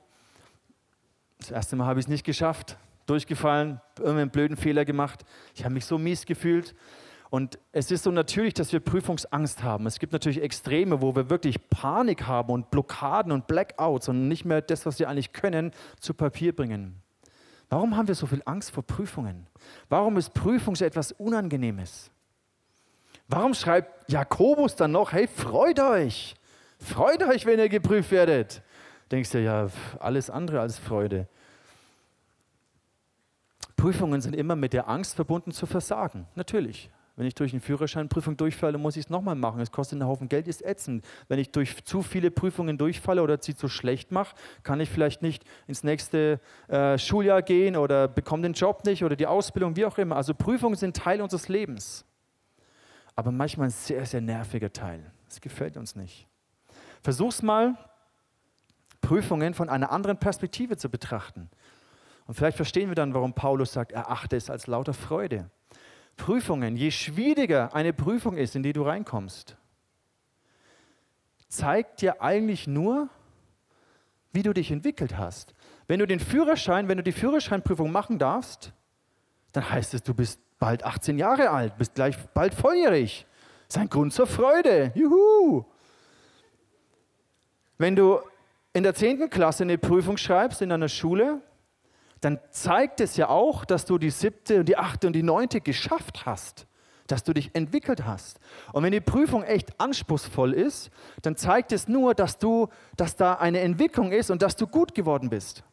Das 1.39 1.51
erste 1.51 1.75
Mal 1.75 1.87
habe 1.87 1.99
ich 1.99 2.05
es 2.05 2.09
nicht 2.09 2.25
geschafft, 2.25 2.77
durchgefallen, 3.07 3.81
irgendeinen 3.97 4.29
blöden 4.29 4.57
Fehler 4.57 4.85
gemacht. 4.85 5.25
Ich 5.55 5.65
habe 5.65 5.73
mich 5.73 5.85
so 5.85 5.97
mies 5.97 6.25
gefühlt. 6.25 6.75
Und 7.33 7.57
es 7.71 7.89
ist 7.89 8.03
so 8.03 8.11
natürlich, 8.11 8.53
dass 8.53 8.71
wir 8.73 8.79
Prüfungsangst 8.79 9.63
haben. 9.63 9.87
Es 9.87 9.97
gibt 9.97 10.13
natürlich 10.13 10.39
Extreme, 10.39 11.01
wo 11.01 11.15
wir 11.15 11.31
wirklich 11.31 11.67
Panik 11.71 12.27
haben 12.27 12.53
und 12.53 12.69
Blockaden 12.69 13.31
und 13.31 13.47
Blackouts 13.47 14.07
und 14.07 14.27
nicht 14.27 14.45
mehr 14.45 14.61
das, 14.61 14.85
was 14.85 14.99
wir 14.99 15.09
eigentlich 15.09 15.33
können, 15.33 15.71
zu 15.99 16.13
Papier 16.13 16.55
bringen. 16.55 17.01
Warum 17.69 17.97
haben 17.97 18.07
wir 18.07 18.13
so 18.13 18.27
viel 18.27 18.43
Angst 18.45 18.69
vor 18.69 18.83
Prüfungen? 18.83 19.47
Warum 19.89 20.17
ist 20.17 20.35
Prüfung 20.35 20.75
so 20.75 20.85
etwas 20.85 21.11
Unangenehmes? 21.11 22.11
Warum 23.35 23.55
schreibt 23.55 24.11
Jakobus 24.11 24.75
dann 24.75 24.91
noch, 24.91 25.11
hey, 25.11 25.27
freut 25.27 25.79
euch, 25.79 26.35
freut 26.77 27.23
euch, 27.23 27.47
wenn 27.47 27.57
ihr 27.57 27.67
geprüft 27.67 28.11
werdet? 28.11 28.61
Denkst 29.09 29.31
du, 29.31 29.41
ja, 29.41 29.69
alles 29.99 30.29
andere 30.29 30.59
als 30.59 30.77
Freude. 30.77 31.27
Prüfungen 33.75 34.21
sind 34.21 34.35
immer 34.35 34.55
mit 34.55 34.71
der 34.73 34.87
Angst 34.87 35.15
verbunden 35.15 35.51
zu 35.51 35.65
versagen, 35.65 36.27
natürlich. 36.35 36.91
Wenn 37.15 37.25
ich 37.25 37.33
durch 37.33 37.53
eine 37.53 37.61
Führerscheinprüfung 37.61 38.37
durchfalle, 38.37 38.77
muss 38.77 38.97
ich 38.97 39.05
es 39.05 39.09
nochmal 39.09 39.33
machen. 39.33 39.61
Es 39.61 39.71
kostet 39.71 39.99
einen 39.99 40.07
Haufen 40.07 40.29
Geld, 40.29 40.47
ist 40.47 40.63
ätzend. 40.63 41.03
Wenn 41.27 41.39
ich 41.39 41.51
durch 41.51 41.83
zu 41.85 42.03
viele 42.03 42.29
Prüfungen 42.29 42.77
durchfalle 42.77 43.23
oder 43.23 43.39
sie 43.41 43.55
zu 43.55 43.67
schlecht 43.67 44.11
mache, 44.11 44.35
kann 44.61 44.79
ich 44.79 44.91
vielleicht 44.91 45.23
nicht 45.23 45.43
ins 45.65 45.83
nächste 45.83 46.39
äh, 46.67 46.99
Schuljahr 46.99 47.41
gehen 47.41 47.77
oder 47.77 48.07
bekomme 48.07 48.43
den 48.43 48.53
Job 48.53 48.85
nicht 48.85 49.03
oder 49.03 49.15
die 49.15 49.25
Ausbildung, 49.25 49.75
wie 49.75 49.85
auch 49.85 49.97
immer. 49.97 50.17
Also 50.17 50.35
Prüfungen 50.35 50.75
sind 50.75 50.95
Teil 50.95 51.19
unseres 51.19 51.49
Lebens 51.49 52.05
aber 53.15 53.31
manchmal 53.31 53.67
ein 53.67 53.71
sehr, 53.71 54.05
sehr 54.05 54.21
nerviger 54.21 54.71
Teil. 54.71 55.11
Das 55.27 55.41
gefällt 55.41 55.77
uns 55.77 55.95
nicht. 55.95 56.27
Versuch's 57.01 57.41
mal, 57.41 57.77
Prüfungen 59.01 59.53
von 59.53 59.69
einer 59.69 59.91
anderen 59.91 60.17
Perspektive 60.17 60.77
zu 60.77 60.89
betrachten. 60.89 61.49
Und 62.25 62.35
vielleicht 62.35 62.55
verstehen 62.55 62.89
wir 62.89 62.95
dann, 62.95 63.13
warum 63.13 63.33
Paulus 63.33 63.73
sagt, 63.73 63.91
erachte 63.91 64.37
es 64.37 64.49
als 64.49 64.67
lauter 64.67 64.93
Freude. 64.93 65.49
Prüfungen, 66.15 66.77
je 66.77 66.91
schwieriger 66.91 67.75
eine 67.75 67.91
Prüfung 67.91 68.37
ist, 68.37 68.55
in 68.55 68.63
die 68.63 68.73
du 68.73 68.83
reinkommst, 68.83 69.57
zeigt 71.49 72.01
dir 72.01 72.21
eigentlich 72.21 72.67
nur, 72.67 73.09
wie 74.31 74.43
du 74.43 74.53
dich 74.53 74.71
entwickelt 74.71 75.17
hast. 75.17 75.53
Wenn 75.87 75.99
du 75.99 76.07
den 76.07 76.19
Führerschein, 76.19 76.87
wenn 76.87 76.97
du 76.97 77.03
die 77.03 77.11
Führerscheinprüfung 77.11 77.91
machen 77.91 78.17
darfst, 78.19 78.73
dann 79.51 79.69
heißt 79.69 79.93
es, 79.93 80.03
du 80.03 80.13
bist 80.13 80.39
bald 80.63 80.85
18 80.85 81.17
Jahre 81.17 81.49
alt, 81.49 81.77
bist 81.77 81.93
gleich 81.93 82.17
bald 82.33 82.53
volljährig. 82.53 83.25
Das 83.67 83.75
ist 83.75 83.81
ein 83.81 83.89
Grund 83.89 84.13
zur 84.13 84.27
Freude. 84.27 84.93
Juhu! 84.95 85.65
Wenn 87.77 87.97
du 87.97 88.21
in 88.71 88.83
der 88.83 88.95
10. 88.95 89.29
Klasse 89.29 89.63
eine 89.63 89.77
Prüfung 89.77 90.15
schreibst 90.15 90.61
in 90.61 90.71
einer 90.71 90.87
Schule, 90.87 91.41
dann 92.21 92.39
zeigt 92.51 93.01
es 93.01 93.17
ja 93.17 93.27
auch, 93.27 93.65
dass 93.65 93.83
du 93.83 93.97
die 93.97 94.09
siebte 94.09 94.61
und 94.61 94.69
die 94.69 94.77
achte 94.77 95.05
und 95.07 95.11
die 95.13 95.21
neunte 95.21 95.59
geschafft 95.59 96.25
hast, 96.25 96.65
dass 97.07 97.23
du 97.23 97.33
dich 97.33 97.53
entwickelt 97.53 98.05
hast. 98.05 98.39
Und 98.71 98.83
wenn 98.83 98.93
die 98.93 99.01
Prüfung 99.01 99.43
echt 99.43 99.77
anspruchsvoll 99.81 100.53
ist, 100.53 100.91
dann 101.23 101.35
zeigt 101.35 101.73
es 101.73 101.89
nur, 101.89 102.15
dass, 102.15 102.37
du, 102.37 102.69
dass 102.95 103.17
da 103.17 103.33
eine 103.33 103.59
Entwicklung 103.59 104.13
ist 104.13 104.31
und 104.31 104.41
dass 104.41 104.55
du 104.55 104.65
gut 104.65 104.95
geworden 104.95 105.29
bist. 105.29 105.65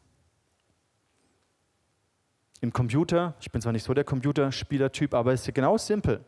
Im 2.60 2.72
Computer, 2.72 3.34
ich 3.40 3.50
bin 3.50 3.62
zwar 3.62 3.72
nicht 3.72 3.84
so 3.84 3.94
der 3.94 4.04
Computerspielertyp, 4.04 5.14
aber 5.14 5.32
es 5.32 5.46
ist 5.46 5.54
genau 5.54 5.78
simpel. 5.78 6.24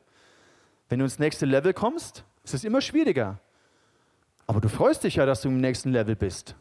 Wenn 0.88 0.98
du 0.98 1.04
ins 1.04 1.18
nächste 1.18 1.46
Level 1.46 1.74
kommst, 1.74 2.24
ist 2.42 2.54
es 2.54 2.64
immer 2.64 2.80
schwieriger. 2.80 3.38
Aber 4.46 4.60
du 4.60 4.68
freust 4.68 5.04
dich 5.04 5.16
ja, 5.16 5.26
dass 5.26 5.42
du 5.42 5.48
im 5.48 5.60
nächsten 5.60 5.90
Level 5.90 6.16
bist. 6.16 6.56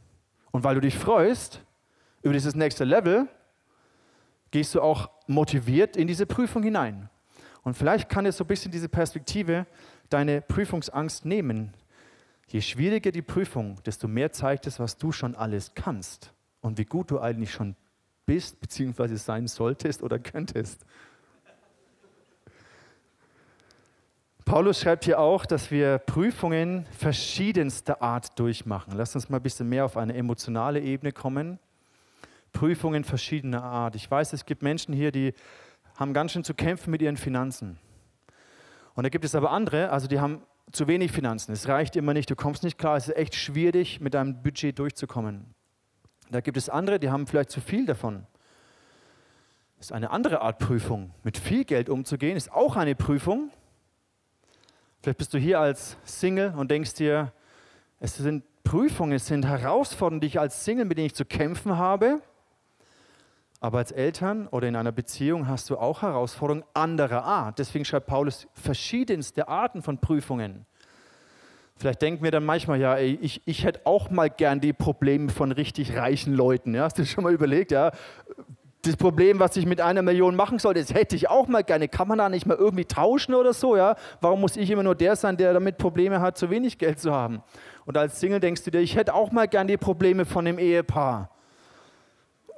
Und 0.51 0.63
weil 0.63 0.75
du 0.75 0.81
dich 0.81 0.97
freust 0.97 1.63
über 2.21 2.33
dieses 2.33 2.55
nächste 2.55 2.83
Level, 2.83 3.27
gehst 4.51 4.75
du 4.75 4.81
auch 4.81 5.09
motiviert 5.27 5.95
in 5.95 6.07
diese 6.07 6.25
Prüfung 6.25 6.63
hinein. 6.63 7.09
Und 7.63 7.75
vielleicht 7.75 8.09
kann 8.09 8.25
es 8.25 8.37
so 8.37 8.43
ein 8.43 8.47
bisschen 8.47 8.71
diese 8.71 8.89
Perspektive 8.89 9.65
deine 10.09 10.41
Prüfungsangst 10.41 11.25
nehmen. 11.25 11.73
Je 12.47 12.59
schwieriger 12.59 13.11
die 13.11 13.21
Prüfung, 13.21 13.81
desto 13.85 14.07
mehr 14.07 14.31
zeigt 14.31 14.67
es, 14.67 14.79
was 14.79 14.97
du 14.97 15.11
schon 15.11 15.35
alles 15.35 15.73
kannst 15.73 16.33
und 16.59 16.77
wie 16.77 16.85
gut 16.85 17.11
du 17.11 17.19
eigentlich 17.19 17.51
schon 17.51 17.75
bist, 18.33 18.61
beziehungsweise 18.61 19.17
sein 19.17 19.45
solltest 19.49 20.01
oder 20.01 20.17
könntest. 20.17 20.85
Paulus 24.45 24.79
schreibt 24.79 25.03
hier 25.03 25.19
auch, 25.19 25.45
dass 25.45 25.69
wir 25.69 25.97
Prüfungen 25.97 26.85
verschiedenster 26.97 28.01
Art 28.01 28.39
durchmachen. 28.39 28.93
Lass 28.95 29.15
uns 29.15 29.27
mal 29.27 29.37
ein 29.37 29.43
bisschen 29.43 29.67
mehr 29.67 29.83
auf 29.83 29.97
eine 29.97 30.13
emotionale 30.13 30.79
Ebene 30.79 31.11
kommen. 31.11 31.59
Prüfungen 32.53 33.03
verschiedener 33.03 33.63
Art. 33.63 33.95
Ich 33.97 34.09
weiß, 34.09 34.31
es 34.31 34.45
gibt 34.45 34.61
Menschen 34.61 34.93
hier, 34.93 35.11
die 35.11 35.33
haben 35.97 36.13
ganz 36.13 36.31
schön 36.31 36.45
zu 36.45 36.53
kämpfen 36.53 36.89
mit 36.89 37.01
ihren 37.01 37.17
Finanzen. 37.17 37.79
Und 38.93 39.03
da 39.03 39.09
gibt 39.09 39.25
es 39.25 39.35
aber 39.35 39.51
andere, 39.51 39.89
also 39.89 40.07
die 40.07 40.21
haben 40.21 40.41
zu 40.71 40.87
wenig 40.87 41.11
Finanzen. 41.11 41.51
Es 41.51 41.67
reicht 41.67 41.97
immer 41.97 42.13
nicht, 42.13 42.29
du 42.29 42.37
kommst 42.37 42.63
nicht 42.63 42.77
klar, 42.77 42.95
es 42.95 43.09
ist 43.09 43.17
echt 43.17 43.35
schwierig, 43.35 43.99
mit 43.99 44.13
deinem 44.13 44.41
Budget 44.41 44.79
durchzukommen. 44.79 45.53
Da 46.31 46.39
gibt 46.39 46.55
es 46.55 46.69
andere, 46.69 46.97
die 46.97 47.09
haben 47.09 47.27
vielleicht 47.27 47.49
zu 47.49 47.59
viel 47.59 47.85
davon. 47.85 48.25
Das 49.77 49.87
ist 49.87 49.91
eine 49.91 50.11
andere 50.11 50.41
Art 50.41 50.59
Prüfung. 50.59 51.11
Mit 51.23 51.37
viel 51.37 51.65
Geld 51.65 51.89
umzugehen, 51.89 52.37
ist 52.37 52.51
auch 52.51 52.77
eine 52.77 52.95
Prüfung. 52.95 53.51
Vielleicht 55.01 55.17
bist 55.17 55.33
du 55.33 55.37
hier 55.37 55.59
als 55.59 55.97
Single 56.05 56.53
und 56.55 56.71
denkst 56.71 56.93
dir, 56.93 57.33
es 57.99 58.15
sind 58.15 58.45
Prüfungen, 58.63 59.13
es 59.13 59.25
sind 59.25 59.45
Herausforderungen, 59.45 60.21
die 60.21 60.27
ich 60.27 60.39
als 60.39 60.63
Single, 60.63 60.85
mit 60.85 60.97
denen 60.97 61.07
ich 61.07 61.15
zu 61.15 61.25
kämpfen 61.25 61.77
habe. 61.77 62.21
Aber 63.59 63.79
als 63.79 63.91
Eltern 63.91 64.47
oder 64.47 64.67
in 64.67 64.75
einer 64.75 64.91
Beziehung 64.91 65.47
hast 65.47 65.69
du 65.69 65.77
auch 65.77 66.01
Herausforderungen 66.01 66.63
anderer 66.73 67.23
Art. 67.23 67.59
Deswegen 67.59 67.83
schreibt 67.83 68.07
Paulus 68.07 68.47
verschiedenste 68.53 69.47
Arten 69.49 69.81
von 69.81 69.97
Prüfungen. 69.97 70.65
Vielleicht 71.81 72.03
denken 72.03 72.23
wir 72.23 72.29
dann 72.29 72.45
manchmal, 72.45 72.79
ja, 72.79 72.95
ey, 72.95 73.17
ich, 73.23 73.41
ich 73.45 73.65
hätte 73.65 73.81
auch 73.85 74.11
mal 74.11 74.29
gern 74.29 74.61
die 74.61 74.71
Probleme 74.71 75.29
von 75.31 75.51
richtig 75.51 75.97
reichen 75.97 76.31
Leuten. 76.31 76.75
Ja? 76.75 76.83
Hast 76.83 76.99
du 76.99 77.05
schon 77.07 77.23
mal 77.23 77.33
überlegt, 77.33 77.71
ja? 77.71 77.91
Das 78.83 78.95
Problem, 78.95 79.39
was 79.39 79.57
ich 79.57 79.65
mit 79.65 79.81
einer 79.81 80.03
Million 80.03 80.35
machen 80.35 80.59
soll, 80.59 80.75
das 80.75 80.93
hätte 80.93 81.15
ich 81.15 81.27
auch 81.27 81.47
mal 81.47 81.63
gerne. 81.63 81.87
Kann 81.87 82.07
man 82.07 82.19
da 82.19 82.29
nicht 82.29 82.45
mal 82.45 82.55
irgendwie 82.55 82.85
tauschen 82.85 83.33
oder 83.33 83.53
so? 83.53 83.75
Ja? 83.75 83.95
Warum 84.21 84.41
muss 84.41 84.57
ich 84.57 84.69
immer 84.69 84.83
nur 84.83 84.93
der 84.93 85.15
sein, 85.15 85.37
der 85.37 85.53
damit 85.53 85.79
Probleme 85.79 86.21
hat, 86.21 86.37
zu 86.37 86.51
wenig 86.51 86.77
Geld 86.77 86.99
zu 86.99 87.11
haben? 87.11 87.41
Und 87.85 87.97
als 87.97 88.19
Single 88.19 88.39
denkst 88.39 88.63
du 88.63 88.69
dir, 88.69 88.79
ich 88.79 88.95
hätte 88.95 89.15
auch 89.15 89.31
mal 89.31 89.47
gern 89.47 89.65
die 89.65 89.77
Probleme 89.77 90.25
von 90.25 90.45
dem 90.45 90.59
Ehepaar. 90.59 91.31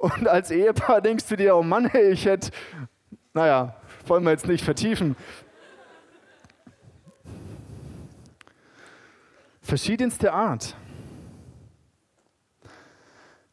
Und 0.00 0.28
als 0.28 0.50
Ehepaar 0.50 1.00
denkst 1.00 1.28
du 1.28 1.36
dir, 1.36 1.56
oh 1.56 1.62
Mann, 1.62 1.86
hey, 1.86 2.10
ich 2.10 2.26
hätte, 2.26 2.50
naja, 3.32 3.74
wollen 4.06 4.22
wir 4.22 4.32
jetzt 4.32 4.46
nicht 4.46 4.64
vertiefen. 4.64 5.16
Verschiedenste 9.74 10.32
Art. 10.32 10.76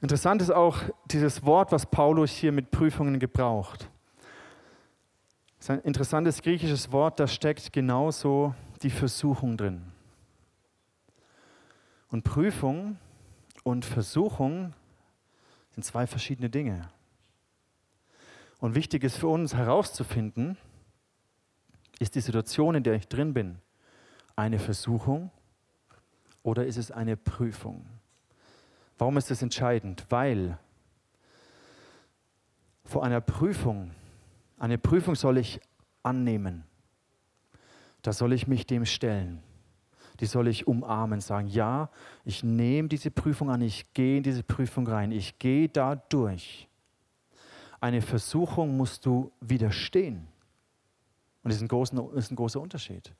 Interessant 0.01 0.39
ist 0.43 0.51
auch 0.51 0.77
dieses 1.05 1.43
Wort, 1.43 1.71
was 1.71 1.87
Paulus 1.87 2.29
hier 2.29 2.51
mit 2.51 2.69
Prüfungen 2.69 3.17
gebraucht. 3.17 3.89
Das 5.57 5.65
ist 5.65 5.69
ein 5.71 5.79
interessantes 5.79 6.43
griechisches 6.43 6.91
Wort, 6.91 7.19
da 7.19 7.25
steckt 7.25 7.73
genauso 7.73 8.53
die 8.83 8.91
Versuchung 8.91 9.57
drin. 9.57 9.81
Und 12.09 12.23
Prüfung 12.23 12.99
und 13.63 13.83
Versuchung 13.83 14.75
sind 15.71 15.83
zwei 15.83 16.05
verschiedene 16.05 16.51
Dinge. 16.51 16.87
Und 18.59 18.75
wichtig 18.75 19.03
ist 19.03 19.17
für 19.17 19.27
uns 19.27 19.55
herauszufinden, 19.55 20.55
ist 21.97 22.13
die 22.13 22.21
Situation, 22.21 22.75
in 22.75 22.83
der 22.83 22.93
ich 22.93 23.07
drin 23.07 23.33
bin, 23.33 23.57
eine 24.35 24.59
Versuchung 24.59 25.31
oder 26.43 26.65
ist 26.65 26.77
es 26.77 26.91
eine 26.91 27.17
Prüfung? 27.17 27.85
Warum 28.97 29.17
ist 29.17 29.31
das 29.31 29.41
entscheidend? 29.41 30.05
Weil 30.09 30.57
vor 32.83 33.03
einer 33.03 33.21
Prüfung, 33.21 33.91
eine 34.59 34.77
Prüfung 34.77 35.15
soll 35.15 35.37
ich 35.37 35.59
annehmen. 36.03 36.63
Da 38.01 38.13
soll 38.13 38.33
ich 38.33 38.47
mich 38.47 38.65
dem 38.65 38.85
stellen 38.85 39.43
die 40.21 40.27
soll 40.27 40.47
ich 40.47 40.67
umarmen, 40.67 41.19
sagen, 41.19 41.47
ja, 41.47 41.89
ich 42.23 42.43
nehme 42.43 42.87
diese 42.87 43.09
Prüfung 43.09 43.49
an, 43.49 43.61
ich 43.61 43.91
gehe 43.93 44.17
in 44.17 44.23
diese 44.23 44.43
Prüfung 44.43 44.87
rein, 44.87 45.11
ich 45.11 45.39
gehe 45.39 45.67
da 45.67 45.95
durch. 45.95 46.69
Eine 47.79 48.03
Versuchung 48.03 48.77
musst 48.77 49.07
du 49.07 49.31
widerstehen. 49.41 50.27
Und 51.43 51.49
das 51.49 51.55
ist 51.55 51.63
ein, 51.63 51.67
großer, 51.67 52.13
ist 52.13 52.31
ein 52.31 52.35
großer 52.35 52.61
Unterschied. 52.61 53.11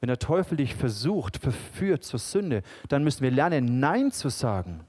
Wenn 0.00 0.08
der 0.08 0.18
Teufel 0.18 0.56
dich 0.56 0.74
versucht, 0.74 1.36
verführt 1.36 2.04
zur 2.04 2.18
Sünde, 2.18 2.62
dann 2.88 3.04
müssen 3.04 3.22
wir 3.22 3.30
lernen, 3.30 3.80
Nein 3.80 4.12
zu 4.12 4.30
sagen, 4.30 4.80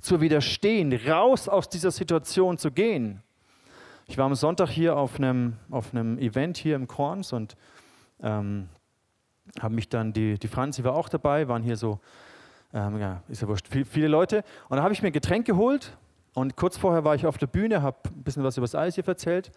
zu 0.00 0.20
widerstehen, 0.20 0.92
raus 1.06 1.48
aus 1.48 1.68
dieser 1.68 1.90
Situation 1.90 2.56
zu 2.56 2.70
gehen. 2.70 3.22
Ich 4.06 4.16
war 4.16 4.24
am 4.26 4.34
Sonntag 4.34 4.70
hier 4.70 4.96
auf 4.96 5.18
einem, 5.18 5.54
auf 5.70 5.92
einem 5.92 6.18
Event 6.18 6.56
hier 6.56 6.76
im 6.76 6.86
Korns 6.86 7.32
und 7.32 7.56
ähm, 8.22 8.68
haben 9.60 9.74
mich 9.74 9.88
dann, 9.88 10.12
die, 10.12 10.38
die 10.38 10.48
Franzi 10.48 10.84
war 10.84 10.94
auch 10.94 11.08
dabei, 11.08 11.48
waren 11.48 11.62
hier 11.62 11.76
so, 11.76 12.00
ähm, 12.72 12.98
ja, 12.98 13.22
ist 13.28 13.42
ja 13.42 13.48
wurscht, 13.48 13.68
viel, 13.68 13.84
viele 13.84 14.08
Leute. 14.08 14.42
Und 14.68 14.78
da 14.78 14.82
habe 14.82 14.94
ich 14.94 15.02
mir 15.02 15.08
ein 15.08 15.12
Getränk 15.12 15.46
geholt 15.46 15.96
und 16.34 16.56
kurz 16.56 16.76
vorher 16.76 17.04
war 17.04 17.14
ich 17.14 17.26
auf 17.26 17.36
der 17.36 17.46
Bühne, 17.46 17.82
habe 17.82 17.96
ein 18.06 18.22
bisschen 18.22 18.44
was 18.44 18.56
über 18.56 18.64
das 18.64 18.74
Eis 18.74 18.94
hier 18.94 19.06
erzählt. 19.06 19.50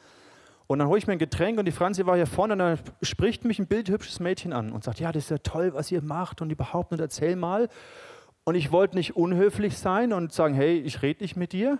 Und 0.72 0.78
dann 0.78 0.88
hole 0.88 1.00
ich 1.00 1.08
mir 1.08 1.14
ein 1.14 1.20
Getränk 1.20 1.58
und 1.58 1.66
die 1.66 1.72
Franzi 1.72 2.06
war 2.06 2.16
hier 2.16 2.28
vorne 2.28 2.54
und 2.54 2.60
dann 2.60 2.80
spricht 3.02 3.44
mich 3.44 3.58
ein 3.58 3.66
bildhübsches 3.66 4.20
Mädchen 4.20 4.54
an 4.54 4.72
und 4.72 4.84
sagt, 4.84 5.00
ja, 5.00 5.12
das 5.12 5.24
ist 5.24 5.32
ja 5.32 5.40
toll, 5.40 5.74
was 5.74 5.92
ihr 5.92 6.04
macht 6.04 6.44
und 6.44 6.52
überhaupt 6.52 6.92
und 6.92 7.02
erzähl 7.02 7.36
mal. 7.36 7.70
Und 8.44 8.54
ich 8.54 8.72
wollte 8.72 8.96
nicht 8.96 9.16
unhöflich 9.16 9.80
sein 9.80 10.14
und 10.14 10.32
sagen, 10.32 10.54
hey, 10.54 10.78
ich 10.78 11.02
rede 11.02 11.24
nicht 11.24 11.36
mit 11.36 11.54
dir. 11.54 11.80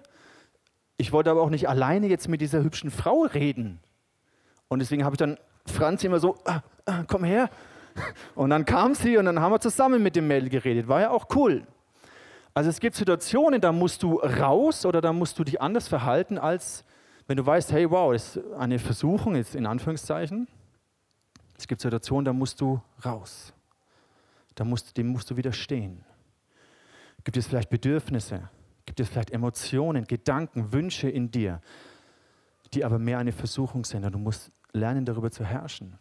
Ich 0.98 1.12
wollte 1.12 1.30
aber 1.30 1.44
auch 1.44 1.52
nicht 1.52 1.70
alleine 1.70 2.08
jetzt 2.08 2.30
mit 2.30 2.42
dieser 2.42 2.64
hübschen 2.64 2.90
Frau 2.90 3.28
reden. 3.32 3.80
Und 4.70 4.80
deswegen 4.80 5.06
habe 5.06 5.14
ich 5.14 5.20
dann 5.20 5.38
Franzi 5.68 6.08
immer 6.08 6.20
so, 6.20 6.38
ah, 6.46 6.62
ah, 6.86 7.04
komm 7.06 7.24
her, 7.24 7.52
und 8.34 8.50
dann 8.50 8.66
kam 8.66 8.96
sie 8.96 9.18
und 9.18 9.26
dann 9.26 9.40
haben 9.40 9.52
wir 9.52 9.60
zusammen 9.60 10.02
mit 10.02 10.16
dem 10.16 10.28
Mädel 10.28 10.50
geredet. 10.50 10.88
War 10.88 11.02
ja 11.02 11.10
auch 11.12 11.28
cool. 11.36 11.62
Also 12.56 12.72
es 12.72 12.80
gibt 12.80 12.96
Situationen, 12.96 13.62
da 13.62 13.72
musst 13.72 14.02
du 14.02 14.16
raus 14.16 14.84
oder 14.86 15.00
da 15.00 15.14
musst 15.14 15.38
du 15.38 15.44
dich 15.44 15.62
anders 15.62 15.88
verhalten, 15.88 16.40
als 16.40 16.84
wenn 17.30 17.38
du 17.38 17.46
weißt, 17.46 17.72
hey, 17.74 17.88
wow, 17.88 18.12
das 18.12 18.38
ist 18.38 18.54
eine 18.54 18.80
Versuchung, 18.80 19.36
jetzt 19.36 19.54
in 19.54 19.68
Anführungszeichen. 19.68 20.48
Es 21.56 21.68
gibt 21.68 21.80
Situationen, 21.80 22.26
da 22.26 22.34
musst 22.34 22.60
du 22.60 22.82
raus. 23.06 23.54
Da 24.56 24.66
musst, 24.66 24.98
dem 24.98 25.10
musst 25.10 25.30
du 25.30 25.38
widerstehen. 25.38 26.04
Gibt 27.24 27.38
es 27.38 27.46
vielleicht 27.46 27.70
Bedürfnisse? 27.70 28.50
Gibt 28.84 29.00
es 29.00 29.10
vielleicht 29.10 29.30
Emotionen, 29.30 30.06
Gedanken, 30.06 30.74
Wünsche 30.74 31.08
in 31.08 31.30
dir, 31.30 31.62
die 32.74 32.84
aber 32.84 32.98
mehr 32.98 33.20
eine 33.20 33.32
Versuchung 33.32 33.86
sind? 33.86 34.06
Und 34.06 34.14
du 34.14 34.18
musst 34.18 34.52
lernen, 34.74 35.06
darüber 35.06 35.30
zu 35.30 35.46
herrschen. 35.46 36.00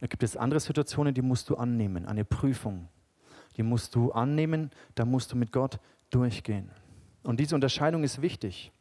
Da 0.00 0.08
gibt 0.08 0.24
es 0.24 0.36
andere 0.36 0.58
Situationen, 0.58 1.14
die 1.14 1.22
musst 1.22 1.48
du 1.48 1.54
annehmen, 1.54 2.06
eine 2.06 2.24
Prüfung. 2.24 2.88
Die 3.56 3.62
musst 3.62 3.94
du 3.94 4.10
annehmen, 4.10 4.72
da 4.96 5.04
musst 5.04 5.30
du 5.30 5.36
mit 5.36 5.52
Gott 5.52 5.78
durchgehen. 6.10 6.72
Und 7.22 7.38
diese 7.38 7.54
Unterscheidung 7.54 8.02
ist 8.02 8.20
wichtig. 8.20 8.72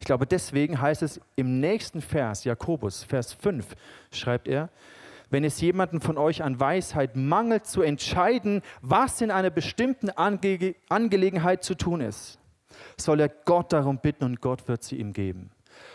Ich 0.00 0.06
glaube, 0.06 0.26
deswegen 0.26 0.80
heißt 0.80 1.02
es 1.02 1.20
im 1.36 1.60
nächsten 1.60 2.00
Vers, 2.00 2.44
Jakobus, 2.44 3.04
Vers 3.04 3.32
5, 3.32 3.74
schreibt 4.12 4.48
er, 4.48 4.68
wenn 5.30 5.44
es 5.44 5.60
jemanden 5.60 6.00
von 6.00 6.18
euch 6.18 6.42
an 6.42 6.60
Weisheit 6.60 7.16
mangelt, 7.16 7.66
zu 7.66 7.82
entscheiden, 7.82 8.62
was 8.80 9.20
in 9.20 9.30
einer 9.30 9.50
bestimmten 9.50 10.10
Ange 10.10 10.76
Angelegenheit 10.88 11.64
zu 11.64 11.74
tun 11.74 12.00
ist, 12.00 12.38
soll 12.96 13.20
er 13.20 13.28
Gott 13.28 13.72
darum 13.72 13.98
bitten 13.98 14.24
und 14.24 14.40
Gott 14.40 14.68
wird 14.68 14.84
sie 14.84 14.96
ihm 14.96 15.12
geben. 15.12 15.50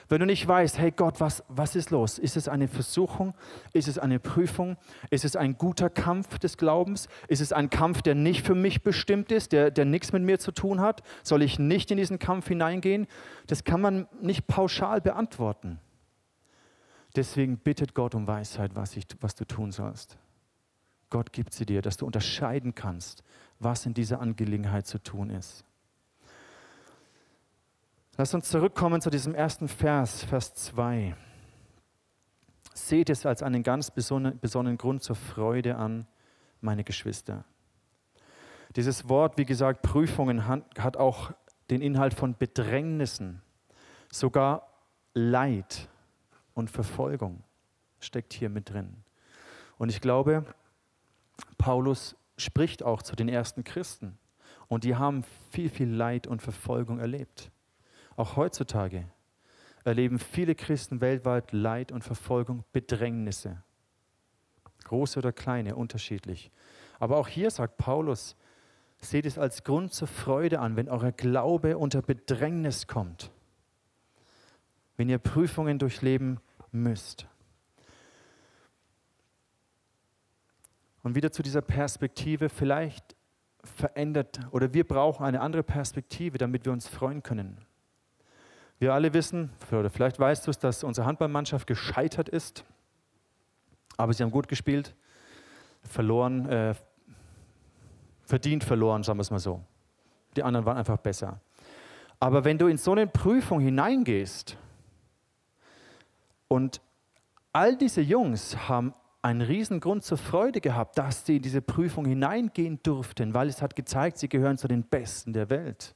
Wenn 0.09 0.19
du 0.19 0.25
nicht 0.25 0.47
weißt, 0.47 0.77
hey 0.77 0.91
Gott, 0.91 1.19
was, 1.19 1.43
was 1.47 1.75
ist 1.75 1.91
los? 1.91 2.19
Ist 2.19 2.37
es 2.37 2.47
eine 2.47 2.67
Versuchung? 2.67 3.33
Ist 3.73 3.87
es 3.87 3.97
eine 3.97 4.19
Prüfung? 4.19 4.77
Ist 5.09 5.25
es 5.25 5.35
ein 5.35 5.57
guter 5.57 5.89
Kampf 5.89 6.39
des 6.39 6.57
Glaubens? 6.57 7.07
Ist 7.27 7.41
es 7.41 7.53
ein 7.53 7.69
Kampf, 7.69 8.01
der 8.01 8.15
nicht 8.15 8.45
für 8.45 8.55
mich 8.55 8.83
bestimmt 8.83 9.31
ist, 9.31 9.51
der, 9.51 9.71
der 9.71 9.85
nichts 9.85 10.11
mit 10.11 10.23
mir 10.23 10.39
zu 10.39 10.51
tun 10.51 10.81
hat? 10.81 11.01
Soll 11.23 11.41
ich 11.41 11.59
nicht 11.59 11.91
in 11.91 11.97
diesen 11.97 12.19
Kampf 12.19 12.47
hineingehen? 12.47 13.07
Das 13.47 13.63
kann 13.63 13.81
man 13.81 14.07
nicht 14.21 14.47
pauschal 14.47 15.01
beantworten. 15.01 15.79
Deswegen 17.15 17.57
bittet 17.57 17.93
Gott 17.93 18.15
um 18.15 18.27
Weisheit, 18.27 18.75
was, 18.75 18.95
ich, 18.95 19.05
was 19.19 19.35
du 19.35 19.45
tun 19.45 19.71
sollst. 19.71 20.17
Gott 21.09 21.33
gibt 21.33 21.53
sie 21.53 21.65
dir, 21.65 21.81
dass 21.81 21.97
du 21.97 22.05
unterscheiden 22.05 22.73
kannst, 22.73 23.23
was 23.59 23.85
in 23.85 23.93
dieser 23.93 24.21
Angelegenheit 24.21 24.87
zu 24.87 24.97
tun 24.97 25.29
ist. 25.29 25.65
Lass 28.17 28.34
uns 28.34 28.50
zurückkommen 28.50 29.00
zu 29.00 29.10
diesem 29.10 29.34
ersten 29.34 29.69
Vers, 29.69 30.26
Vers 30.26 30.54
2. 30.54 31.15
Seht 32.74 33.10
es 33.10 33.26
als 33.26 33.41
einen 33.41 33.63
ganz 33.63 33.89
besonderen 33.89 34.78
Grund 34.78 35.02
zur 35.02 35.15
Freude 35.15 35.78
an, 35.78 36.06
meine 36.60 36.84
Geschwister. 36.84 37.45
Dieses 38.76 39.08
Wort, 39.08 39.38
wie 39.38 39.45
gesagt, 39.45 39.82
Prüfungen 39.82 40.45
hat 40.45 40.97
auch 40.97 41.32
den 41.69 41.82
Inhalt 41.82 42.13
von 42.13 42.36
Bedrängnissen, 42.38 43.41
sogar 44.12 44.67
Leid 45.13 45.89
und 46.54 46.69
Verfolgung 46.69 47.43
steckt 48.00 48.34
hier 48.34 48.50
mit 48.50 48.69
drin. 48.69 49.04
Und 49.78 49.89
ich 49.89 50.02
glaube, 50.02 50.45
Paulus 51.58 52.17
spricht 52.38 52.84
auch 52.84 53.02
zu 53.04 53.15
den 53.15 53.30
ersten 53.30 53.63
Christen 53.63 54.17
und 54.67 54.84
die 54.84 54.95
haben 54.95 55.24
viel, 55.50 55.69
viel 55.69 55.89
Leid 55.89 56.28
und 56.28 56.41
Verfolgung 56.41 57.00
erlebt. 57.00 57.50
Auch 58.21 58.36
heutzutage 58.36 59.07
erleben 59.84 60.19
viele 60.19 60.53
Christen 60.53 61.01
weltweit 61.01 61.53
Leid 61.53 61.91
und 61.91 62.03
Verfolgung, 62.03 62.63
Bedrängnisse. 62.71 63.63
Große 64.84 65.17
oder 65.17 65.31
kleine, 65.31 65.75
unterschiedlich. 65.75 66.51
Aber 66.99 67.17
auch 67.17 67.27
hier 67.27 67.49
sagt 67.49 67.77
Paulus, 67.77 68.36
seht 68.99 69.25
es 69.25 69.39
als 69.39 69.63
Grund 69.63 69.91
zur 69.91 70.07
Freude 70.07 70.60
an, 70.60 70.75
wenn 70.75 70.88
euer 70.88 71.12
Glaube 71.12 71.79
unter 71.79 72.03
Bedrängnis 72.03 72.86
kommt. 72.86 73.31
Wenn 74.97 75.10
ihr 75.10 75.17
Prüfungen 75.17 75.79
durchleben 75.79 76.39
müsst. 76.71 77.27
Und 81.01 81.15
wieder 81.15 81.31
zu 81.31 81.41
dieser 81.41 81.63
Perspektive, 81.63 82.49
vielleicht 82.49 83.15
verändert 83.63 84.41
oder 84.51 84.75
wir 84.75 84.88
brauchen 84.88 85.25
eine 85.25 85.41
andere 85.41 85.63
Perspektive, 85.63 86.38
damit 86.38 86.65
wir 86.65 86.71
uns 86.71 86.88
freuen 86.88 87.23
können. 87.23 87.65
Wir 88.81 88.95
alle 88.95 89.13
wissen, 89.13 89.51
oder 89.71 89.91
vielleicht 89.91 90.19
weißt 90.19 90.47
du 90.47 90.49
es, 90.49 90.57
dass 90.57 90.83
unsere 90.83 91.05
Handballmannschaft 91.05 91.67
gescheitert 91.67 92.27
ist, 92.27 92.65
aber 93.95 94.11
sie 94.11 94.23
haben 94.23 94.31
gut 94.31 94.47
gespielt, 94.47 94.95
verloren, 95.83 96.49
äh, 96.49 96.73
verdient 98.23 98.63
verloren, 98.63 99.03
sagen 99.03 99.19
wir 99.19 99.21
es 99.21 99.29
mal 99.29 99.37
so. 99.37 99.61
Die 100.35 100.41
anderen 100.41 100.65
waren 100.65 100.77
einfach 100.77 100.97
besser. 100.97 101.39
Aber 102.19 102.43
wenn 102.43 102.57
du 102.57 102.65
in 102.65 102.77
so 102.77 102.93
eine 102.93 103.05
Prüfung 103.05 103.59
hineingehst 103.59 104.57
und 106.47 106.81
all 107.53 107.77
diese 107.77 108.01
Jungs 108.01 108.67
haben 108.67 108.95
einen 109.21 109.41
riesen 109.41 109.79
Grund 109.79 110.03
zur 110.03 110.17
Freude 110.17 110.59
gehabt, 110.59 110.97
dass 110.97 111.23
sie 111.23 111.35
in 111.35 111.43
diese 111.43 111.61
Prüfung 111.61 112.05
hineingehen 112.05 112.79
durften, 112.81 113.35
weil 113.35 113.47
es 113.47 113.61
hat 113.61 113.75
gezeigt, 113.75 114.17
sie 114.17 114.27
gehören 114.27 114.57
zu 114.57 114.67
den 114.67 114.81
Besten 114.81 115.33
der 115.33 115.51
Welt. 115.51 115.93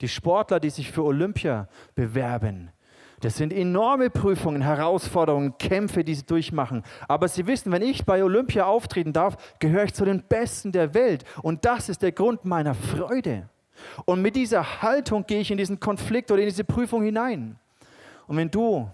Die 0.00 0.08
Sportler, 0.08 0.60
die 0.60 0.70
sich 0.70 0.90
für 0.90 1.04
Olympia 1.04 1.68
bewerben, 1.94 2.70
das 3.20 3.36
sind 3.36 3.54
enorme 3.54 4.10
Prüfungen, 4.10 4.60
Herausforderungen, 4.60 5.56
Kämpfe, 5.56 6.04
die 6.04 6.14
sie 6.14 6.26
durchmachen. 6.26 6.82
Aber 7.08 7.26
sie 7.26 7.46
wissen, 7.46 7.72
wenn 7.72 7.80
ich 7.80 8.04
bei 8.04 8.22
Olympia 8.22 8.66
auftreten 8.66 9.14
darf, 9.14 9.56
gehöre 9.60 9.84
ich 9.84 9.94
zu 9.94 10.04
den 10.04 10.22
Besten 10.24 10.72
der 10.72 10.92
Welt. 10.92 11.24
Und 11.42 11.64
das 11.64 11.88
ist 11.88 12.02
der 12.02 12.12
Grund 12.12 12.44
meiner 12.44 12.74
Freude. 12.74 13.48
Und 14.04 14.20
mit 14.20 14.36
dieser 14.36 14.82
Haltung 14.82 15.24
gehe 15.26 15.40
ich 15.40 15.50
in 15.50 15.56
diesen 15.56 15.80
Konflikt 15.80 16.30
oder 16.30 16.42
in 16.42 16.48
diese 16.48 16.64
Prüfung 16.64 17.02
hinein. 17.02 17.58
Und 18.26 18.36
wenn 18.36 18.50
du 18.50 18.90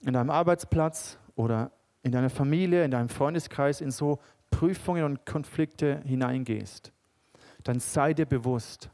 in 0.00 0.12
deinem 0.12 0.30
Arbeitsplatz 0.30 1.18
oder 1.34 1.70
in 2.02 2.12
deiner 2.12 2.30
Familie, 2.30 2.84
in 2.84 2.90
deinem 2.90 3.08
Freundeskreis 3.08 3.80
in 3.80 3.90
so 3.90 4.18
Prüfungen 4.50 5.04
und 5.04 5.26
Konflikte 5.26 6.02
hineingehst, 6.04 6.92
dann 7.64 7.80
sei 7.80 8.14
dir 8.14 8.26
bewusst, 8.26 8.90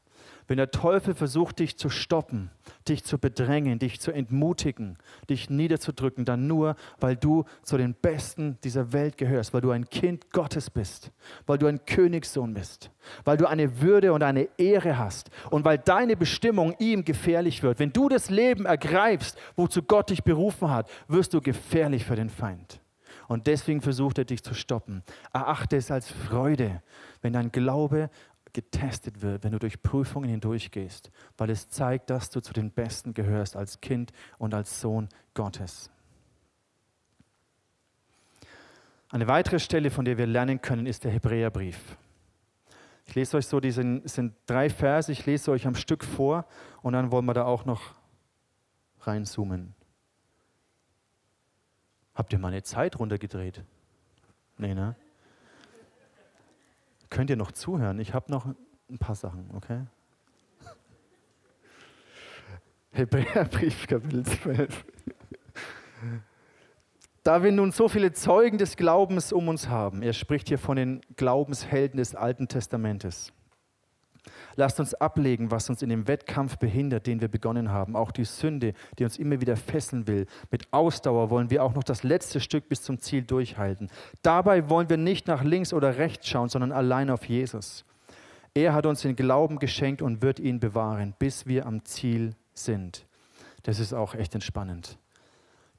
wenn 0.53 0.59
der 0.59 0.71
Teufel 0.71 1.15
versucht, 1.15 1.61
dich 1.61 1.79
zu 1.79 1.89
stoppen, 1.89 2.51
dich 2.87 3.05
zu 3.05 3.17
bedrängen, 3.17 3.79
dich 3.79 4.03
zu 4.03 4.13
entmutigen, 4.13 4.99
dich 5.31 5.49
niederzudrücken, 5.49 6.27
dann 6.27 6.47
nur, 6.47 6.77
weil 7.01 7.17
du 7.17 7.47
zu 7.63 7.79
den 7.79 7.95
Besten 7.95 8.59
dieser 8.63 8.93
Welt 8.93 9.17
gehörst, 9.17 9.55
weil 9.55 9.63
du 9.63 9.71
ein 9.71 9.89
Kind 9.89 10.31
Gottes 10.31 10.69
bist, 10.69 11.11
weil 11.47 11.57
du 11.57 11.69
ein 11.69 11.87
Königssohn 11.87 12.53
bist, 12.53 12.91
weil 13.25 13.39
du 13.39 13.47
eine 13.47 13.81
Würde 13.81 14.13
und 14.13 14.23
eine 14.23 14.47
Ehre 14.59 14.99
hast 14.99 15.31
und 15.49 15.65
weil 15.65 15.79
deine 15.79 16.19
Bestimmung 16.19 16.75
ihm 16.79 17.07
gefährlich 17.07 17.63
wird. 17.63 17.79
Wenn 17.79 17.95
du 17.95 18.11
das 18.11 18.29
Leben 18.29 18.67
ergreifst, 18.67 19.39
wozu 19.57 19.83
Gott 19.83 20.11
dich 20.11 20.23
berufen 20.23 20.69
hat, 20.69 20.87
wirst 21.09 21.33
du 21.33 21.41
gefährlich 21.41 22.05
für 22.05 22.17
den 22.17 22.29
Feind. 22.29 22.83
Und 23.27 23.47
deswegen 23.47 23.81
versucht 23.81 24.19
er 24.19 24.27
dich 24.27 24.43
zu 24.43 24.53
stoppen. 24.53 25.03
Erachte 25.33 25.77
es 25.77 25.91
als 25.91 26.11
Freude, 26.11 26.83
wenn 27.23 27.33
dein 27.33 27.51
Glaube 27.51 28.11
getestet 28.53 29.23
wird, 29.23 29.45
wenn 29.45 29.53
du 29.53 29.59
durch 29.59 29.83
Prüfungen 29.83 30.29
hindurchgehst, 30.29 31.11
weil 31.37 31.51
es 31.51 31.69
zeigt, 31.69 32.11
dass 32.11 32.31
du 32.31 32.41
zu 32.41 32.53
den 32.53 32.71
Besten 32.71 33.15
gehörst 33.15 33.57
als 33.57 33.81
Kind 33.81 34.13
und 34.39 34.55
als 34.55 34.81
Sohn 34.81 35.09
Gottes. 35.35 35.91
Eine 39.11 39.29
weitere 39.29 39.59
Stelle, 39.59 39.91
von 39.91 40.05
der 40.05 40.17
wir 40.17 40.27
lernen 40.27 40.63
können, 40.63 40.87
ist 40.87 41.05
der 41.05 41.13
Hebräerbrief. 41.13 41.79
Ich 43.07 43.15
lese 43.15 43.37
euch 43.37 43.47
so, 43.47 43.61
diese 43.61 44.01
sind 44.05 44.35
drei 44.47 44.71
Verse, 44.71 45.11
ich 45.13 45.27
lese 45.27 45.51
euch 45.51 45.67
am 45.67 45.75
Stück 45.75 46.05
vor 46.05 46.47
und 46.81 46.95
dann 46.95 47.13
wollen 47.13 47.27
wir 47.27 47.35
da 47.35 47.45
auch 47.45 47.65
noch 47.65 47.95
reinzoomen. 49.01 49.75
Habt 52.15 52.33
ihr 52.33 52.39
mal 52.39 52.49
eine 52.49 52.63
Zeit 52.63 52.99
runtergedreht? 52.99 53.63
Nee, 54.57 54.75
ne? 54.75 54.95
Könnt 57.13 57.29
ihr 57.29 57.37
noch 57.37 57.53
zuhören? 57.53 58.01
Ich 58.01 58.15
habe 58.15 58.33
noch 58.33 58.47
ein 58.89 58.99
paar 58.99 59.15
Sachen, 59.15 59.51
okay? 59.53 59.83
Hebräerbrief, 62.93 63.87
Kapitel 63.87 64.25
12. 64.25 64.85
Da 67.23 67.45
wir 67.45 67.53
nun 67.53 67.71
so 67.71 67.89
viele 67.89 68.13
Zeugen 68.13 68.59
des 68.59 68.77
Glaubens 68.77 69.33
um 69.33 69.47
uns 69.47 69.69
haben, 69.69 70.03
er 70.03 70.13
spricht 70.13 70.49
hier 70.49 70.59
von 70.59 70.77
den 70.77 71.01
Glaubenshelden 71.15 71.99
des 71.99 72.17
Alten 72.17 72.49
Testamentes. 72.49 73.33
Lasst 74.57 74.81
uns 74.81 74.95
ablegen, 74.95 75.51
was 75.51 75.69
uns 75.71 75.83
in 75.83 75.89
dem 75.89 76.09
Wettkampf 76.09 76.59
behindert, 76.59 77.07
den 77.07 77.21
wir 77.21 77.29
begonnen 77.29 77.71
haben. 77.71 77.97
Auch 77.97 78.11
die 78.11 78.25
Sünde, 78.25 78.75
die 78.99 79.05
uns 79.05 79.19
immer 79.19 79.41
wieder 79.41 79.57
fesseln 79.57 80.07
will. 80.07 80.27
Mit 80.51 80.73
Ausdauer 80.73 81.31
wollen 81.31 81.51
wir 81.51 81.63
auch 81.63 81.75
noch 81.75 81.85
das 81.85 82.03
letzte 82.03 82.41
Stück 82.41 82.69
bis 82.69 82.83
zum 82.83 82.99
Ziel 82.99 83.23
durchhalten. 83.23 83.91
Dabei 84.23 84.69
wollen 84.69 84.91
wir 84.91 84.97
nicht 84.97 85.27
nach 85.27 85.43
links 85.43 85.73
oder 85.73 85.97
rechts 85.99 86.29
schauen, 86.29 86.49
sondern 86.49 86.73
allein 86.73 87.11
auf 87.11 87.25
Jesus. 87.25 87.85
Er 88.55 88.75
hat 88.75 88.85
uns 88.85 89.01
den 89.01 89.17
Glauben 89.17 89.59
geschenkt 89.59 90.03
und 90.03 90.21
wird 90.21 90.39
ihn 90.39 90.61
bewahren, 90.61 91.15
bis 91.19 91.47
wir 91.47 91.65
am 91.67 91.85
Ziel 91.85 92.35
sind. 92.53 93.07
Das 93.63 93.79
ist 93.79 93.95
auch 93.95 94.15
echt 94.15 94.35
entspannend. 94.35 94.99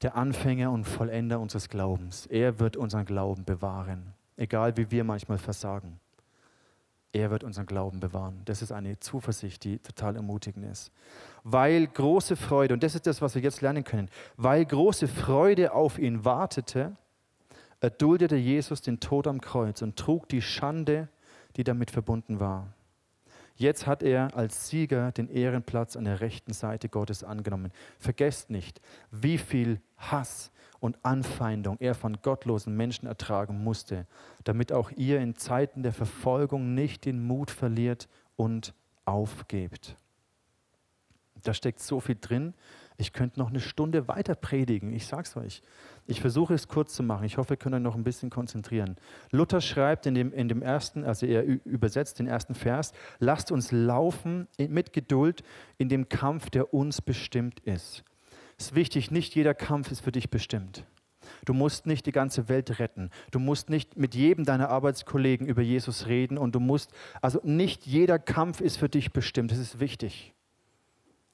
Der 0.02 0.16
Anfänger 0.16 0.72
und 0.72 0.84
Vollender 0.84 1.38
unseres 1.38 1.68
Glaubens. 1.68 2.26
Er 2.26 2.58
wird 2.58 2.76
unseren 2.76 3.04
Glauben 3.04 3.44
bewahren, 3.44 4.14
egal 4.36 4.76
wie 4.76 4.90
wir 4.90 5.04
manchmal 5.04 5.38
versagen. 5.38 6.00
Er 7.14 7.30
wird 7.30 7.44
unseren 7.44 7.66
Glauben 7.66 8.00
bewahren. 8.00 8.42
Das 8.44 8.60
ist 8.60 8.72
eine 8.72 8.98
Zuversicht, 8.98 9.62
die 9.62 9.78
total 9.78 10.16
ermutigend 10.16 10.66
ist. 10.66 10.90
Weil 11.44 11.86
große 11.86 12.34
Freude, 12.34 12.74
und 12.74 12.82
das 12.82 12.96
ist 12.96 13.06
das, 13.06 13.22
was 13.22 13.36
wir 13.36 13.42
jetzt 13.42 13.60
lernen 13.60 13.84
können, 13.84 14.10
weil 14.36 14.64
große 14.64 15.06
Freude 15.06 15.72
auf 15.72 15.96
ihn 15.96 16.24
wartete, 16.24 16.96
erduldete 17.78 18.34
Jesus 18.34 18.82
den 18.82 18.98
Tod 18.98 19.28
am 19.28 19.40
Kreuz 19.40 19.80
und 19.80 19.96
trug 19.96 20.28
die 20.28 20.42
Schande, 20.42 21.08
die 21.54 21.62
damit 21.62 21.92
verbunden 21.92 22.40
war. 22.40 22.74
Jetzt 23.54 23.86
hat 23.86 24.02
er 24.02 24.36
als 24.36 24.68
Sieger 24.68 25.12
den 25.12 25.28
Ehrenplatz 25.28 25.94
an 25.94 26.06
der 26.06 26.20
rechten 26.20 26.52
Seite 26.52 26.88
Gottes 26.88 27.22
angenommen. 27.22 27.70
Vergesst 28.00 28.50
nicht, 28.50 28.80
wie 29.12 29.38
viel 29.38 29.80
Hass 29.98 30.50
und 30.84 30.98
Anfeindung 31.02 31.78
er 31.80 31.94
von 31.94 32.20
gottlosen 32.20 32.76
Menschen 32.76 33.06
ertragen 33.06 33.64
musste, 33.64 34.06
damit 34.44 34.70
auch 34.70 34.90
ihr 34.90 35.18
in 35.18 35.34
Zeiten 35.34 35.82
der 35.82 35.94
Verfolgung 35.94 36.74
nicht 36.74 37.06
den 37.06 37.26
Mut 37.26 37.50
verliert 37.50 38.06
und 38.36 38.74
aufgebt. 39.06 39.96
Da 41.42 41.54
steckt 41.54 41.80
so 41.80 42.00
viel 42.00 42.18
drin. 42.20 42.52
Ich 42.98 43.14
könnte 43.14 43.40
noch 43.40 43.48
eine 43.48 43.60
Stunde 43.60 44.08
weiter 44.08 44.34
predigen. 44.34 44.92
Ich 44.92 45.06
sag's 45.06 45.38
euch. 45.38 45.62
Ich 46.06 46.20
versuche 46.20 46.52
es 46.52 46.68
kurz 46.68 46.94
zu 46.94 47.02
machen. 47.02 47.24
Ich 47.24 47.38
hoffe, 47.38 47.54
ihr 47.54 47.56
könnt 47.56 47.74
euch 47.74 47.80
noch 47.80 47.94
ein 47.94 48.04
bisschen 48.04 48.28
konzentrieren. 48.28 48.96
Luther 49.30 49.62
schreibt 49.62 50.04
in 50.04 50.14
dem, 50.14 50.34
in 50.34 50.50
dem 50.50 50.60
ersten, 50.60 51.02
also 51.02 51.24
er 51.24 51.44
übersetzt 51.64 52.18
den 52.18 52.26
ersten 52.26 52.54
Vers, 52.54 52.92
lasst 53.20 53.50
uns 53.50 53.72
laufen 53.72 54.48
mit 54.58 54.92
Geduld 54.92 55.44
in 55.78 55.88
dem 55.88 56.10
Kampf, 56.10 56.50
der 56.50 56.74
uns 56.74 57.00
bestimmt 57.00 57.60
ist. 57.60 58.04
Es 58.58 58.66
ist 58.66 58.74
wichtig, 58.74 59.10
nicht 59.10 59.34
jeder 59.34 59.54
Kampf 59.54 59.90
ist 59.90 60.00
für 60.00 60.12
dich 60.12 60.30
bestimmt. 60.30 60.84
Du 61.44 61.54
musst 61.54 61.86
nicht 61.86 62.06
die 62.06 62.12
ganze 62.12 62.48
Welt 62.48 62.78
retten. 62.78 63.10
Du 63.30 63.38
musst 63.38 63.70
nicht 63.70 63.96
mit 63.96 64.14
jedem 64.14 64.44
deiner 64.44 64.68
Arbeitskollegen 64.68 65.46
über 65.46 65.62
Jesus 65.62 66.06
reden 66.06 66.38
und 66.38 66.54
du 66.54 66.60
musst, 66.60 66.92
also 67.20 67.40
nicht 67.42 67.86
jeder 67.86 68.18
Kampf 68.18 68.60
ist 68.60 68.76
für 68.76 68.88
dich 68.88 69.12
bestimmt. 69.12 69.50
Das 69.50 69.58
ist 69.58 69.80
wichtig 69.80 70.34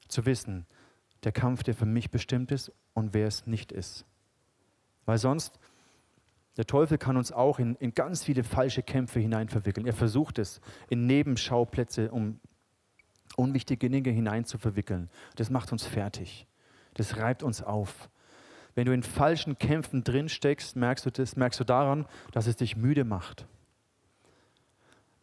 zu 0.07 0.25
wissen, 0.25 0.65
der 1.23 1.31
Kampf, 1.31 1.63
der 1.63 1.75
für 1.75 1.85
mich 1.85 2.11
bestimmt 2.11 2.51
ist 2.51 2.71
und 2.93 3.13
wer 3.13 3.27
es 3.27 3.47
nicht 3.47 3.71
ist. 3.71 4.05
Weil 5.05 5.17
sonst, 5.17 5.59
der 6.57 6.65
Teufel 6.65 6.97
kann 6.97 7.17
uns 7.17 7.31
auch 7.31 7.59
in, 7.59 7.75
in 7.75 7.93
ganz 7.93 8.23
viele 8.23 8.43
falsche 8.43 8.83
Kämpfe 8.83 9.19
hineinverwickeln. 9.19 9.87
Er 9.87 9.93
versucht 9.93 10.37
es 10.37 10.59
in 10.89 11.05
Nebenschauplätze, 11.07 12.11
um 12.11 12.39
unwichtige 13.37 13.89
Dinge 13.89 14.09
hineinzuverwickeln. 14.09 15.09
Das 15.35 15.49
macht 15.49 15.71
uns 15.71 15.85
fertig. 15.85 16.45
Das 16.95 17.17
reibt 17.17 17.43
uns 17.43 17.61
auf. 17.63 18.09
Wenn 18.75 18.85
du 18.85 18.93
in 18.93 19.03
falschen 19.03 19.57
Kämpfen 19.57 20.03
drin 20.03 20.29
steckst, 20.29 20.75
merkst 20.75 21.05
du 21.05 21.09
das, 21.11 21.35
merkst 21.35 21.59
du 21.59 21.63
daran, 21.63 22.05
dass 22.31 22.47
es 22.47 22.55
dich 22.55 22.77
müde 22.77 23.03
macht. 23.03 23.45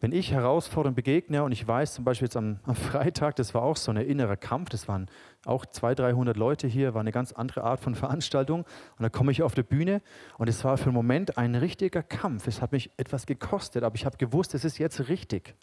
Wenn 0.01 0.13
ich 0.13 0.31
Herausforderungen 0.31 0.95
begegne 0.95 1.43
und 1.43 1.51
ich 1.51 1.67
weiß 1.67 1.95
zum 1.95 2.05
Beispiel 2.05 2.27
jetzt 2.27 2.37
am, 2.37 2.59
am, 2.63 2.75
Freitag, 2.75 3.35
das 3.35 3.53
war 3.53 3.63
auch 3.63 3.75
so 3.75 3.91
ein 3.91 3.97
innerer 3.97 4.37
Kampf, 4.37 4.69
das 4.69 4.87
waren 4.87 5.09
auch 5.43 5.65
200, 5.65 5.99
300 5.99 6.37
Leute 6.37 6.67
hier, 6.67 6.93
war 6.93 7.01
eine 7.01 7.11
ganz 7.11 7.33
andere 7.33 7.63
Art 7.63 7.81
von 7.81 7.95
Veranstaltung 7.95 8.61
und 8.61 9.03
da 9.03 9.09
komme 9.09 9.33
ich 9.33 9.43
auf 9.43 9.55
die 9.55 9.63
Bühne 9.63 10.01
und 10.37 10.47
es 10.47 10.63
war 10.63 10.77
für 10.77 10.85
einen 10.85 10.93
Moment 10.93 11.37
ein 11.37 11.53
richtiger 11.55 12.01
Kampf. 12.01 12.47
Es 12.47 12.61
hat 12.61 12.71
mich 12.71 12.91
etwas 12.95 13.25
gekostet, 13.25 13.83
aber 13.83 13.95
ich 13.95 14.05
habe 14.05 14.15
gewusst, 14.15 14.53
es 14.53 14.63
ist 14.63 14.77
jetzt 14.77 15.09
richtig. 15.09 15.55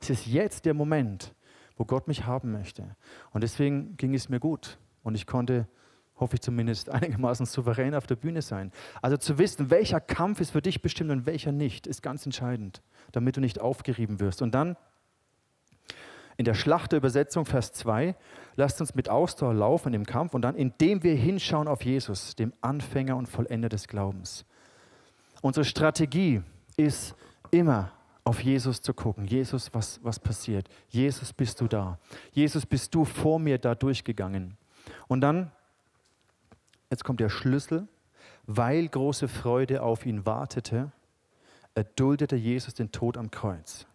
Es 0.00 0.10
ist 0.10 0.26
jetzt 0.26 0.66
der 0.66 0.74
Moment, 0.74 1.32
wo 1.76 1.86
Gott 1.86 2.08
mich 2.08 2.26
haben 2.26 2.52
möchte. 2.52 2.96
Und 3.30 3.42
deswegen 3.42 3.96
ging 3.96 4.14
es 4.14 4.28
mir 4.28 4.40
gut 4.40 4.78
und 5.02 5.14
ich 5.14 5.26
konnte 5.26 5.66
hoffe 6.22 6.36
ich 6.36 6.40
zumindest, 6.40 6.88
einigermaßen 6.90 7.44
souverän 7.44 7.94
auf 7.94 8.06
der 8.06 8.16
Bühne 8.16 8.40
sein. 8.40 8.72
Also 9.02 9.18
zu 9.18 9.36
wissen, 9.36 9.70
welcher 9.70 10.00
Kampf 10.00 10.40
ist 10.40 10.52
für 10.52 10.62
dich 10.62 10.80
bestimmt 10.80 11.10
und 11.10 11.26
welcher 11.26 11.52
nicht, 11.52 11.86
ist 11.86 12.02
ganz 12.02 12.24
entscheidend, 12.24 12.82
damit 13.12 13.36
du 13.36 13.40
nicht 13.40 13.60
aufgerieben 13.60 14.20
wirst. 14.20 14.40
Und 14.40 14.54
dann 14.54 14.76
in 16.38 16.46
der 16.46 16.54
Schlachterübersetzung, 16.54 17.44
Vers 17.44 17.72
2, 17.72 18.16
lasst 18.56 18.80
uns 18.80 18.94
mit 18.94 19.10
Ausdauer 19.10 19.52
laufen 19.52 19.92
im 19.92 20.06
Kampf 20.06 20.32
und 20.32 20.42
dann, 20.42 20.54
indem 20.54 21.02
wir 21.02 21.14
hinschauen 21.14 21.68
auf 21.68 21.84
Jesus, 21.84 22.34
dem 22.36 22.54
Anfänger 22.62 23.16
und 23.16 23.26
Vollender 23.26 23.68
des 23.68 23.86
Glaubens. 23.86 24.46
Unsere 25.42 25.64
Strategie 25.64 26.40
ist 26.76 27.14
immer 27.50 27.92
auf 28.24 28.40
Jesus 28.40 28.80
zu 28.80 28.94
gucken. 28.94 29.26
Jesus, 29.26 29.74
was, 29.74 30.00
was 30.02 30.18
passiert? 30.18 30.68
Jesus, 30.88 31.32
bist 31.32 31.60
du 31.60 31.66
da? 31.66 31.98
Jesus, 32.30 32.64
bist 32.64 32.94
du 32.94 33.04
vor 33.04 33.38
mir 33.38 33.58
da 33.58 33.74
durchgegangen? 33.74 34.56
Und 35.08 35.20
dann 35.20 35.50
Jetzt 36.92 37.04
kommt 37.04 37.20
der 37.20 37.30
Schlüssel. 37.30 37.88
Weil 38.44 38.86
große 38.86 39.26
Freude 39.26 39.82
auf 39.82 40.04
ihn 40.04 40.26
wartete, 40.26 40.92
erduldete 41.74 42.36
Jesus 42.36 42.74
den 42.74 42.92
Tod 42.92 43.16
am 43.16 43.30
Kreuz. 43.30 43.86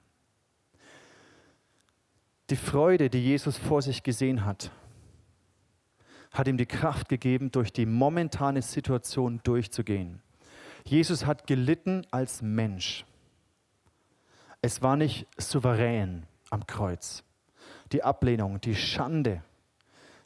Die 2.49 2.55
Freude, 2.55 3.11
die 3.11 3.23
Jesus 3.23 3.55
vor 3.55 3.83
sich 3.83 4.01
gesehen 4.01 4.45
hat, 4.45 4.71
hat 6.31 6.47
ihm 6.47 6.57
die 6.57 6.65
Kraft 6.65 7.07
gegeben, 7.07 7.51
durch 7.51 7.71
die 7.71 7.85
momentane 7.85 8.63
Situation 8.63 9.41
durchzugehen. 9.43 10.23
Jesus 10.83 11.27
hat 11.27 11.45
gelitten 11.45 12.01
als 12.09 12.41
Mensch. 12.41 13.05
Es 14.63 14.81
war 14.81 14.95
nicht 14.95 15.27
souverän 15.37 16.25
am 16.49 16.65
Kreuz. 16.65 17.23
Die 17.91 18.01
Ablehnung, 18.01 18.59
die 18.59 18.75
Schande, 18.75 19.43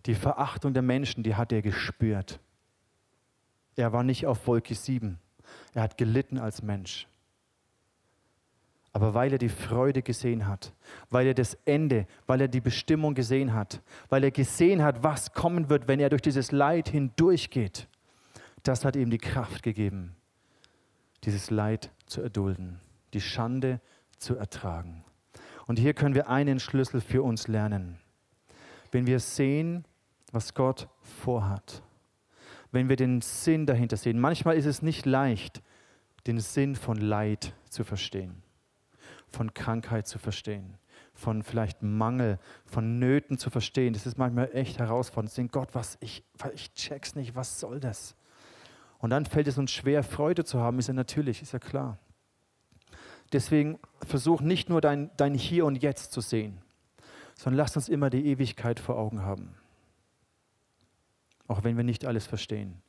die 0.06 0.16
Verachtung 0.16 0.74
der 0.74 0.82
Menschen, 0.82 1.24
die 1.24 1.36
hat 1.36 1.52
er 1.52 1.62
gespürt. 1.62 2.39
Er 3.76 3.93
war 3.93 4.04
nicht 4.04 4.26
auf 4.26 4.47
Wolke 4.47 4.76
7. 4.76 5.20
Er 5.74 5.84
hat 5.84 5.97
gelitten 5.97 6.38
als 6.38 6.62
Mensch. 6.62 7.08
Aber 8.93 9.14
weil 9.14 9.32
er 9.32 9.38
die 9.38 9.49
Freude 9.49 10.02
gesehen 10.02 10.47
hat, 10.47 10.74
weil 11.10 11.28
er 11.28 11.34
das 11.34 11.54
Ende, 11.66 12.08
weil 12.28 12.41
er 12.41 12.47
die 12.49 12.60
Bestimmung 12.60 13.14
gesehen 13.14 13.54
hat, 13.54 13.82
weil 14.10 14.24
er 14.24 14.32
gesehen 14.32 14.84
hat, 14.84 15.02
was 15.02 15.34
kommen 15.34 15.70
wird, 15.70 15.88
wenn 15.88 16.02
er 16.02 16.10
durch 16.10 16.22
dieses 16.22 16.52
Leid 16.52 16.89
hindurchgeht, 16.89 17.88
das 18.64 18.84
hat 18.84 18.97
ihm 18.97 19.10
die 19.10 19.18
Kraft 19.18 19.64
gegeben, 19.64 20.16
dieses 21.24 21.49
Leid 21.49 21.91
zu 22.06 22.22
erdulden, 22.22 22.80
die 23.14 23.22
Schande 23.22 23.80
zu 24.18 24.36
ertragen. 24.36 25.06
Und 25.68 25.80
hier 25.80 25.93
können 25.93 26.16
wir 26.16 26.28
einen 26.28 26.60
Schlüssel 26.60 26.99
für 26.99 27.24
uns 27.24 27.47
lernen. 27.47 27.97
Wenn 28.91 29.08
wir 29.08 29.22
sehen, 29.22 29.86
was 30.32 30.53
Gott 30.53 30.88
vorhat, 31.01 31.84
wenn 32.71 32.89
wir 32.89 32.95
den 32.95 33.21
Sinn 33.21 33.65
dahinter 33.65 33.97
sehen. 33.97 34.19
Manchmal 34.19 34.55
ist 34.55 34.65
es 34.65 34.82
nicht 34.82 35.05
leicht, 35.05 35.61
den 36.27 36.39
Sinn 36.39 36.75
von 36.75 36.97
Leid 36.97 37.53
zu 37.69 37.84
verstehen, 37.84 38.41
von 39.27 39.53
Krankheit 39.53 40.07
zu 40.07 40.19
verstehen, 40.19 40.77
von 41.13 41.43
vielleicht 41.43 41.84
Mangel, 41.84 42.39
von 42.65 42.99
Nöten 42.99 43.38
zu 43.38 43.49
verstehen. 43.49 43.93
Das 43.93 44.05
ist 44.05 44.17
manchmal 44.17 44.49
echt 44.53 44.79
herausfordernd. 44.79 45.34
Sehen, 45.34 45.49
Gott, 45.49 45.69
was 45.73 45.97
ich, 45.99 46.23
ich 46.53 46.73
check's 46.73 47.15
nicht, 47.15 47.36
was 47.36 47.59
soll 47.59 47.79
das? 47.79 48.15
Und 48.99 49.09
dann 49.09 49.25
fällt 49.25 49.47
es 49.47 49.57
uns 49.57 49.71
schwer, 49.71 50.03
Freude 50.03 50.45
zu 50.45 50.59
haben, 50.59 50.79
ist 50.79 50.88
ja 50.88 50.93
natürlich, 50.93 51.41
ist 51.41 51.53
ja 51.53 51.59
klar. 51.59 51.97
Deswegen 53.34 53.79
versuch 54.05 54.41
nicht 54.41 54.69
nur 54.69 54.79
dein, 54.79 55.09
dein 55.17 55.34
Hier 55.34 55.65
und 55.65 55.82
Jetzt 55.82 56.11
zu 56.11 56.21
sehen, 56.21 56.61
sondern 57.36 57.57
lass 57.57 57.75
uns 57.75 57.89
immer 57.89 58.09
die 58.09 58.27
Ewigkeit 58.27 58.79
vor 58.79 58.97
Augen 58.97 59.23
haben 59.23 59.55
auch 61.52 61.64
wenn 61.64 61.76
wir 61.76 61.84
nicht 61.84 62.06
alles 62.06 62.26
verstehen. 62.26 62.82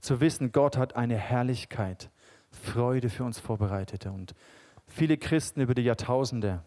Zu 0.00 0.20
wissen, 0.20 0.50
Gott 0.50 0.76
hat 0.78 0.96
eine 0.96 1.16
Herrlichkeit, 1.16 2.10
Freude 2.50 3.10
für 3.10 3.24
uns 3.24 3.38
vorbereitet. 3.38 4.06
Und 4.06 4.34
viele 4.88 5.18
Christen 5.18 5.60
über 5.60 5.74
die 5.74 5.82
Jahrtausende, 5.82 6.62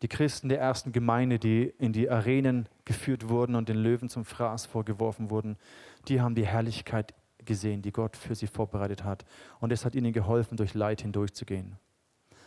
die 0.00 0.08
Christen 0.08 0.48
der 0.48 0.60
ersten 0.60 0.92
Gemeinde, 0.92 1.40
die 1.40 1.74
in 1.78 1.92
die 1.92 2.08
Arenen 2.08 2.68
geführt 2.84 3.28
wurden 3.28 3.56
und 3.56 3.68
den 3.68 3.76
Löwen 3.78 4.08
zum 4.08 4.24
Fraß 4.24 4.66
vorgeworfen 4.66 5.28
wurden, 5.28 5.56
die 6.06 6.20
haben 6.20 6.36
die 6.36 6.46
Herrlichkeit 6.46 7.14
gesehen, 7.44 7.82
die 7.82 7.92
Gott 7.92 8.16
für 8.16 8.36
sie 8.36 8.46
vorbereitet 8.46 9.02
hat. 9.02 9.24
Und 9.58 9.72
es 9.72 9.84
hat 9.84 9.96
ihnen 9.96 10.12
geholfen, 10.12 10.56
durch 10.56 10.74
Leid 10.74 11.02
hindurchzugehen. 11.02 11.76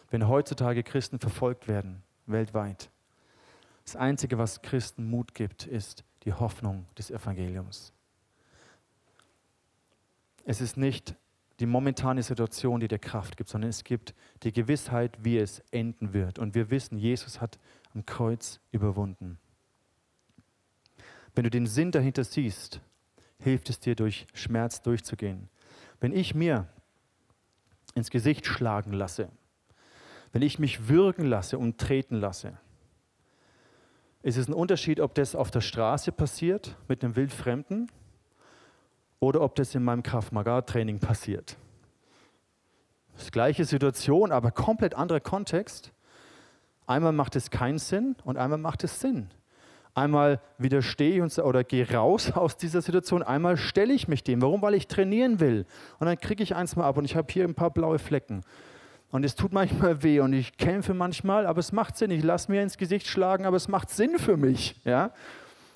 Wenn 0.10 0.30
heutzutage 0.30 0.84
Christen 0.84 1.20
verfolgt 1.20 1.68
werden, 1.68 2.04
weltweit, 2.26 2.90
das 3.84 3.98
Einzige, 3.98 4.38
was 4.38 4.62
Christen 4.62 5.10
Mut 5.10 5.34
gibt, 5.34 5.66
ist, 5.66 6.06
die 6.24 6.34
Hoffnung 6.34 6.86
des 6.98 7.12
Evangeliums. 7.12 7.94
Es 10.46 10.62
ist 10.62 10.78
nicht 10.78 11.16
die 11.60 11.66
momentane 11.66 12.24
Situation, 12.24 12.80
die 12.80 12.88
dir 12.88 12.98
Kraft 12.98 13.38
gibt, 13.38 13.50
sondern 13.50 13.70
es 13.70 13.84
gibt 13.84 14.16
die 14.44 14.52
Gewissheit, 14.52 15.18
wie 15.24 15.38
es 15.38 15.60
enden 15.72 16.14
wird. 16.14 16.40
Und 16.40 16.56
wir 16.56 16.72
wissen, 16.72 16.98
Jesus 16.98 17.40
hat 17.40 17.60
am 17.94 18.06
Kreuz 18.06 18.60
überwunden. 18.72 19.38
Wenn 21.36 21.44
du 21.44 21.50
den 21.50 21.68
Sinn 21.68 21.92
dahinter 21.92 22.24
siehst, 22.24 22.82
hilft 23.38 23.70
es 23.70 23.80
dir, 23.80 23.96
durch 23.96 24.28
Schmerz 24.34 24.82
durchzugehen. 24.82 25.50
Wenn 26.00 26.14
ich 26.14 26.34
mir 26.34 26.68
ins 27.94 28.10
Gesicht 28.10 28.46
schlagen 28.46 28.94
lasse, 28.94 29.30
wenn 30.32 30.42
ich 30.42 30.60
mich 30.60 30.88
würgen 30.88 31.26
lasse 31.26 31.58
und 31.58 31.78
treten 31.78 32.16
lasse, 32.16 32.58
ist 34.24 34.38
es 34.38 34.48
ein 34.48 34.54
Unterschied, 34.54 35.00
ob 35.00 35.16
das 35.16 35.36
auf 35.36 35.52
der 35.52 35.62
Straße 35.62 36.12
passiert 36.12 36.76
mit 36.88 37.04
einem 37.04 37.16
Wildfremden 37.16 37.92
oder 39.20 39.42
ob 39.42 39.56
das 39.56 39.74
in 39.76 39.84
meinem 39.84 40.04
Kraft-Maga-Training 40.04 41.00
passiert. 41.00 41.58
Das 43.16 43.32
gleiche 43.32 43.66
Situation, 43.66 44.32
aber 44.32 44.52
komplett 44.52 44.96
anderer 44.96 45.20
Kontext. 45.20 45.92
Einmal 46.88 47.12
macht 47.12 47.36
es 47.36 47.52
keinen 47.52 47.78
Sinn 47.78 48.16
und 48.24 48.38
einmal 48.38 48.58
macht 48.58 48.84
es 48.84 49.00
Sinn. 49.00 49.30
Einmal 49.94 50.40
widerstehe 50.58 51.24
ich 51.26 51.40
oder 51.40 51.64
gehe 51.64 51.90
raus 51.92 52.32
aus 52.36 52.58
dieser 52.58 52.82
Situation, 52.82 53.24
einmal 53.24 53.58
stelle 53.58 53.94
ich 53.94 54.08
mich 54.08 54.24
dem. 54.24 54.42
Warum? 54.42 54.62
Weil 54.62 54.76
ich 54.76 54.88
trainieren 54.88 55.40
will. 55.40 55.66
Und 56.00 56.08
dann 56.08 56.20
kriege 56.20 56.44
ich 56.44 56.56
eins 56.56 56.76
mal 56.76 56.86
ab 56.86 56.98
und 56.98 57.06
ich 57.06 57.16
habe 57.16 57.32
hier 57.32 57.44
ein 57.44 57.56
paar 57.56 57.72
blaue 57.72 58.00
Flecken. 58.00 58.42
Und 59.12 59.26
es 59.26 59.36
tut 59.36 59.52
manchmal 59.52 60.04
weh 60.04 60.22
und 60.22 60.32
ich 60.32 60.58
kämpfe 60.58 60.94
manchmal, 60.94 61.46
aber 61.46 61.60
es 61.60 61.74
macht 61.74 61.98
Sinn. 61.98 62.12
Ich 62.12 62.24
lasse 62.24 62.50
mir 62.50 62.64
ins 62.64 62.78
Gesicht 62.78 63.08
schlagen, 63.08 63.46
aber 63.46 63.58
es 63.58 63.68
macht 63.68 63.90
Sinn 63.90 64.18
für 64.18 64.38
mich, 64.38 64.76
ja? 64.86 65.12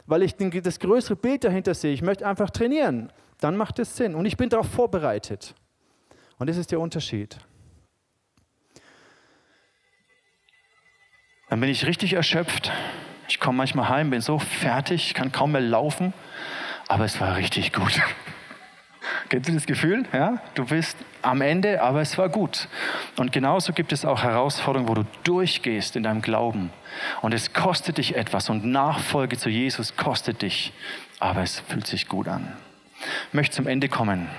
weil 0.08 0.24
ich 0.24 0.36
den, 0.36 0.52
das 0.64 0.80
größere 0.80 1.16
Bild 1.16 1.44
dahinter 1.44 1.74
sehe. 1.74 1.94
Ich 1.94 2.02
möchte 2.02 2.26
einfach 2.26 2.50
trainieren. 2.50 3.12
Dann 3.42 3.58
macht 3.58 3.80
es 3.80 3.98
Sinn 3.98 4.16
und 4.16 4.26
ich 4.26 4.38
bin 4.38 4.50
darauf 4.50 4.70
vorbereitet. 4.70 5.54
Und 6.38 6.50
das 6.50 6.58
ist 6.58 6.72
der 6.72 6.80
Unterschied. 6.80 7.38
Dann 11.50 11.60
bin 11.60 11.70
ich 11.70 11.86
richtig 11.86 12.14
erschöpft. 12.14 12.72
Ich 13.28 13.40
komme 13.40 13.58
manchmal 13.58 13.90
heim, 13.90 14.10
bin 14.10 14.22
so 14.22 14.40
fertig, 14.40 15.14
kann 15.14 15.32
kaum 15.32 15.52
mehr 15.52 15.62
laufen, 15.62 16.14
aber 16.88 17.06
es 17.06 17.20
war 17.20 17.36
richtig 17.36 17.74
gut. 17.74 18.02
Kennst 19.30 19.50
du 19.50 19.54
das 19.54 19.66
Gefühl? 19.66 20.06
Ja? 20.14 20.40
Du 20.54 20.66
bist 20.66 20.98
am 21.22 21.42
Ende, 21.42 21.82
aber 21.82 22.02
es 22.02 22.18
war 22.18 22.30
gut. 22.30 22.68
Und 23.16 23.32
genauso 23.32 23.74
gibt 23.74 23.92
es 23.92 24.06
auch 24.06 24.22
Herausforderungen, 24.22 24.88
wo 24.88 24.94
du 24.94 25.06
durchgehst 25.24 25.96
in 25.96 26.04
deinem 26.04 26.22
Glauben. 26.22 26.72
Und 27.22 27.34
es 27.34 27.54
kostet 27.54 27.98
dich 27.98 28.16
etwas 28.16 28.50
und 28.50 28.66
Nachfolge 28.66 29.38
zu 29.38 29.50
Jesus 29.50 29.96
kostet 29.96 30.42
dich, 30.42 30.74
aber 31.20 31.42
es 31.42 31.60
fühlt 31.62 31.88
sich 31.88 32.08
gut 32.08 32.28
an. 32.28 32.56
Ich 33.30 33.34
möchte 33.34 33.56
zum 33.56 33.68
Ende 33.68 33.90
kommen 33.90 34.30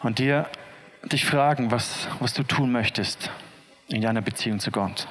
und 0.00 0.18
dir 0.18 0.48
dich 1.04 1.24
fragen, 1.24 1.70
was, 1.70 2.08
was 2.18 2.34
du 2.34 2.42
tun 2.42 2.72
möchtest 2.72 3.30
in 3.88 4.02
deiner 4.02 4.22
Beziehung 4.22 4.58
zu 4.58 4.70
Gott. 4.70 5.06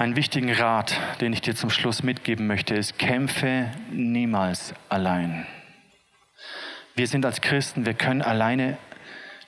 Einen 0.00 0.16
wichtigen 0.16 0.50
Rat, 0.50 0.98
den 1.20 1.34
ich 1.34 1.42
dir 1.42 1.54
zum 1.54 1.68
Schluss 1.68 2.02
mitgeben 2.02 2.46
möchte, 2.46 2.74
ist, 2.74 2.98
kämpfe 2.98 3.70
niemals 3.90 4.72
allein. 4.88 5.46
Wir 6.94 7.06
sind 7.06 7.26
als 7.26 7.42
Christen, 7.42 7.84
wir 7.84 7.92
können 7.92 8.22
alleine 8.22 8.78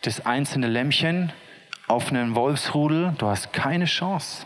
das 0.03 0.26
einzelne 0.26 0.66
Lämmchen 0.66 1.32
auf 1.88 2.11
einen 2.11 2.34
Wolfsrudel, 2.34 3.14
du 3.16 3.28
hast 3.28 3.55
keine 3.55 3.86
Chance. 3.86 4.44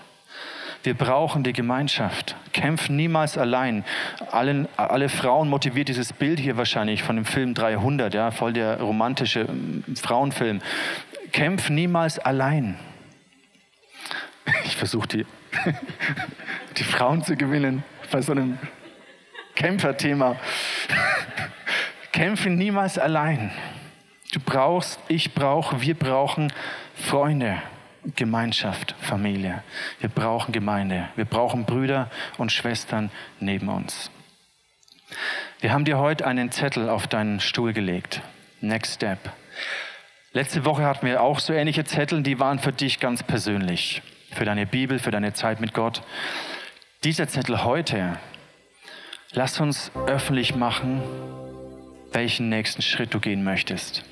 Wir 0.84 0.94
brauchen 0.94 1.42
die 1.42 1.52
Gemeinschaft. 1.52 2.36
Kämpfen 2.52 2.94
niemals 2.94 3.36
allein. 3.36 3.84
Alle, 4.30 4.68
alle 4.76 5.08
Frauen 5.08 5.48
motiviert 5.48 5.88
dieses 5.88 6.12
Bild 6.12 6.38
hier 6.38 6.56
wahrscheinlich 6.56 7.02
von 7.02 7.16
dem 7.16 7.24
Film 7.24 7.52
300, 7.52 8.14
ja, 8.14 8.30
voll 8.30 8.52
der 8.52 8.80
romantische 8.80 9.40
ähm, 9.40 9.82
Frauenfilm. 10.00 10.62
Kämpf 11.32 11.68
niemals 11.68 12.20
allein. 12.20 12.76
Ich 14.64 14.76
versuche 14.76 15.08
die, 15.08 15.26
die 16.76 16.84
Frauen 16.84 17.22
zu 17.22 17.36
gewinnen 17.36 17.84
bei 18.10 18.20
so 18.20 18.32
einem 18.32 18.58
Kämpferthema. 19.54 20.36
Kämpfe 22.12 22.50
niemals 22.50 22.98
allein. 22.98 23.50
Du 24.32 24.40
brauchst, 24.40 25.00
ich 25.08 25.34
brauche, 25.34 25.80
wir 25.80 25.94
brauchen 25.94 26.52
Freunde. 26.94 27.62
Gemeinschaft, 28.14 28.94
Familie. 29.00 29.64
Wir 30.00 30.08
brauchen 30.08 30.52
Gemeinde. 30.52 31.08
Wir 31.16 31.24
brauchen 31.24 31.64
Brüder 31.64 32.08
und 32.38 32.52
Schwestern 32.52 33.10
neben 33.40 33.68
uns. 33.68 34.10
Wir 35.60 35.72
haben 35.72 35.84
dir 35.84 35.98
heute 35.98 36.26
einen 36.26 36.52
Zettel 36.52 36.88
auf 36.88 37.08
deinen 37.08 37.40
Stuhl 37.40 37.72
gelegt. 37.72 38.22
Next 38.60 38.94
Step. 38.94 39.18
Letzte 40.32 40.64
Woche 40.64 40.84
hatten 40.84 41.06
wir 41.06 41.22
auch 41.22 41.40
so 41.40 41.52
ähnliche 41.52 41.84
Zettel, 41.84 42.22
die 42.22 42.38
waren 42.38 42.58
für 42.58 42.72
dich 42.72 43.00
ganz 43.00 43.22
persönlich. 43.22 44.02
Für 44.36 44.44
deine 44.44 44.66
Bibel, 44.66 44.98
für 44.98 45.10
deine 45.10 45.32
Zeit 45.32 45.62
mit 45.62 45.72
Gott. 45.72 46.02
Dieser 47.04 47.26
Zettel 47.26 47.64
heute, 47.64 48.18
lass 49.32 49.60
uns 49.60 49.90
öffentlich 50.06 50.54
machen, 50.54 51.00
welchen 52.12 52.50
nächsten 52.50 52.82
Schritt 52.82 53.14
du 53.14 53.18
gehen 53.18 53.44
möchtest. 53.44 54.04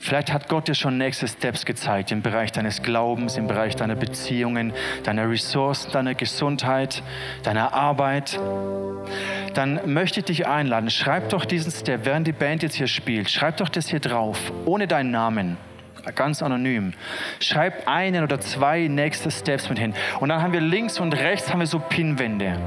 Vielleicht 0.00 0.32
hat 0.32 0.48
Gott 0.48 0.66
dir 0.66 0.74
schon 0.74 0.98
nächste 0.98 1.28
Steps 1.28 1.64
gezeigt 1.64 2.10
im 2.10 2.22
Bereich 2.22 2.50
deines 2.50 2.82
Glaubens, 2.82 3.36
im 3.36 3.46
Bereich 3.46 3.76
deiner 3.76 3.94
Beziehungen, 3.94 4.72
deiner 5.04 5.30
Ressourcen, 5.30 5.92
deiner 5.92 6.16
Gesundheit, 6.16 7.04
deiner 7.44 7.74
Arbeit. 7.74 8.40
Dann 9.54 9.92
möchte 9.92 10.18
ich 10.18 10.26
dich 10.26 10.48
einladen, 10.48 10.90
schreib 10.90 11.28
doch 11.28 11.44
diesen 11.44 11.70
Step, 11.70 12.04
während 12.04 12.26
die 12.26 12.32
Band 12.32 12.64
jetzt 12.64 12.74
hier 12.74 12.88
spielt, 12.88 13.30
schreib 13.30 13.58
doch 13.58 13.68
das 13.68 13.88
hier 13.88 14.00
drauf, 14.00 14.52
ohne 14.64 14.88
deinen 14.88 15.12
Namen 15.12 15.56
ganz 16.14 16.42
anonym. 16.42 16.92
Schreib 17.40 17.86
einen 17.86 18.24
oder 18.24 18.40
zwei 18.40 18.88
nächste 18.88 19.30
Steps 19.30 19.68
mit 19.68 19.78
hin. 19.78 19.94
Und 20.20 20.28
dann 20.28 20.42
haben 20.42 20.52
wir 20.52 20.60
links 20.60 21.00
und 21.00 21.14
rechts 21.14 21.52
haben 21.52 21.60
wir 21.60 21.66
so 21.66 21.78
Pinwände. 21.78 22.58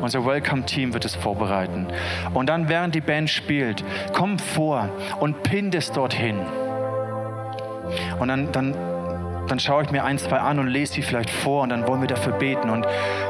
Unser 0.00 0.24
Welcome-Team 0.24 0.92
wird 0.92 1.04
es 1.04 1.14
vorbereiten. 1.14 1.86
Und 2.32 2.48
dann, 2.48 2.68
während 2.68 2.94
die 2.94 3.00
Band 3.00 3.30
spielt, 3.30 3.84
komm 4.12 4.38
vor 4.38 4.88
und 5.20 5.42
pin 5.42 5.70
das 5.70 5.92
dorthin. 5.92 6.40
Und 8.18 8.28
dann, 8.28 8.52
dann, 8.52 8.74
dann 9.48 9.58
schaue 9.58 9.82
ich 9.82 9.90
mir 9.90 10.04
ein, 10.04 10.18
zwei 10.18 10.38
an 10.38 10.58
und 10.58 10.68
lese 10.68 10.94
sie 10.94 11.02
vielleicht 11.02 11.30
vor 11.30 11.62
und 11.62 11.70
dann 11.70 11.86
wollen 11.86 12.00
wir 12.00 12.08
dafür 12.08 12.32
beten. 12.32 12.70
Und 12.70 12.86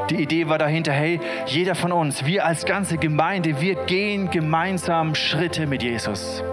die 0.09 0.21
Idee 0.21 0.47
war 0.47 0.57
dahinter, 0.57 0.91
hey, 0.91 1.19
jeder 1.47 1.75
von 1.75 1.91
uns, 1.91 2.25
wir 2.25 2.45
als 2.45 2.65
ganze 2.65 2.97
Gemeinde, 2.97 3.61
wir 3.61 3.75
gehen 3.85 4.29
gemeinsam 4.29 5.15
Schritte 5.15 5.67
mit 5.67 5.83
Jesus. 5.83 6.43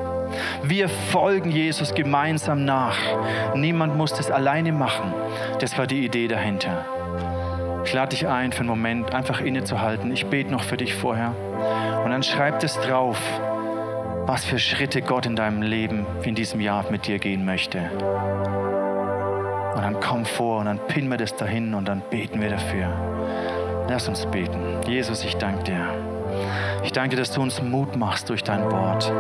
Wir 0.62 0.89
folgen 0.89 1.51
Jesus 1.51 1.95
gemeinsam 1.95 2.64
nach. 2.64 2.97
Niemand 3.55 3.97
muss 3.97 4.14
das 4.14 4.30
alleine 4.30 4.72
machen. 4.72 5.12
Das 5.61 5.76
war 5.78 5.87
die 5.87 6.05
Idee 6.05 6.28
dahinter. 6.28 6.85
Ich 7.85 7.93
lade 7.93 8.11
dich 8.11 8.28
ein, 8.28 8.53
für 8.53 8.61
einen 8.61 8.68
Moment 8.68 9.14
einfach 9.14 9.41
innezuhalten. 9.41 10.12
Ich 10.12 10.26
bete 10.26 10.51
noch 10.51 10.62
für 10.62 10.76
dich 10.76 10.95
vorher. 10.95 11.35
Und 12.05 12.11
dann 12.11 12.22
schreib 12.22 12.62
es 12.62 12.78
drauf, 12.80 13.18
was 14.26 14.45
für 14.45 14.59
Schritte 14.59 15.03
Gott 15.03 15.26
in 15.26 15.37
deinem 15.37 15.62
Leben 15.62 16.07
in 16.22 16.35
diesem 16.35 16.61
Jahr 16.61 16.85
mit 16.91 17.07
dir 17.07 17.18
gehen 17.18 17.45
möchte. 17.45 17.78
Und 19.74 19.83
dann 19.83 19.99
komm 20.01 20.24
vor 20.24 20.61
und 20.61 20.66
dann 20.66 20.78
pinnen 20.87 21.11
wir 21.11 21.18
das 21.18 21.35
dahin 21.35 21.74
und 21.74 21.89
dann 21.89 22.03
beten 22.09 22.41
wir 22.41 22.51
dafür. 22.51 22.89
Lass 23.89 24.07
uns 24.09 24.26
beten. 24.26 24.80
Jesus, 24.87 25.24
ich 25.24 25.37
danke 25.37 25.64
dir. 25.64 25.87
Ich 26.85 26.93
danke 26.93 27.11
dir, 27.11 27.22
dass 27.22 27.33
du 27.33 27.43
uns 27.43 27.61
Mut 27.62 27.97
machst 27.97 28.28
durch 28.28 28.45
dein 28.45 28.70
Wort. 28.70 29.12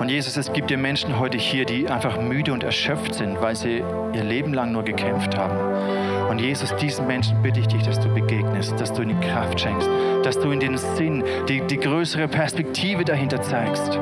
Und 0.00 0.08
Jesus, 0.08 0.38
es 0.38 0.50
gibt 0.54 0.70
dir 0.70 0.78
Menschen 0.78 1.18
heute 1.18 1.36
hier, 1.36 1.66
die 1.66 1.86
einfach 1.86 2.18
müde 2.18 2.54
und 2.54 2.64
erschöpft 2.64 3.16
sind, 3.16 3.38
weil 3.42 3.54
sie 3.54 3.84
ihr 4.14 4.24
Leben 4.24 4.54
lang 4.54 4.72
nur 4.72 4.82
gekämpft 4.82 5.36
haben. 5.36 6.30
Und 6.30 6.40
Jesus, 6.40 6.74
diesen 6.76 7.06
Menschen 7.06 7.42
bitte 7.42 7.60
ich 7.60 7.66
dich, 7.66 7.82
dass 7.82 8.00
du 8.00 8.08
begegnest, 8.08 8.80
dass 8.80 8.94
du 8.94 9.02
ihnen 9.02 9.20
Kraft 9.20 9.60
schenkst, 9.60 9.90
dass 10.22 10.40
du 10.40 10.52
in 10.52 10.60
den 10.60 10.78
Sinn, 10.78 11.22
die, 11.50 11.60
die 11.60 11.76
größere 11.76 12.28
Perspektive 12.28 13.04
dahinter 13.04 13.42
zeigst 13.42 14.00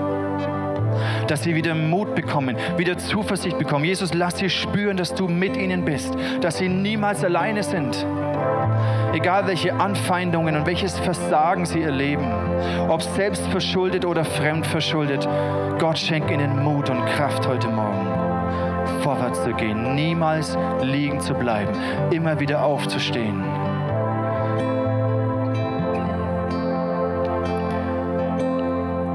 dass 1.27 1.43
sie 1.43 1.55
wieder 1.55 1.75
Mut 1.75 2.15
bekommen, 2.15 2.57
wieder 2.79 2.97
Zuversicht 2.97 3.59
bekommen. 3.59 3.85
Jesus, 3.85 4.15
lass 4.15 4.39
sie 4.39 4.49
spüren, 4.49 4.97
dass 4.97 5.15
du 5.15 5.29
mit 5.29 5.57
ihnen 5.57 5.85
bist, 5.85 6.17
dass 6.41 6.57
sie 6.59 6.69
niemals 6.69 7.23
alleine 7.23 7.63
sind. 7.63 8.05
Egal 9.13 9.47
welche 9.47 9.75
Anfeindungen 9.75 10.57
und 10.57 10.67
welches 10.67 10.99
Versagen 10.99 11.65
sie 11.65 11.83
erleben, 11.83 12.31
ob 12.89 13.03
selbst 13.03 13.47
verschuldet 13.49 14.05
oder 14.05 14.25
fremd 14.25 14.67
verschuldet, 14.67 15.27
Gott 15.79 15.99
schenkt 15.99 16.31
ihnen 16.31 16.63
Mut 16.63 16.91
und 16.91 17.05
Kraft 17.07 17.47
heute 17.47 17.69
Morgen, 17.69 18.07
vorwärts 19.03 19.43
zu 19.43 19.53
gehen, 19.55 19.95
niemals 19.95 20.57
liegen 20.83 21.21
zu 21.21 21.35
bleiben, 21.35 21.73
immer 22.11 22.39
wieder 22.39 22.63
aufzustehen. 22.63 23.43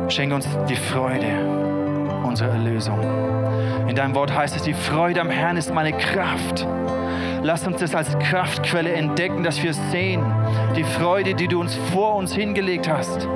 Schenke 0.09 0.35
uns 0.35 0.47
die 0.67 0.75
Freude 0.75 1.63
unserer 2.23 2.53
Erlösung. 2.53 2.99
In 3.87 3.95
deinem 3.95 4.15
Wort 4.15 4.35
heißt 4.35 4.55
es, 4.55 4.63
die 4.63 4.73
Freude 4.73 5.21
am 5.21 5.29
Herrn 5.29 5.57
ist 5.57 5.73
meine 5.73 5.93
Kraft. 5.93 6.67
Lass 7.43 7.67
uns 7.67 7.81
das 7.81 7.93
als 7.93 8.17
Kraftquelle 8.19 8.93
entdecken, 8.93 9.43
dass 9.43 9.61
wir 9.61 9.73
sehen, 9.73 10.23
die 10.77 10.85
Freude, 10.85 11.33
die 11.33 11.49
du 11.49 11.59
uns 11.59 11.75
vor 11.91 12.15
uns 12.15 12.33
hingelegt 12.33 12.89
hast, 12.89 13.27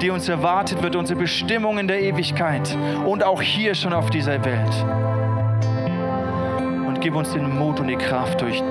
die 0.00 0.10
uns 0.10 0.28
erwartet 0.28 0.84
wird, 0.84 0.94
unsere 0.94 1.18
Bestimmung 1.18 1.78
in 1.78 1.88
der 1.88 2.00
Ewigkeit 2.00 2.78
und 3.04 3.24
auch 3.24 3.42
hier 3.42 3.74
schon 3.74 3.92
auf 3.92 4.08
dieser 4.10 4.44
Welt. 4.44 4.84
Und 6.86 7.00
gib 7.00 7.16
uns 7.16 7.32
den 7.32 7.58
Mut 7.58 7.80
und 7.80 7.88
die 7.88 7.96
Kraft, 7.96 8.40
durch 8.40 8.62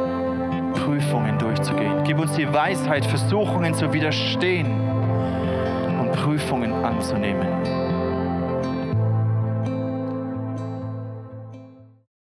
Prüfungen 0.76 1.38
durchzugehen. 1.40 2.04
Gib 2.06 2.18
uns 2.18 2.32
die 2.32 2.52
Weisheit, 2.54 3.06
Versuchungen 3.06 3.74
zu 3.74 3.92
widerstehen 3.92 4.80
und 6.00 6.14
Prüfungen 6.14 6.72
anzunehmen. 6.86 7.75